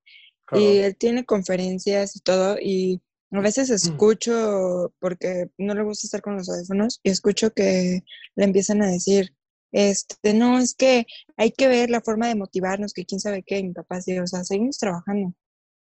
y 0.52 0.78
él 0.78 0.96
tiene 0.96 1.24
conferencias 1.24 2.16
y 2.16 2.20
todo 2.20 2.56
y 2.58 3.02
a 3.32 3.40
veces 3.40 3.70
mm. 3.70 3.74
escucho, 3.74 4.94
porque 4.98 5.50
no 5.58 5.74
le 5.74 5.82
gusta 5.82 6.06
estar 6.06 6.20
con 6.20 6.36
los 6.36 6.48
audífonos, 6.50 7.00
y 7.02 7.10
escucho 7.10 7.52
que 7.52 8.04
le 8.34 8.44
empiezan 8.44 8.82
a 8.82 8.90
decir, 8.90 9.34
este, 9.72 10.34
no, 10.34 10.58
es 10.58 10.74
que 10.74 11.06
hay 11.36 11.50
que 11.50 11.68
ver 11.68 11.90
la 11.90 12.00
forma 12.00 12.28
de 12.28 12.34
motivarnos, 12.34 12.92
que 12.92 13.04
quién 13.04 13.20
sabe 13.20 13.42
qué, 13.42 13.62
mi 13.62 13.72
papá 13.72 13.96
dice, 13.96 14.20
o 14.20 14.26
sea, 14.26 14.44
seguimos 14.44 14.78
trabajando. 14.78 15.34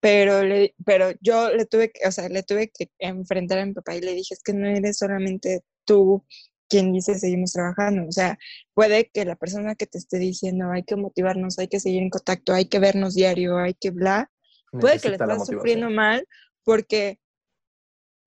Pero, 0.01 0.43
le, 0.43 0.75
pero 0.85 1.13
yo 1.21 1.51
le 1.55 1.67
tuve, 1.67 1.91
que, 1.93 2.07
o 2.07 2.13
sea, 2.13 2.29
le 2.29 2.43
tuve 2.43 2.71
que 2.71 2.91
enfrentar 2.99 3.59
a 3.59 3.67
mi 3.67 3.73
papá 3.73 3.95
y 3.97 4.01
le 4.01 4.15
dije, 4.15 4.35
es 4.35 4.43
que 4.43 4.53
no 4.53 4.67
eres 4.69 4.99
solamente 4.99 5.63
tú 5.85 6.25
quien 6.69 6.93
dice 6.93 7.19
seguimos 7.19 7.53
trabajando. 7.53 8.09
O 8.09 8.13
sea, 8.13 8.39
puede 8.75 9.11
que 9.13 9.25
la 9.25 9.37
persona 9.37 9.75
que 9.75 9.87
te 9.87 9.99
esté 9.99 10.19
diciendo 10.19 10.71
hay 10.73 10.83
que 10.85 10.97
motivarnos, 10.97 11.59
hay 11.59 11.69
que 11.69 11.81
seguir 11.81 12.03
en 12.03 12.11
contacto, 12.11 12.55
hay 12.55 12.65
que 12.65 12.79
vernos 12.79 13.15
diario, 13.15 13.59
hay 13.59 13.75
que 13.75 13.91
bla, 13.91 14.31
puede 14.71 14.99
que 14.99 15.11
le 15.11 15.17
estés 15.17 15.47
sufriendo 15.47 15.91
mal 15.91 16.27
porque 16.65 17.21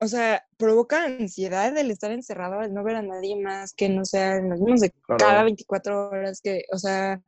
o 0.05 0.07
sea, 0.07 0.45
provoca 0.57 1.03
ansiedad 1.03 1.75
el 1.75 1.89
estar 1.89 2.11
encerrado, 2.11 2.61
el 2.61 2.73
no 2.73 2.83
ver 2.83 2.97
a 2.97 3.01
nadie 3.01 3.35
más 3.35 3.73
que 3.73 3.89
no 3.89 4.05
sea 4.05 4.39
los 4.39 4.59
mismos 4.59 4.81
de 4.81 4.93
cada 5.17 5.43
24 5.43 6.09
horas, 6.09 6.41
que, 6.41 6.63
o 6.71 6.77
sea, 6.77 7.21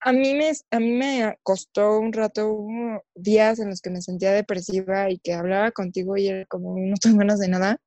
a 0.00 0.12
mí 0.12 0.34
me, 0.34 0.52
a 0.70 0.78
mí 0.78 0.92
me 0.92 1.38
costó 1.42 1.98
un 1.98 2.12
rato, 2.12 2.66
días 3.14 3.58
en 3.58 3.70
los 3.70 3.80
que 3.80 3.90
me 3.90 4.02
sentía 4.02 4.32
depresiva 4.32 5.10
y 5.10 5.18
que 5.18 5.32
hablaba 5.32 5.72
contigo 5.72 6.16
y 6.16 6.28
era 6.28 6.44
como, 6.46 6.76
no 6.78 6.96
tengo 7.00 7.18
ganas 7.18 7.40
de 7.40 7.48
nada. 7.48 7.80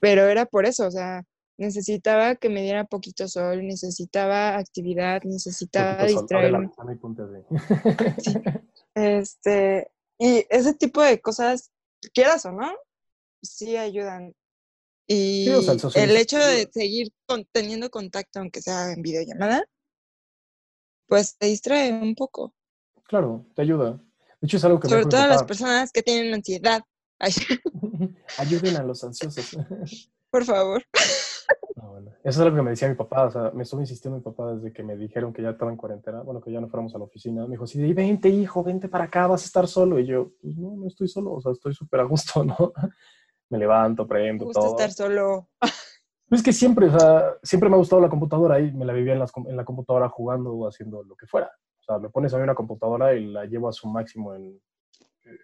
Pero 0.00 0.26
era 0.26 0.46
por 0.46 0.64
eso, 0.64 0.86
o 0.86 0.90
sea, 0.90 1.22
necesitaba 1.58 2.36
que 2.36 2.48
me 2.48 2.62
diera 2.62 2.84
poquito 2.84 3.28
sol, 3.28 3.66
necesitaba 3.66 4.56
actividad, 4.56 5.22
necesitaba 5.24 6.04
distraerme. 6.04 6.70
Este, 8.92 9.88
y 10.18 10.44
ese 10.50 10.74
tipo 10.74 11.00
de 11.00 11.20
cosas, 11.20 11.70
quieras 12.12 12.44
o 12.44 12.50
no, 12.50 12.72
sí 13.42 13.76
ayudan. 13.76 14.34
Y 15.06 15.48
el, 15.48 16.16
hecho 16.16 16.38
de 16.38 16.70
seguir 16.72 17.08
teniendo 17.50 17.90
contacto, 17.90 18.38
aunque 18.38 18.62
sea 18.62 18.92
en 18.92 19.02
videollamada, 19.02 19.64
pues 21.08 21.36
te 21.36 21.46
distrae 21.46 21.92
un 21.92 22.14
poco. 22.14 22.54
Claro, 23.08 23.44
te 23.56 23.62
ayuda. 23.62 24.00
De 24.40 24.46
hecho, 24.46 24.56
es 24.56 24.64
algo 24.64 24.78
que 24.78 24.88
Sobre 24.88 25.06
todo 25.06 25.20
a 25.22 25.26
las 25.26 25.42
personas 25.42 25.90
que 25.90 26.02
tienen 26.02 26.32
ansiedad. 26.32 26.82
Ayuden 28.38 28.76
a 28.76 28.84
los 28.84 29.02
ansiosos. 29.02 29.56
Por 30.30 30.44
favor. 30.44 30.84
Eso 32.22 32.22
es 32.22 32.38
algo 32.38 32.56
que 32.56 32.62
me 32.62 32.70
decía 32.70 32.88
mi 32.88 32.94
papá. 32.94 33.24
O 33.24 33.30
sea, 33.30 33.50
me 33.52 33.64
estuvo 33.64 33.80
insistiendo 33.80 34.18
mi 34.18 34.22
papá 34.22 34.54
desde 34.54 34.72
que 34.72 34.82
me 34.82 34.96
dijeron 34.96 35.32
que 35.32 35.42
ya 35.42 35.50
estaba 35.50 35.70
en 35.70 35.76
cuarentena. 35.76 36.22
Bueno, 36.22 36.40
que 36.40 36.52
ya 36.52 36.60
no 36.60 36.68
fuéramos 36.68 36.94
a 36.94 36.98
la 36.98 37.04
oficina. 37.04 37.44
Me 37.46 37.52
dijo, 37.52 37.66
sí, 37.66 37.92
vente, 37.92 38.28
hijo, 38.28 38.62
vente 38.62 38.88
para 38.88 39.04
acá, 39.04 39.26
vas 39.26 39.42
a 39.42 39.46
estar 39.46 39.66
solo. 39.66 39.98
Y 39.98 40.06
yo, 40.06 40.30
pues 40.40 40.56
no, 40.56 40.76
no 40.76 40.86
estoy 40.86 41.08
solo. 41.08 41.32
O 41.32 41.40
sea, 41.40 41.52
estoy 41.52 41.74
súper 41.74 42.00
a 42.00 42.04
gusto, 42.04 42.44
¿no? 42.44 42.72
Me 43.50 43.58
levanto, 43.58 44.06
prendo, 44.06 44.46
me 44.46 44.52
gusta 44.52 44.66
estar 44.66 44.92
solo. 44.92 45.50
Es 46.30 46.42
que 46.42 46.52
siempre, 46.52 46.86
o 46.86 46.98
sea, 46.98 47.34
siempre 47.42 47.68
me 47.68 47.74
ha 47.74 47.78
gustado 47.78 48.00
la 48.00 48.08
computadora 48.08 48.60
y 48.60 48.70
me 48.70 48.84
la 48.84 48.92
vivía 48.92 49.14
en, 49.14 49.22
en 49.48 49.56
la 49.56 49.64
computadora 49.64 50.08
jugando 50.08 50.52
o 50.52 50.68
haciendo 50.68 51.02
lo 51.02 51.16
que 51.16 51.26
fuera. 51.26 51.50
O 51.80 51.82
sea, 51.82 51.98
me 51.98 52.08
pones 52.08 52.32
a 52.32 52.36
mí 52.36 52.44
una 52.44 52.54
computadora 52.54 53.14
y 53.14 53.26
la 53.26 53.44
llevo 53.46 53.68
a 53.68 53.72
su 53.72 53.88
máximo 53.88 54.34
en, 54.34 54.60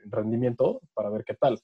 rendimiento 0.05 0.81
para 0.95 1.11
ver 1.11 1.25
qué 1.25 1.35
tal. 1.35 1.61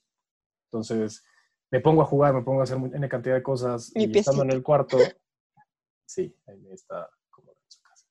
Entonces, 0.67 1.25
me 1.71 1.81
pongo 1.81 2.03
a 2.03 2.07
jugar, 2.07 2.35
me 2.35 2.43
pongo 2.43 2.61
a 2.61 2.65
hacer 2.65 2.77
una 2.77 3.09
cantidad 3.09 3.37
de 3.37 3.43
cosas 3.43 3.93
y 3.95 4.17
estando 4.19 4.43
en 4.43 4.51
el 4.51 4.63
cuarto, 4.63 4.99
sí, 6.05 6.37
ahí 6.47 6.69
está 6.73 7.09
como 7.31 7.53
en 7.53 7.59
su 7.69 7.81
casa. 7.81 8.07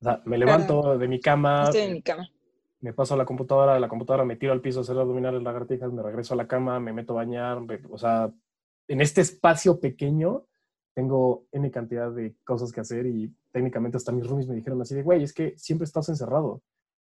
O 0.00 0.04
sea, 0.04 0.22
me 0.24 0.38
levanto 0.38 0.96
de 0.96 1.08
mi 1.08 1.20
cama. 1.20 1.64
Estoy 1.64 1.82
en 1.82 1.92
mi 1.92 2.02
cama 2.02 2.28
me 2.84 2.92
paso 2.92 3.14
a 3.14 3.16
la 3.16 3.24
computadora, 3.24 3.72
de 3.72 3.80
la 3.80 3.88
computadora 3.88 4.26
me 4.26 4.36
tiro 4.36 4.52
al 4.52 4.60
piso 4.60 4.80
a 4.80 4.82
hacer 4.82 4.98
abdominales, 4.98 5.42
lagartijas, 5.42 5.90
me 5.90 6.02
regreso 6.02 6.34
a 6.34 6.36
la 6.36 6.46
cama, 6.46 6.78
me 6.78 6.92
meto 6.92 7.14
a 7.14 7.16
bañar, 7.16 7.58
o 7.90 7.96
sea, 7.96 8.30
en 8.86 9.00
este 9.00 9.22
espacio 9.22 9.80
pequeño 9.80 10.44
tengo 10.92 11.46
N 11.50 11.70
cantidad 11.70 12.12
de 12.12 12.36
cosas 12.44 12.72
que 12.72 12.80
hacer 12.80 13.06
y 13.06 13.34
técnicamente 13.50 13.96
hasta 13.96 14.12
mis 14.12 14.26
roomies 14.26 14.48
me 14.48 14.54
dijeron 14.54 14.82
así 14.82 14.94
de, 14.94 15.02
güey, 15.02 15.22
es 15.22 15.32
que 15.32 15.54
siempre 15.56 15.86
estás 15.86 16.10
encerrado. 16.10 16.60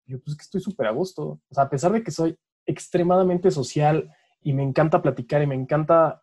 Y 0.07 0.13
yo, 0.13 0.19
pues 0.19 0.31
es 0.31 0.37
que 0.39 0.43
estoy 0.45 0.63
súper 0.63 0.87
a 0.87 0.93
gusto. 0.93 1.41
O 1.47 1.55
sea, 1.55 1.65
a 1.65 1.69
pesar 1.69 1.93
de 1.93 2.03
que 2.03 2.11
soy 2.11 2.35
extremadamente 2.65 3.51
social 3.51 4.11
y 4.41 4.55
me 4.55 4.63
encanta 4.63 5.03
platicar 5.03 5.43
y 5.43 5.47
me 5.47 5.57
encanta 5.57 6.23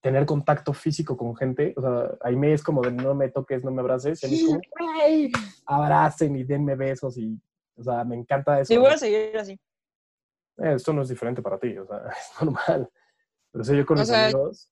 tener 0.00 0.26
contacto 0.26 0.72
físico 0.72 1.16
con 1.16 1.36
gente, 1.36 1.72
o 1.76 1.80
sea, 1.80 2.18
ahí 2.20 2.34
me 2.34 2.52
es 2.52 2.64
como 2.64 2.82
de 2.82 2.90
no 2.90 3.14
me 3.14 3.28
toques, 3.28 3.62
no 3.62 3.70
me 3.70 3.80
abraces, 3.80 4.20
y 4.24 4.26
a 4.26 4.28
mí 4.28 4.36
es 4.36 4.44
como, 4.44 4.60
güey, 4.80 5.32
abracen 5.66 6.34
y 6.34 6.42
denme 6.42 6.74
besos 6.74 7.16
y 7.16 7.40
o 7.78 7.82
sea, 7.82 8.04
me 8.04 8.16
encanta 8.16 8.60
eso. 8.60 8.72
Y 8.72 8.76
voy 8.76 8.90
a 8.90 8.98
seguir 8.98 9.36
así. 9.38 9.52
Eh, 10.58 10.74
esto 10.74 10.92
no 10.92 11.02
es 11.02 11.08
diferente 11.08 11.40
para 11.40 11.58
ti, 11.58 11.76
o 11.78 11.86
sea, 11.86 12.02
es 12.10 12.42
normal. 12.44 12.90
Pero 13.52 13.64
si 13.64 13.76
yo 13.76 13.86
con 13.86 13.98
mis 13.98 14.10
amigos. 14.10 14.70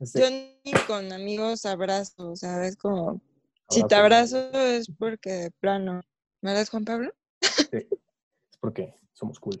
Este 0.00 0.20
yo 0.20 0.30
ni 0.30 0.72
con 0.86 1.12
amigos 1.12 1.66
abrazo, 1.66 2.30
o 2.30 2.36
sea, 2.36 2.64
es 2.66 2.76
como. 2.76 3.20
si 3.68 3.82
te 3.84 3.94
abrazo 3.94 4.50
es 4.52 4.90
porque 4.98 5.30
de 5.30 5.50
plano. 5.50 6.00
¿Me 6.40 6.52
das 6.52 6.70
Juan 6.70 6.84
Pablo? 6.84 7.12
Sí, 7.40 7.68
es 7.72 8.58
porque 8.60 8.94
somos 9.12 9.40
cool. 9.40 9.58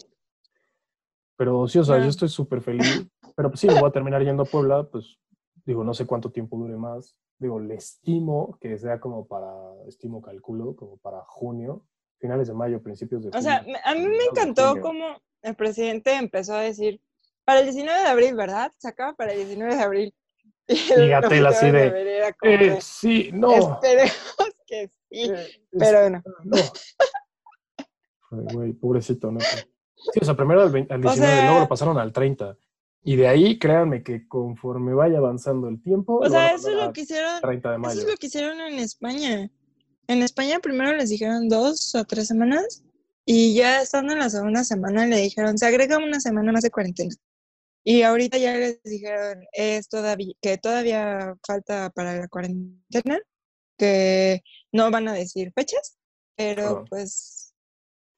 Pero 1.36 1.66
sí, 1.66 1.78
o 1.78 1.84
sea, 1.84 1.98
yo 1.98 2.08
estoy 2.08 2.28
súper 2.28 2.60
feliz. 2.60 3.06
Pero 3.36 3.50
pues 3.50 3.60
sí, 3.60 3.68
voy 3.68 3.88
a 3.88 3.92
terminar 3.92 4.22
yendo 4.22 4.44
a 4.44 4.46
Puebla, 4.46 4.84
pues 4.84 5.18
digo, 5.64 5.84
no 5.84 5.94
sé 5.94 6.06
cuánto 6.06 6.30
tiempo 6.30 6.56
dure 6.56 6.76
más. 6.76 7.16
Digo, 7.38 7.60
le 7.60 7.74
estimo 7.74 8.58
que 8.60 8.76
sea 8.78 8.98
como 8.98 9.26
para, 9.26 9.52
estimo, 9.86 10.20
calculo, 10.20 10.74
como 10.74 10.96
para 10.96 11.20
junio, 11.24 11.84
finales 12.18 12.48
de 12.48 12.54
mayo, 12.54 12.82
principios 12.82 13.22
de 13.22 13.36
O 13.36 13.42
sea, 13.42 13.64
a 13.84 13.94
mí 13.94 14.06
me 14.06 14.24
encantó 14.24 14.80
cómo 14.80 15.20
el 15.42 15.54
presidente 15.54 16.14
empezó 16.14 16.54
a 16.54 16.60
decir, 16.60 17.00
para 17.44 17.60
el 17.60 17.66
19 17.66 18.00
de 18.00 18.06
abril, 18.06 18.34
¿verdad? 18.34 18.72
Se 18.78 18.88
acaba 18.88 19.14
para 19.14 19.32
el 19.32 19.38
19 19.38 19.74
de 19.74 19.82
abril. 19.82 20.14
Y 20.68 21.12
así 21.12 21.70
de, 21.70 22.34
eh, 22.42 22.78
sí, 22.82 23.30
no. 23.32 23.54
Esperemos 23.54 24.12
que 24.66 24.88
sí, 24.88 25.30
eh, 25.32 25.62
pero 25.70 26.00
bueno. 26.02 26.22
No. 26.44 26.56
Güey, 28.30 28.74
pobrecito, 28.74 29.32
¿no? 29.32 29.40
Sí, 29.40 30.18
o 30.20 30.24
sea, 30.26 30.36
primero 30.36 30.60
al, 30.60 30.70
19, 30.70 31.42
luego 31.44 31.60
lo 31.60 31.68
pasaron 31.68 31.96
al 31.96 32.12
30. 32.12 32.58
Y 33.02 33.16
de 33.16 33.28
ahí, 33.28 33.58
créanme 33.58 34.02
que 34.02 34.28
conforme 34.28 34.92
vaya 34.92 35.16
avanzando 35.16 35.68
el 35.68 35.82
tiempo. 35.82 36.18
O 36.18 36.28
sea, 36.28 36.54
eso 36.54 36.68
es 36.68 36.76
lo 36.76 36.92
que 36.92 37.00
hicieron. 37.00 37.40
30 37.40 37.72
de 37.72 37.78
mayo. 37.78 37.92
Eso 37.92 38.02
es 38.02 38.12
lo 38.12 38.16
que 38.18 38.26
hicieron 38.26 38.60
en 38.60 38.78
España. 38.78 39.50
En 40.08 40.22
España 40.22 40.58
primero 40.60 40.96
les 40.96 41.10
dijeron 41.10 41.48
dos 41.48 41.94
o 41.94 42.04
tres 42.04 42.28
semanas 42.28 42.82
y 43.26 43.54
ya 43.54 43.82
estando 43.82 44.14
en 44.14 44.20
la 44.20 44.30
segunda 44.30 44.64
semana 44.64 45.06
le 45.06 45.18
dijeron, 45.18 45.58
se 45.58 45.66
agrega 45.66 45.98
una 45.98 46.18
semana 46.18 46.50
más 46.50 46.62
de 46.62 46.70
cuarentena. 46.70 47.14
Y 47.84 48.02
ahorita 48.02 48.38
ya 48.38 48.54
les 48.56 48.82
dijeron 48.82 49.44
es 49.52 49.88
todavía, 49.88 50.34
que 50.40 50.56
todavía 50.56 51.34
falta 51.46 51.90
para 51.90 52.16
la 52.16 52.28
cuarentena, 52.28 53.18
que 53.76 54.42
no 54.72 54.90
van 54.90 55.08
a 55.08 55.12
decir 55.12 55.52
fechas, 55.54 55.98
pero 56.36 56.84
pues 56.88 57.54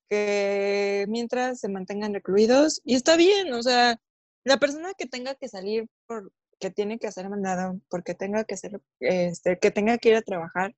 que 0.08 1.06
mientras 1.08 1.60
se 1.60 1.68
mantengan 1.68 2.14
recluidos 2.14 2.80
y 2.84 2.94
está 2.94 3.16
bien, 3.16 3.52
o 3.52 3.62
sea, 3.62 4.00
la 4.44 4.58
persona 4.58 4.94
que 4.94 5.06
tenga 5.06 5.34
que 5.34 5.48
salir 5.48 5.88
por 6.06 6.32
que 6.60 6.70
tiene 6.70 6.98
que 6.98 7.06
hacer 7.08 7.28
mandado, 7.28 7.80
porque 7.88 8.14
tenga 8.14 8.44
que 8.44 8.54
hacer, 8.54 8.80
este, 9.00 9.58
que 9.58 9.70
tenga 9.70 9.98
que 9.98 10.10
ir 10.10 10.16
a 10.16 10.22
trabajar, 10.22 10.74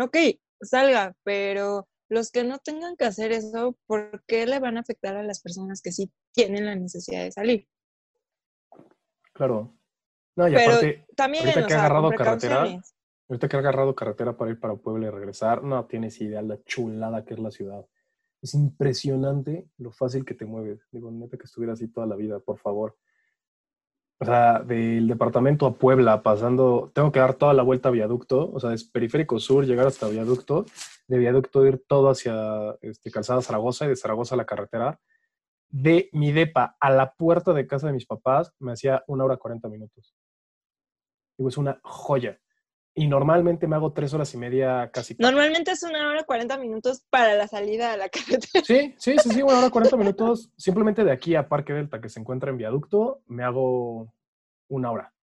ok, 0.00 0.16
salga, 0.60 1.14
pero 1.24 1.88
los 2.08 2.30
que 2.30 2.44
no 2.44 2.58
tengan 2.58 2.96
que 2.96 3.04
hacer 3.04 3.32
eso, 3.32 3.76
¿por 3.86 4.22
qué 4.26 4.46
le 4.46 4.58
van 4.58 4.76
a 4.76 4.80
afectar 4.80 5.16
a 5.16 5.22
las 5.22 5.40
personas 5.40 5.80
que 5.80 5.92
sí 5.92 6.12
tienen 6.32 6.66
la 6.66 6.74
necesidad 6.74 7.22
de 7.22 7.32
salir? 7.32 7.68
Claro. 9.32 9.76
No, 10.36 10.48
y 10.48 10.54
pero 10.54 10.72
aparte, 10.72 11.06
también, 11.16 11.46
ahorita 11.46 11.66
que 11.66 11.74
ha 11.74 11.78
agarrado 11.78 12.10
carretera, 12.10 12.80
ahorita 13.28 13.48
que 13.48 13.56
ha 13.56 13.58
agarrado 13.58 13.94
carretera 13.94 14.36
para 14.36 14.50
ir 14.50 14.60
para 14.60 14.76
Puebla 14.76 15.06
y 15.06 15.10
regresar, 15.10 15.62
no 15.62 15.86
tienes 15.86 16.20
idea 16.20 16.42
la 16.42 16.62
chulada 16.64 17.24
que 17.24 17.34
es 17.34 17.40
la 17.40 17.50
ciudad. 17.50 17.86
Es 18.42 18.54
impresionante 18.54 19.68
lo 19.76 19.92
fácil 19.92 20.24
que 20.24 20.34
te 20.34 20.46
mueves. 20.46 20.80
Digo, 20.90 21.10
neta 21.10 21.36
que 21.36 21.44
estuviera 21.44 21.74
así 21.74 21.88
toda 21.88 22.06
la 22.06 22.16
vida, 22.16 22.40
por 22.40 22.58
favor. 22.58 22.96
O 24.22 24.26
sea, 24.26 24.58
del 24.58 25.08
departamento 25.08 25.64
a 25.64 25.72
Puebla, 25.72 26.22
pasando, 26.22 26.90
tengo 26.92 27.10
que 27.10 27.20
dar 27.20 27.32
toda 27.32 27.54
la 27.54 27.62
vuelta 27.62 27.88
a 27.88 27.92
viaducto, 27.92 28.50
o 28.52 28.60
sea, 28.60 28.74
es 28.74 28.84
periférico 28.84 29.38
sur, 29.38 29.64
llegar 29.64 29.86
hasta 29.86 30.08
viaducto, 30.08 30.66
de 31.08 31.18
viaducto 31.18 31.66
ir 31.66 31.82
todo 31.88 32.10
hacia 32.10 32.76
este, 32.82 33.10
Calzada 33.10 33.40
Zaragoza 33.40 33.86
y 33.86 33.88
de 33.88 33.96
Zaragoza 33.96 34.34
a 34.34 34.38
la 34.38 34.44
carretera. 34.44 35.00
De 35.70 36.10
mi 36.12 36.32
depa 36.32 36.76
a 36.80 36.90
la 36.90 37.14
puerta 37.14 37.54
de 37.54 37.66
casa 37.66 37.86
de 37.86 37.94
mis 37.94 38.04
papás 38.04 38.52
me 38.58 38.72
hacía 38.72 39.02
una 39.06 39.24
hora 39.24 39.38
cuarenta 39.38 39.68
minutos. 39.68 40.14
Digo, 41.38 41.48
es 41.48 41.56
una 41.56 41.80
joya. 41.82 42.38
Y 42.94 43.06
normalmente 43.06 43.66
me 43.68 43.76
hago 43.76 43.92
tres 43.92 44.12
horas 44.14 44.34
y 44.34 44.36
media 44.36 44.90
casi. 44.92 45.14
Normalmente 45.18 45.70
es 45.70 45.82
una 45.84 46.08
hora 46.08 46.24
cuarenta 46.24 46.58
minutos 46.58 47.04
para 47.08 47.34
la 47.34 47.46
salida 47.46 47.92
a 47.92 47.96
la 47.96 48.08
carretera. 48.48 48.64
Sí, 48.64 48.94
sí, 48.98 49.16
sí, 49.22 49.28
sí, 49.30 49.42
una 49.42 49.58
hora 49.58 49.70
cuarenta 49.70 49.96
minutos. 49.96 50.50
Simplemente 50.56 51.04
de 51.04 51.12
aquí 51.12 51.34
a 51.36 51.48
Parque 51.48 51.72
Delta, 51.72 52.00
que 52.00 52.08
se 52.08 52.18
encuentra 52.20 52.50
en 52.50 52.56
viaducto, 52.56 53.22
me 53.26 53.44
hago 53.44 54.12
una 54.68 54.90
hora. 54.90 55.14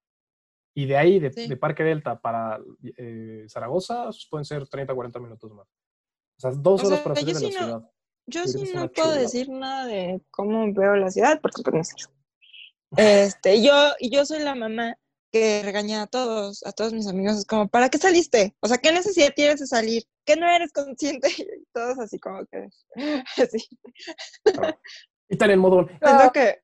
Y 0.74 0.86
de 0.86 0.96
ahí, 0.98 1.20
de, 1.20 1.32
Sí. 1.34 1.48
de 1.48 1.58
Parque 1.58 1.84
Delta 1.84 2.20
para 2.20 2.60
eh, 2.98 3.46
Zaragoza, 3.50 4.10
pueden 4.30 4.46
ser 4.46 4.68
30, 4.68 4.94
40 4.96 5.20
minutos 5.20 5.52
más. 5.54 5.68
O 5.68 6.40
sea, 6.40 6.52
dos 6.52 6.84
O 6.84 6.88
horas 6.88 7.00
sea, 7.00 7.04
para 7.04 7.16
salir 7.16 7.36
de 7.36 7.42
la 7.42 7.48
sí 7.50 7.54
no- 7.54 7.66
ciudad. 7.66 7.92
Yo 8.30 8.44
Sí, 8.46 8.72
no 8.74 8.82
una 8.82 8.88
puedo 8.90 9.12
decir 9.14 9.50
nada 9.50 9.86
de 9.86 10.22
cómo 10.32 10.72
veo 10.74 10.96
la 10.98 11.10
ciudad, 11.10 11.40
porque 11.42 11.62
pues 11.64 11.76
no 11.76 11.84
sé. 11.84 11.96
Este, 12.98 13.64
yo, 13.64 13.74
yo 14.02 14.26
soy 14.26 14.40
la 14.44 14.54
mamá 14.56 14.98
que 15.38 15.62
regaña 15.64 16.02
a 16.04 16.08
todos, 16.08 16.66
a 16.66 16.72
todos 16.72 16.94
mis 16.94 17.08
amigos, 17.08 17.38
es 17.38 17.46
como, 17.46 17.68
¿para 17.68 17.90
qué 17.90 17.98
saliste? 17.98 18.56
O 18.60 18.68
sea, 18.68 18.78
¿qué 18.78 18.92
necesidad 18.92 19.34
tienes 19.36 19.60
de 19.60 19.68
salir? 19.68 20.04
¿Que 20.26 20.36
no 20.36 20.48
eres 20.50 20.72
consciente? 20.72 21.28
Y 21.62 21.66
todos 21.74 22.00
así 22.00 22.20
como 22.20 22.46
que, 22.48 22.68
así. 23.38 23.68
Y 25.30 25.34
están 25.34 25.52
en 25.52 25.60
modo. 25.60 25.88
Siento 25.88 26.08
"Ah, 26.08 26.32
que 26.34 26.64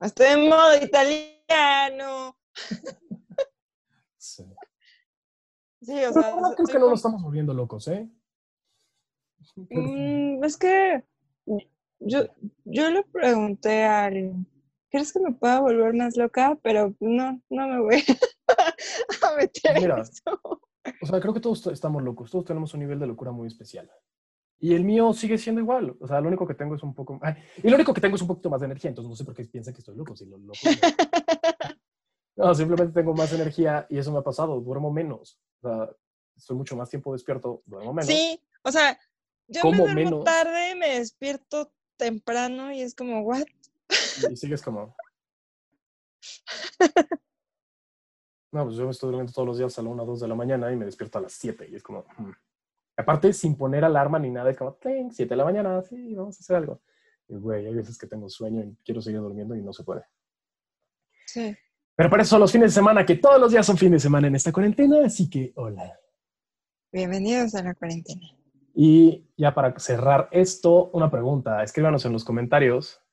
estoy 0.00 0.26
en 0.26 0.48
modo 0.48 0.76
italiano. 0.82 2.36
sí". 4.18 4.44
Sí, 5.80 5.92
o 5.92 6.12
Pero 6.12 6.12
sea, 6.12 6.34
verdad 6.34 6.54
creo 6.56 6.66
que 6.66 6.78
no 6.78 6.90
nos 6.90 6.98
estamos 6.98 7.22
volviendo 7.22 7.52
locos, 7.54 7.88
¿eh? 7.88 8.08
Mm, 9.70 10.42
es 10.42 10.56
que 10.56 11.04
yo, 12.00 12.24
yo 12.64 12.90
le 12.90 13.02
pregunté 13.04 13.84
al, 13.84 14.46
¿crees 14.94 15.12
que 15.12 15.18
me 15.18 15.32
pueda 15.32 15.58
volver 15.58 15.92
más 15.92 16.16
loca? 16.16 16.56
Pero 16.62 16.94
no, 17.00 17.42
no 17.50 17.66
me 17.68 17.80
voy 17.80 18.04
a 19.22 19.36
meter 19.36 19.80
Mira. 19.80 19.96
en 19.96 20.00
eso. 20.02 20.40
O 21.02 21.06
sea, 21.06 21.20
creo 21.20 21.34
que 21.34 21.40
todos 21.40 21.66
estamos 21.66 22.00
locos, 22.00 22.30
todos 22.30 22.44
tenemos 22.44 22.72
un 22.74 22.80
nivel 22.80 23.00
de 23.00 23.08
locura 23.08 23.32
muy 23.32 23.48
especial. 23.48 23.90
Y 24.60 24.72
el 24.72 24.84
mío 24.84 25.12
sigue 25.12 25.36
siendo 25.36 25.60
igual. 25.60 25.96
O 26.00 26.06
sea, 26.06 26.20
lo 26.20 26.28
único 26.28 26.46
que 26.46 26.54
tengo 26.54 26.76
es 26.76 26.82
un 26.84 26.94
poco. 26.94 27.18
ay, 27.22 27.34
y 27.60 27.68
lo 27.68 27.74
único 27.74 27.92
que 27.92 28.00
tengo 28.00 28.14
es 28.14 28.22
un 28.22 28.28
poquito 28.28 28.48
más 28.50 28.60
de 28.60 28.66
energía, 28.66 28.90
entonces 28.90 29.10
no 29.10 29.16
sé 29.16 29.24
por 29.24 29.34
qué 29.34 29.44
piensa 29.46 29.72
que 29.72 29.80
estoy 29.80 29.96
loco. 29.96 30.14
Si 30.14 30.26
lo 30.26 30.38
loco 30.38 30.60
no, 32.36 32.54
simplemente 32.54 32.92
tengo 32.92 33.14
más 33.14 33.32
energía 33.32 33.88
y 33.90 33.98
eso 33.98 34.12
me 34.12 34.20
ha 34.20 34.22
pasado. 34.22 34.60
Duermo 34.60 34.92
menos. 34.92 35.40
O 35.60 35.68
sea, 35.68 35.90
estoy 36.36 36.56
mucho 36.56 36.76
más 36.76 36.88
tiempo 36.88 37.12
despierto, 37.12 37.64
duermo 37.66 37.92
menos. 37.94 38.06
Sí, 38.06 38.40
o 38.62 38.70
sea, 38.70 38.96
yo 39.48 39.64
me 39.72 39.76
duermo 39.76 39.94
menos. 39.94 40.24
tarde, 40.24 40.76
me 40.76 41.00
despierto 41.00 41.72
temprano 41.96 42.72
y 42.72 42.80
es 42.80 42.94
como, 42.94 43.22
¿what? 43.22 43.42
Y 44.30 44.36
sigues 44.36 44.62
como. 44.62 44.96
No, 48.52 48.64
pues 48.64 48.76
yo 48.76 48.84
me 48.84 48.92
estoy 48.92 49.08
durmiendo 49.08 49.32
todos 49.32 49.48
los 49.48 49.58
días 49.58 49.76
a 49.78 49.82
la 49.82 49.88
1 49.88 50.02
o 50.02 50.06
2 50.06 50.20
de 50.20 50.28
la 50.28 50.34
mañana 50.36 50.70
y 50.70 50.76
me 50.76 50.84
despierto 50.84 51.18
a 51.18 51.22
las 51.22 51.32
7 51.32 51.68
y 51.68 51.74
es 51.74 51.82
como. 51.82 52.04
hmm. 52.16 52.30
Aparte, 52.96 53.32
sin 53.32 53.56
poner 53.56 53.84
alarma 53.84 54.20
ni 54.20 54.30
nada, 54.30 54.50
es 54.50 54.56
como, 54.56 54.74
"Tling, 54.74 55.10
7 55.10 55.30
de 55.30 55.36
la 55.36 55.44
mañana, 55.44 55.82
sí, 55.82 56.14
vamos 56.14 56.38
a 56.38 56.40
hacer 56.40 56.56
algo. 56.56 56.80
Y 57.26 57.36
güey, 57.36 57.66
hay 57.66 57.74
veces 57.74 57.98
que 57.98 58.06
tengo 58.06 58.28
sueño 58.28 58.62
y 58.62 58.76
quiero 58.84 59.02
seguir 59.02 59.20
durmiendo 59.20 59.56
y 59.56 59.62
no 59.62 59.72
se 59.72 59.82
puede. 59.82 60.04
Sí. 61.26 61.56
Pero 61.96 62.10
para 62.10 62.22
eso 62.22 62.30
son 62.30 62.40
los 62.40 62.52
fines 62.52 62.70
de 62.70 62.74
semana, 62.74 63.04
que 63.04 63.16
todos 63.16 63.40
los 63.40 63.50
días 63.50 63.66
son 63.66 63.76
fines 63.76 64.02
de 64.02 64.06
semana 64.06 64.28
en 64.28 64.36
esta 64.36 64.52
cuarentena, 64.52 65.04
así 65.04 65.28
que 65.28 65.52
hola. 65.56 65.98
Bienvenidos 66.92 67.54
a 67.56 67.62
la 67.64 67.74
cuarentena. 67.74 68.36
Y 68.74 69.26
ya 69.36 69.54
para 69.54 69.76
cerrar 69.78 70.28
esto, 70.30 70.90
una 70.92 71.10
pregunta. 71.10 71.62
Escríbanos 71.62 72.04
en 72.04 72.12
los 72.12 72.24
comentarios. 72.24 73.03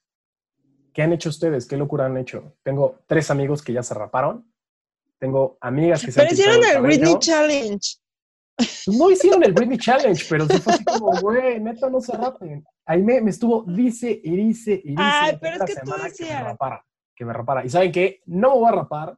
¿Qué 0.94 1.02
han 1.02 1.14
hecho 1.14 1.30
ustedes? 1.30 1.66
¿Qué 1.68 1.78
locura 1.78 2.06
han 2.06 2.18
hecho? 2.18 2.56
Tengo 2.64 3.00
tres 3.08 3.30
amigos 3.32 3.62
que 3.62 3.74
ya 3.74 3.84
se 3.84 3.94
raparon. 3.94 4.52
Tengo 5.20 5.58
amigas 5.62 6.04
que 6.04 6.12
se 6.12 6.20
Pero 6.22 6.34
hicieron 6.34 6.56
el 6.58 6.62
cabello. 6.64 6.82
Britney 6.84 7.20
Challenge. 7.20 7.96
Pues 8.58 8.88
no 8.88 9.10
hicieron 9.12 9.44
el 9.44 9.54
Britney 9.54 9.78
Challenge, 9.78 10.26
pero 10.30 10.46
sí 10.48 10.58
fue 10.60 10.74
así 10.74 10.84
como, 10.86 11.20
güey, 11.22 11.60
neta, 11.60 11.90
no 11.90 12.02
se 12.02 12.12
rapen. 12.18 12.64
Ahí 12.86 13.02
me, 13.02 13.22
me 13.22 13.30
estuvo, 13.32 13.64
dice 13.64 14.20
y 14.24 14.36
dice 14.36 14.74
y 14.84 14.90
dice 14.90 15.02
Ay, 15.02 15.38
pero 15.40 15.56
es 15.56 15.62
que 15.64 15.80
tú 15.82 15.92
semana 15.92 15.98
que 15.98 16.04
me 16.04 16.10
decías. 16.10 16.44
rapara, 16.44 16.86
que 17.16 17.26
me 17.26 17.34
rapara. 17.34 17.66
Y 17.66 17.70
¿saben 17.70 17.92
qué? 17.92 18.22
No 18.26 18.50
me 18.50 18.56
voy 18.60 18.68
a 18.68 18.72
rapar. 18.74 19.18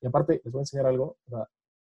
Y 0.00 0.06
aparte, 0.06 0.40
les 0.42 0.52
voy 0.52 0.60
a 0.60 0.62
enseñar 0.62 0.86
algo. 0.86 1.18
O 1.26 1.30
sea, 1.30 1.48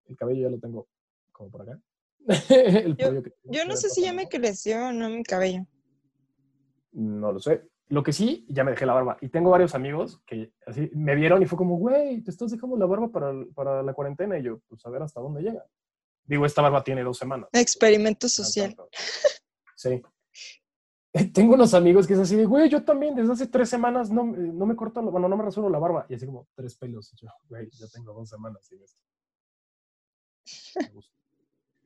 el 0.08 0.16
cabello 0.18 0.42
ya 0.44 0.50
lo 0.50 0.60
tengo 0.60 0.88
como 1.32 1.50
por 1.50 1.62
acá. 1.62 1.80
El 2.50 2.98
Yo- 2.98 3.24
que- 3.24 3.34
Yo 3.44 3.66
no 3.66 3.76
sé 3.78 3.90
si 3.90 4.02
ya 4.02 4.12
me 4.14 4.28
creció 4.28 4.88
o 4.88 4.92
no 4.92 5.10
mi 5.10 5.24
cabello. 5.24 5.66
No 6.92 7.32
lo 7.32 7.40
sé. 7.40 7.64
Lo 7.88 8.02
que 8.04 8.14
sí, 8.14 8.46
ya 8.50 8.64
me 8.64 8.72
dejé 8.72 8.86
la 8.86 8.94
barba. 8.94 9.18
Y 9.22 9.30
tengo 9.30 9.52
varios 9.52 9.76
amigos 9.76 10.22
que 10.26 10.52
así 10.66 10.90
me 10.96 11.14
vieron 11.16 11.42
y 11.44 11.46
fue 11.46 11.58
como, 11.58 11.78
güey, 11.78 12.22
te 12.22 12.32
estás 12.32 12.50
dejando 12.52 12.78
la 12.78 12.86
barba 12.88 13.10
para, 13.10 13.32
para 13.54 13.84
la 13.84 13.94
cuarentena. 13.94 14.38
Y 14.40 14.44
yo, 14.44 14.60
pues 14.68 14.84
a 14.86 14.90
ver 14.90 15.04
hasta 15.04 15.22
dónde 15.22 15.42
llega. 15.44 15.64
Digo, 16.24 16.46
esta 16.48 16.64
barba 16.64 16.84
tiene 16.84 17.04
dos 17.04 17.18
semanas. 17.20 17.48
Experimento 17.54 18.28
social. 18.28 18.76
Sí. 19.76 20.02
Tengo 21.34 21.54
unos 21.54 21.74
amigos 21.76 22.08
que 22.08 22.14
es 22.14 22.20
así 22.20 22.36
de, 22.36 22.46
güey, 22.46 22.68
yo 22.70 22.84
también 22.84 23.14
desde 23.16 23.32
hace 23.34 23.48
tres 23.48 23.70
semanas 23.70 24.10
no, 24.10 24.26
me- 24.26 24.38
no 24.38 24.66
me 24.66 24.76
corto, 24.76 25.02
bueno, 25.04 25.30
no 25.30 25.38
me 25.38 25.44
rasuro 25.44 25.70
la 25.70 25.78
barba. 25.80 26.06
Y 26.10 26.16
así 26.16 26.26
como 26.26 26.48
tres 26.56 26.76
pelos. 26.76 27.14
Y 27.14 27.18
yo, 27.18 27.30
güey, 27.48 27.70
yo 27.70 27.88
tengo 27.90 28.14
dos 28.14 28.28
semanas 28.28 28.66
sin 28.66 28.82
esto. 28.82 29.00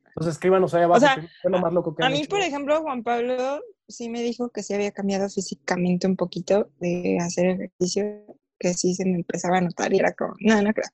Entonces 0.07 0.33
escríbanos 0.33 0.73
ahí 0.73 0.83
abajo. 0.83 0.99
sea, 1.01 1.15
qué 1.15 1.21
es 1.43 1.51
lo 1.51 1.59
más 1.59 1.71
loco 1.73 1.93
que 1.95 2.03
A 2.03 2.09
mí, 2.09 2.19
hecho. 2.21 2.29
por 2.29 2.39
ejemplo, 2.41 2.81
Juan 2.81 3.03
Pablo 3.03 3.61
sí 3.89 4.09
me 4.09 4.21
dijo 4.21 4.49
que 4.49 4.63
sí 4.63 4.73
había 4.73 4.91
cambiado 4.91 5.27
físicamente 5.29 6.07
un 6.07 6.15
poquito 6.15 6.69
de 6.79 7.17
hacer 7.19 7.47
ejercicio, 7.47 8.25
que 8.57 8.73
sí 8.73 8.93
se 8.95 9.05
me 9.05 9.15
empezaba 9.15 9.57
a 9.57 9.61
notar 9.61 9.93
y 9.93 9.99
era 9.99 10.13
como, 10.13 10.35
no, 10.39 10.61
no 10.61 10.73
creo. 10.73 10.89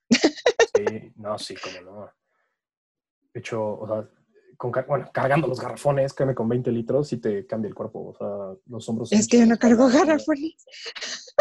Sí, 0.75 1.13
no, 1.17 1.37
sí, 1.37 1.55
como 1.55 1.81
no. 1.81 2.09
De 3.33 3.39
hecho, 3.39 3.61
o 3.79 3.87
sea, 3.87 4.09
con 4.57 4.71
bueno, 4.87 5.09
cargando 5.13 5.47
los 5.47 5.59
garrafones, 5.59 6.13
créeme, 6.13 6.33
con 6.33 6.47
20 6.47 6.71
litros 6.71 7.09
sí 7.09 7.17
te 7.17 7.45
cambia 7.45 7.67
el 7.67 7.75
cuerpo. 7.75 8.07
O 8.07 8.15
sea, 8.15 8.57
los 8.67 8.87
hombros. 8.87 9.11
Es 9.11 9.27
que 9.27 9.39
yo 9.39 9.45
no 9.45 9.57
cargo 9.57 9.87
garrafones. 9.89 10.65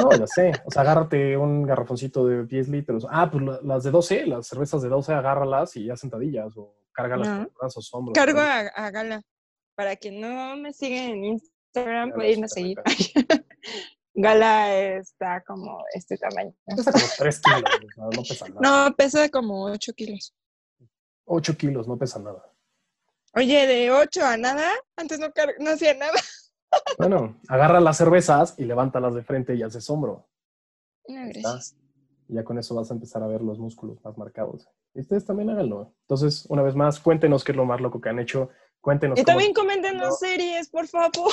No, 0.00 0.10
ya 0.18 0.26
sé. 0.26 0.52
O 0.64 0.70
sea, 0.72 0.82
agárrate 0.82 1.36
un 1.36 1.62
garrafoncito 1.62 2.26
de 2.26 2.44
10 2.46 2.68
litros. 2.68 3.06
Ah, 3.08 3.30
pues 3.30 3.44
la- 3.44 3.60
las 3.62 3.84
de 3.84 3.92
12, 3.92 4.26
las 4.26 4.48
cervezas 4.48 4.82
de 4.82 4.88
12, 4.88 5.12
agárralas 5.12 5.76
y 5.76 5.84
ya 5.86 5.96
sentadillas 5.96 6.56
o 6.56 6.74
cárgalas 6.92 7.28
No. 7.28 7.34
con 7.36 7.44
los 7.44 7.54
brazos, 7.54 7.94
hombros. 7.94 8.14
Cargo 8.14 8.40
a 8.40 8.90
Gala. 8.90 9.22
Para 9.74 9.96
quien 9.96 10.20
no 10.20 10.56
me 10.56 10.72
sigue 10.72 11.10
en 11.10 11.24
Instagram, 11.24 12.12
puede 12.12 12.32
irme 12.32 12.46
a 12.46 12.48
seguir. 12.48 12.78
Gala 14.14 14.72
está 14.76 15.42
como 15.42 15.82
este 15.92 16.16
tamaño. 16.16 16.54
Pesa 16.64 16.92
como 16.92 17.04
3 17.18 17.40
kilos, 17.40 17.62
no 17.96 18.22
pesa 18.22 18.48
nada. 18.60 18.60
No, 18.88 18.96
pesa 18.96 19.28
como 19.28 19.64
8 19.64 19.92
kilos. 19.94 20.34
8 21.24 21.56
kilos, 21.56 21.88
no 21.88 21.98
pesa 21.98 22.20
nada. 22.20 22.44
Oye, 23.34 23.66
de 23.66 23.90
8 23.90 24.24
a 24.24 24.36
nada, 24.36 24.70
antes 24.96 25.18
no, 25.18 25.28
no 25.58 25.70
hacía 25.70 25.94
nada. 25.94 26.12
Bueno, 26.98 27.40
agarra 27.46 27.78
las 27.78 27.98
cervezas 27.98 28.56
y 28.58 28.64
levántalas 28.64 29.14
de 29.14 29.22
frente 29.22 29.54
y 29.54 29.62
haces 29.62 29.88
hombro. 29.88 30.28
No, 31.06 31.28
gracias. 31.28 31.76
Y 32.26 32.34
ya 32.34 32.42
con 32.42 32.58
eso 32.58 32.74
vas 32.74 32.90
a 32.90 32.94
empezar 32.94 33.22
a 33.22 33.28
ver 33.28 33.42
los 33.42 33.60
músculos 33.60 34.04
más 34.04 34.18
marcados. 34.18 34.68
Y 34.92 34.98
ustedes 34.98 35.24
también 35.24 35.50
háganlo. 35.50 35.94
Entonces, 36.00 36.46
una 36.48 36.62
vez 36.62 36.74
más, 36.74 36.98
cuéntenos 36.98 37.44
qué 37.44 37.52
es 37.52 37.56
lo 37.56 37.64
más 37.64 37.80
loco 37.80 38.00
que 38.00 38.08
han 38.08 38.18
hecho. 38.18 38.50
Cuéntenos 38.84 39.18
Y 39.18 39.22
cómo- 39.24 39.32
también 39.32 39.54
coméntenos 39.54 40.18
series, 40.18 40.68
por 40.68 40.86
favor. 40.86 41.32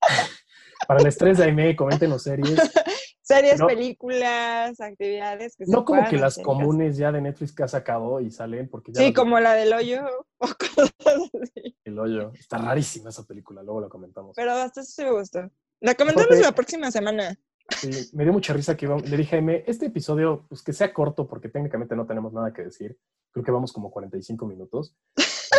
para 0.86 1.00
el 1.00 1.06
estrés 1.08 1.38
de 1.38 1.44
Aime, 1.44 1.74
coméntenos 1.74 2.22
series. 2.22 2.54
Series, 3.20 3.58
No. 3.60 3.66
películas, 3.66 4.80
actividades 4.80 5.54
que 5.54 5.66
se 5.66 5.70
No 5.72 5.84
como 5.84 6.08
que 6.08 6.16
las 6.16 6.38
comunes 6.38 6.96
ya 6.96 7.12
de 7.12 7.20
Netflix 7.20 7.52
que 7.54 7.62
ha 7.62 7.68
sacado 7.68 8.20
y 8.20 8.30
salen 8.30 8.70
porque 8.70 8.90
ya 8.90 9.02
Sí, 9.02 9.12
como 9.12 9.38
la 9.38 9.52
del 9.52 9.70
hoyo 9.74 10.00
o 10.38 10.46
cosas 10.46 10.94
así. 11.04 11.76
el 11.84 11.98
hoyo. 11.98 12.32
Está 12.38 12.56
rarísima 12.56 13.10
esa 13.10 13.24
película, 13.24 13.62
luego 13.62 13.82
la 13.82 13.88
comentamos. 13.90 14.34
Pero 14.34 14.52
hasta 14.52 14.80
eso 14.80 14.90
sí 14.92 15.04
me 15.04 15.10
gustó. 15.12 15.40
La 15.80 15.94
comentamos 15.94 16.24
Aparte- 16.26 16.42
la 16.42 16.52
próxima 16.52 16.90
semana. 16.90 17.36
Sí, 17.76 17.90
me 18.14 18.24
dio 18.24 18.32
mucha 18.32 18.54
risa 18.54 18.74
que 18.78 18.86
iba- 18.86 18.96
le 18.98 19.16
dije 19.18 19.36
a 19.36 19.40
Aime, 19.40 19.62
este 19.66 19.86
episodio, 19.86 20.46
pues 20.48 20.62
que 20.62 20.72
sea 20.72 20.94
corto 20.94 21.26
porque 21.28 21.50
técnicamente 21.50 21.94
no 21.96 22.06
tenemos 22.06 22.32
nada 22.32 22.54
que 22.54 22.62
decir. 22.62 22.96
Creo 23.32 23.44
que 23.44 23.50
vamos 23.50 23.74
como 23.74 23.90
45 23.90 24.46
minutos. 24.46 24.96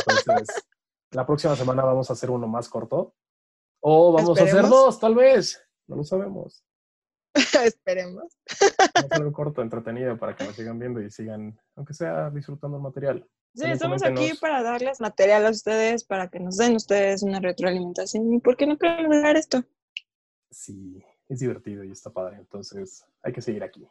Entonces, 0.08 0.64
la 1.12 1.26
próxima 1.26 1.56
semana 1.56 1.84
vamos 1.84 2.10
a 2.10 2.14
hacer 2.14 2.30
uno 2.30 2.48
más 2.48 2.70
corto. 2.70 3.16
O 3.82 4.12
vamos 4.12 4.40
a 4.40 4.44
hacer 4.44 4.68
dos, 4.68 5.00
tal 5.00 5.16
vez. 5.16 5.62
No 5.88 5.96
lo 5.96 6.04
sabemos. 6.04 6.64
Esperemos. 7.64 8.38
Es 8.46 9.12
algo 9.12 9.32
corto, 9.32 9.62
entretenido 9.62 10.18
para 10.18 10.36
que 10.36 10.44
nos 10.44 10.56
sigan 10.56 10.80
viendo 10.80 11.02
y 11.02 11.10
sigan, 11.10 11.60
aunque 11.76 11.94
sea 11.94 12.30
disfrutando 12.30 12.78
el 12.78 12.84
material. 12.84 13.28
Sí, 13.56 13.66
estamos 13.66 14.04
aquí 14.04 14.34
para 14.40 14.62
darles 14.62 15.02
material 15.02 15.46
a 15.46 15.50
ustedes, 15.50 16.04
para 16.04 16.30
que 16.30 16.40
nos 16.40 16.58
den 16.58 16.76
ustedes 16.76 17.24
una 17.24 17.40
retroalimentación. 17.40 18.32
¿Y 18.34 18.40
por 18.40 18.56
qué 18.56 18.68
no 18.68 18.78
quieren 18.78 19.06
hablar 19.08 19.38
esto? 19.38 19.64
Sí, 20.52 21.04
es 21.28 21.40
divertido 21.40 21.84
y 21.84 21.92
está 21.92 22.12
padre. 22.12 22.38
Entonces, 22.38 23.06
hay 23.24 23.34
que 23.34 23.42
seguir 23.42 23.64
aquí. 23.64 23.88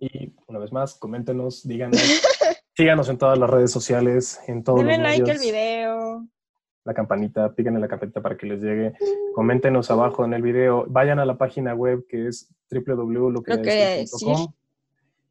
Y 0.00 0.34
una 0.46 0.58
vez 0.58 0.72
más, 0.72 0.94
coméntenos, 0.94 1.66
díganos, 1.66 2.00
síganos 2.76 3.08
en 3.08 3.18
todas 3.18 3.38
las 3.38 3.50
redes 3.50 3.70
sociales, 3.70 4.40
en 4.46 4.62
todos 4.62 4.78
Denle 4.78 4.96
los 4.96 5.02
like 5.02 5.30
al 5.30 5.38
video. 5.38 6.28
La 6.88 6.94
campanita, 6.94 7.54
píquenle 7.54 7.80
la 7.80 7.86
campanita 7.86 8.22
para 8.22 8.36
que 8.38 8.46
les 8.46 8.62
llegue. 8.62 8.94
Coméntenos 9.34 9.90
abajo 9.90 10.24
en 10.24 10.32
el 10.32 10.40
video, 10.40 10.86
vayan 10.88 11.18
a 11.18 11.26
la 11.26 11.36
página 11.36 11.74
web 11.74 12.06
que 12.08 12.28
es 12.28 12.48
www.loquerecir.com 12.70 14.54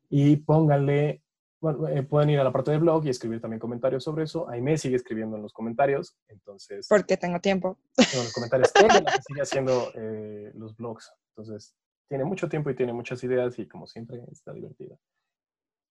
y 0.10 0.38
pónganle, 0.38 1.24
bueno, 1.60 1.88
eh, 1.88 2.04
pueden 2.04 2.30
ir 2.30 2.40
a 2.40 2.44
la 2.44 2.54
parte 2.54 2.70
del 2.70 2.82
blog 2.82 3.06
y 3.06 3.10
escribir 3.10 3.42
también 3.42 3.60
comentarios 3.60 4.04
sobre 4.04 4.26
eso. 4.26 4.48
Aime 4.50 4.78
sigue 4.78 4.98
escribiendo 4.98 5.36
en 5.36 5.42
los 5.42 5.52
comentarios, 5.52 6.16
entonces 6.28 6.86
Porque 6.88 7.18
tengo 7.18 7.40
tiempo. 7.42 7.80
en 7.98 8.20
los 8.20 8.34
comentarios 8.34 8.72
que 8.72 9.22
sigue 9.28 9.42
haciendo 9.42 9.92
eh, 9.96 10.52
los 10.54 10.78
blogs. 10.78 11.12
Entonces, 11.36 11.76
tiene 12.08 12.24
mucho 12.24 12.48
tiempo 12.48 12.70
y 12.70 12.76
tiene 12.76 12.94
muchas 12.94 13.24
ideas 13.24 13.58
y 13.58 13.68
como 13.68 13.88
siempre 13.88 14.22
está 14.32 14.54
divertida. 14.54 14.96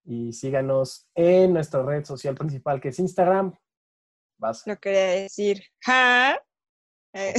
Y 0.05 0.33
síganos 0.33 1.09
en 1.17 1.53
nuestra 1.55 1.83
red 1.83 2.05
social 2.05 2.37
principal 2.37 2.81
que 2.81 2.91
es 2.91 2.99
Instagram. 3.01 3.53
Vas. 4.39 4.67
Lo 4.67 4.77
quería 4.79 5.07
decir. 5.23 5.63
Ja. 5.85 6.39
Eh, 7.13 7.35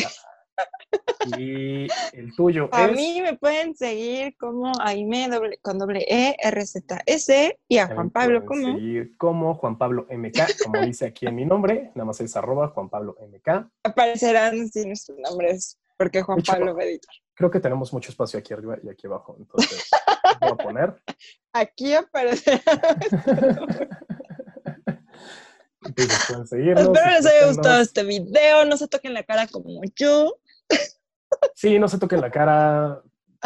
Y 1.28 1.88
el 2.14 2.34
tuyo 2.36 2.68
a 2.72 2.86
es 2.86 2.96
mí 2.96 3.22
me 3.22 3.38
pueden 3.38 3.76
seguir 3.76 4.36
como 4.38 4.72
Aime 4.80 5.28
doble- 5.30 5.60
con 5.62 5.78
doble 5.78 6.04
E, 6.10 6.36
R, 6.42 6.66
Z, 6.66 7.02
S 7.06 7.60
y 7.68 7.78
a 7.78 7.88
Juan 7.88 8.10
Pablo 8.10 8.44
como. 8.46 8.74
seguir 8.74 9.16
como 9.18 9.54
Juan 9.56 9.78
Pablo 9.78 10.08
MK, 10.10 10.64
como 10.64 10.82
dice 10.82 11.06
aquí 11.08 11.28
en 11.28 11.36
mi 11.36 11.46
nombre, 11.46 11.92
nada 11.94 12.06
más 12.06 12.20
es 12.22 12.36
arroba 12.36 12.70
Juan 12.70 12.90
Pablo 12.90 13.16
MK. 13.20 13.70
Aparecerán 13.84 14.68
sin 14.70 14.88
nuestros 14.88 15.18
nombres, 15.20 15.78
porque 15.98 16.24
Juan 16.24 16.40
hecho, 16.40 16.54
Pablo 16.54 16.76
va 16.76 16.82
a 16.82 16.86
editar. 16.86 17.14
Creo 17.36 17.52
que 17.52 17.60
tenemos 17.60 17.94
mucho 17.94 18.10
espacio 18.10 18.40
aquí 18.40 18.54
arriba 18.54 18.78
y 18.82 18.90
aquí 18.90 19.06
abajo, 19.06 19.36
entonces 19.38 19.88
voy 20.42 20.52
a 20.52 20.56
poner. 20.56 20.96
Aquí 21.54 21.94
aparecerá. 21.94 22.62
Entonces 25.88 26.20
pueden 26.28 26.48
seguirnos. 26.48 26.84
Espero 26.86 27.12
les 27.12 27.26
haya 27.26 27.48
gustado 27.48 27.82
este 27.82 28.04
video. 28.04 28.66
No 28.66 28.78
se 28.78 28.88
toquen 28.88 29.14
la 29.14 29.24
cara 29.24 29.48
como 29.48 29.82
yo. 29.96 30.38
Sí, 31.56 31.80
no 31.80 31.88
se 31.88 31.98
toquen 31.98 32.22
la 32.22 32.32
cara. 32.32 33.02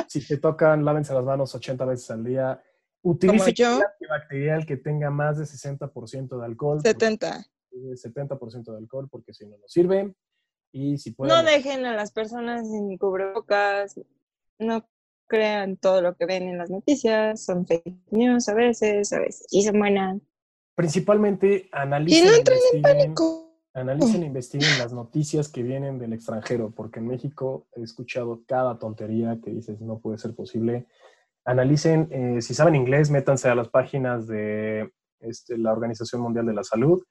Si 0.07 0.25
te 0.25 0.37
tocan, 0.37 0.85
lávense 0.85 1.13
las 1.13 1.23
manos 1.23 1.53
80 1.55 1.85
veces 1.85 2.09
al 2.11 2.23
día. 2.23 2.61
Utilice 3.03 3.53
yo. 3.53 3.77
gel 3.77 3.85
antibacterial 3.93 4.65
que 4.65 4.77
tenga 4.77 5.09
más 5.09 5.37
de 5.37 5.45
60% 5.45 6.39
de 6.39 6.45
alcohol. 6.45 6.77
porque- 6.77 6.89
70. 6.89 7.45
eh, 7.71 7.95
70% 7.95 8.71
de 8.71 8.77
alcohol, 8.77 9.07
porque 9.09 9.33
si 9.33 9.45
no, 9.45 9.57
no 9.57 9.67
sirve. 9.67 10.13
Y 10.71 10.97
si 10.97 11.11
pueden, 11.11 11.35
No 11.35 11.43
dejen 11.43 11.85
a 11.85 11.95
las 11.95 12.11
personas 12.11 12.67
sin 12.69 12.97
cubrebocas. 12.97 13.99
No 14.59 14.87
crean 15.27 15.77
todo 15.77 16.01
lo 16.01 16.15
que 16.15 16.25
ven 16.25 16.43
en 16.43 16.57
las 16.57 16.69
noticias. 16.69 17.43
Son 17.43 17.65
fake 17.65 17.93
news 18.11 18.47
a 18.49 18.53
veces, 18.53 19.11
a 19.13 19.19
veces 19.19 19.45
sí 19.49 19.63
son 19.63 19.79
buenas. 19.79 20.17
Principalmente 20.81 21.69
analicen, 21.71 22.25
no 22.25 22.33
entren 22.33 22.57
en 22.57 22.77
investiguen, 22.77 23.03
pánico. 23.05 23.53
analicen 23.73 24.23
e 24.23 24.25
investiguen 24.25 24.79
las 24.79 24.93
noticias 24.93 25.47
que 25.47 25.61
vienen 25.61 25.99
del 25.99 26.13
extranjero, 26.13 26.71
porque 26.71 26.99
en 26.99 27.07
México 27.07 27.67
he 27.75 27.83
escuchado 27.83 28.41
cada 28.47 28.79
tontería 28.79 29.39
que 29.43 29.51
dices 29.51 29.79
no 29.79 29.99
puede 29.99 30.17
ser 30.17 30.33
posible. 30.33 30.87
Analicen, 31.45 32.07
eh, 32.11 32.41
si 32.41 32.55
saben 32.55 32.75
inglés, 32.75 33.11
métanse 33.11 33.47
a 33.47 33.55
las 33.55 33.69
páginas 33.69 34.25
de 34.27 34.91
este, 35.19 35.57
la 35.59 35.71
Organización 35.71 36.21
Mundial 36.21 36.47
de 36.47 36.53
la 36.53 36.63
Salud 36.63 37.03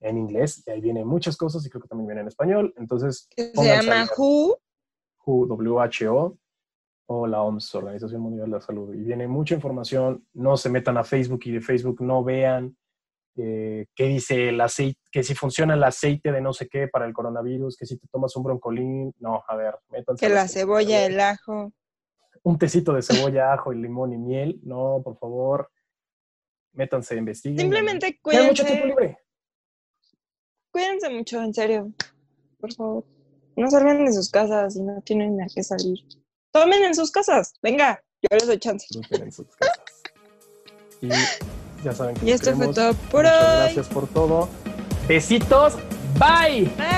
en 0.00 0.18
inglés, 0.18 0.62
y 0.66 0.70
ahí 0.70 0.82
vienen 0.82 1.08
muchas 1.08 1.38
cosas 1.38 1.64
y 1.64 1.70
creo 1.70 1.80
que 1.80 1.88
también 1.88 2.08
vienen 2.08 2.22
en 2.22 2.28
español. 2.28 2.74
Entonces, 2.76 3.28
se 3.34 3.64
llama. 3.64 4.06
WHO, 4.14 4.58
WHO 5.24 6.38
o 7.08 7.26
la 7.26 7.40
OMS, 7.40 7.74
Organización 7.74 8.20
Mundial 8.20 8.50
de 8.50 8.56
la 8.56 8.60
Salud. 8.60 8.94
Y 8.94 9.00
viene 9.00 9.26
mucha 9.26 9.54
información. 9.54 10.26
No 10.34 10.58
se 10.58 10.68
metan 10.68 10.98
a 10.98 11.04
Facebook 11.04 11.40
y 11.44 11.52
de 11.52 11.60
Facebook 11.62 12.02
no 12.02 12.22
vean 12.22 12.76
eh, 13.36 13.86
qué 13.94 14.04
dice 14.04 14.48
el 14.48 14.60
aceite, 14.60 14.98
que 15.10 15.22
si 15.22 15.34
funciona 15.34 15.74
el 15.74 15.84
aceite 15.84 16.32
de 16.32 16.40
no 16.40 16.52
sé 16.52 16.68
qué 16.68 16.88
para 16.88 17.06
el 17.06 17.12
coronavirus, 17.12 17.76
que 17.76 17.86
si 17.86 17.98
te 17.98 18.06
tomas 18.08 18.34
un 18.36 18.42
broncolín. 18.44 19.14
No, 19.18 19.42
a 19.46 19.56
ver, 19.56 19.74
métanse. 19.90 20.26
Que 20.26 20.32
la 20.32 20.48
cebolla, 20.48 21.04
el 21.04 21.20
ajo. 21.20 21.72
Un 22.42 22.58
tecito 22.58 22.92
de 22.92 23.02
cebolla, 23.02 23.52
ajo, 23.52 23.72
y 23.72 23.76
limón 23.76 24.12
y 24.12 24.18
miel. 24.18 24.60
No, 24.62 25.00
por 25.04 25.18
favor. 25.18 25.70
Métanse, 26.72 27.16
investiguen. 27.16 27.58
Simplemente 27.58 28.18
Tengan 28.22 28.46
mucho 28.46 28.64
tiempo 28.64 28.82
cuídense. 28.84 29.02
libre. 29.02 29.18
Cuídense 30.70 31.10
mucho, 31.10 31.42
en 31.42 31.54
serio. 31.54 31.92
Por 32.58 32.72
favor. 32.72 33.04
No 33.56 33.70
salgan 33.70 34.04
de 34.04 34.12
sus 34.12 34.30
casas 34.30 34.76
y 34.76 34.82
no 34.82 35.00
tienen 35.02 35.40
a 35.40 35.46
qué 35.52 35.62
salir. 35.62 35.98
Tomen 36.52 36.84
en 36.84 36.94
sus 36.94 37.10
casas. 37.10 37.54
Venga, 37.62 38.02
yo 38.22 38.28
les 38.36 38.46
doy 38.46 38.58
chance. 38.58 38.86
Disfruten 38.90 39.22
en 39.22 39.32
sus 39.32 39.46
casas. 39.56 40.02
Y 41.00 41.08
ya 41.84 41.92
saben 41.92 42.14
que 42.16 42.26
Y 42.26 42.30
esto 42.32 42.46
fue 42.46 42.54
queremos. 42.54 42.74
todo 42.76 42.94
por 43.10 43.24
Muchas 43.24 43.40
hoy. 43.42 43.56
gracias 43.62 43.86
por 43.88 44.06
todo. 44.08 44.48
Besitos. 45.08 45.74
Bye. 46.18 46.70
Bye. 46.76 46.95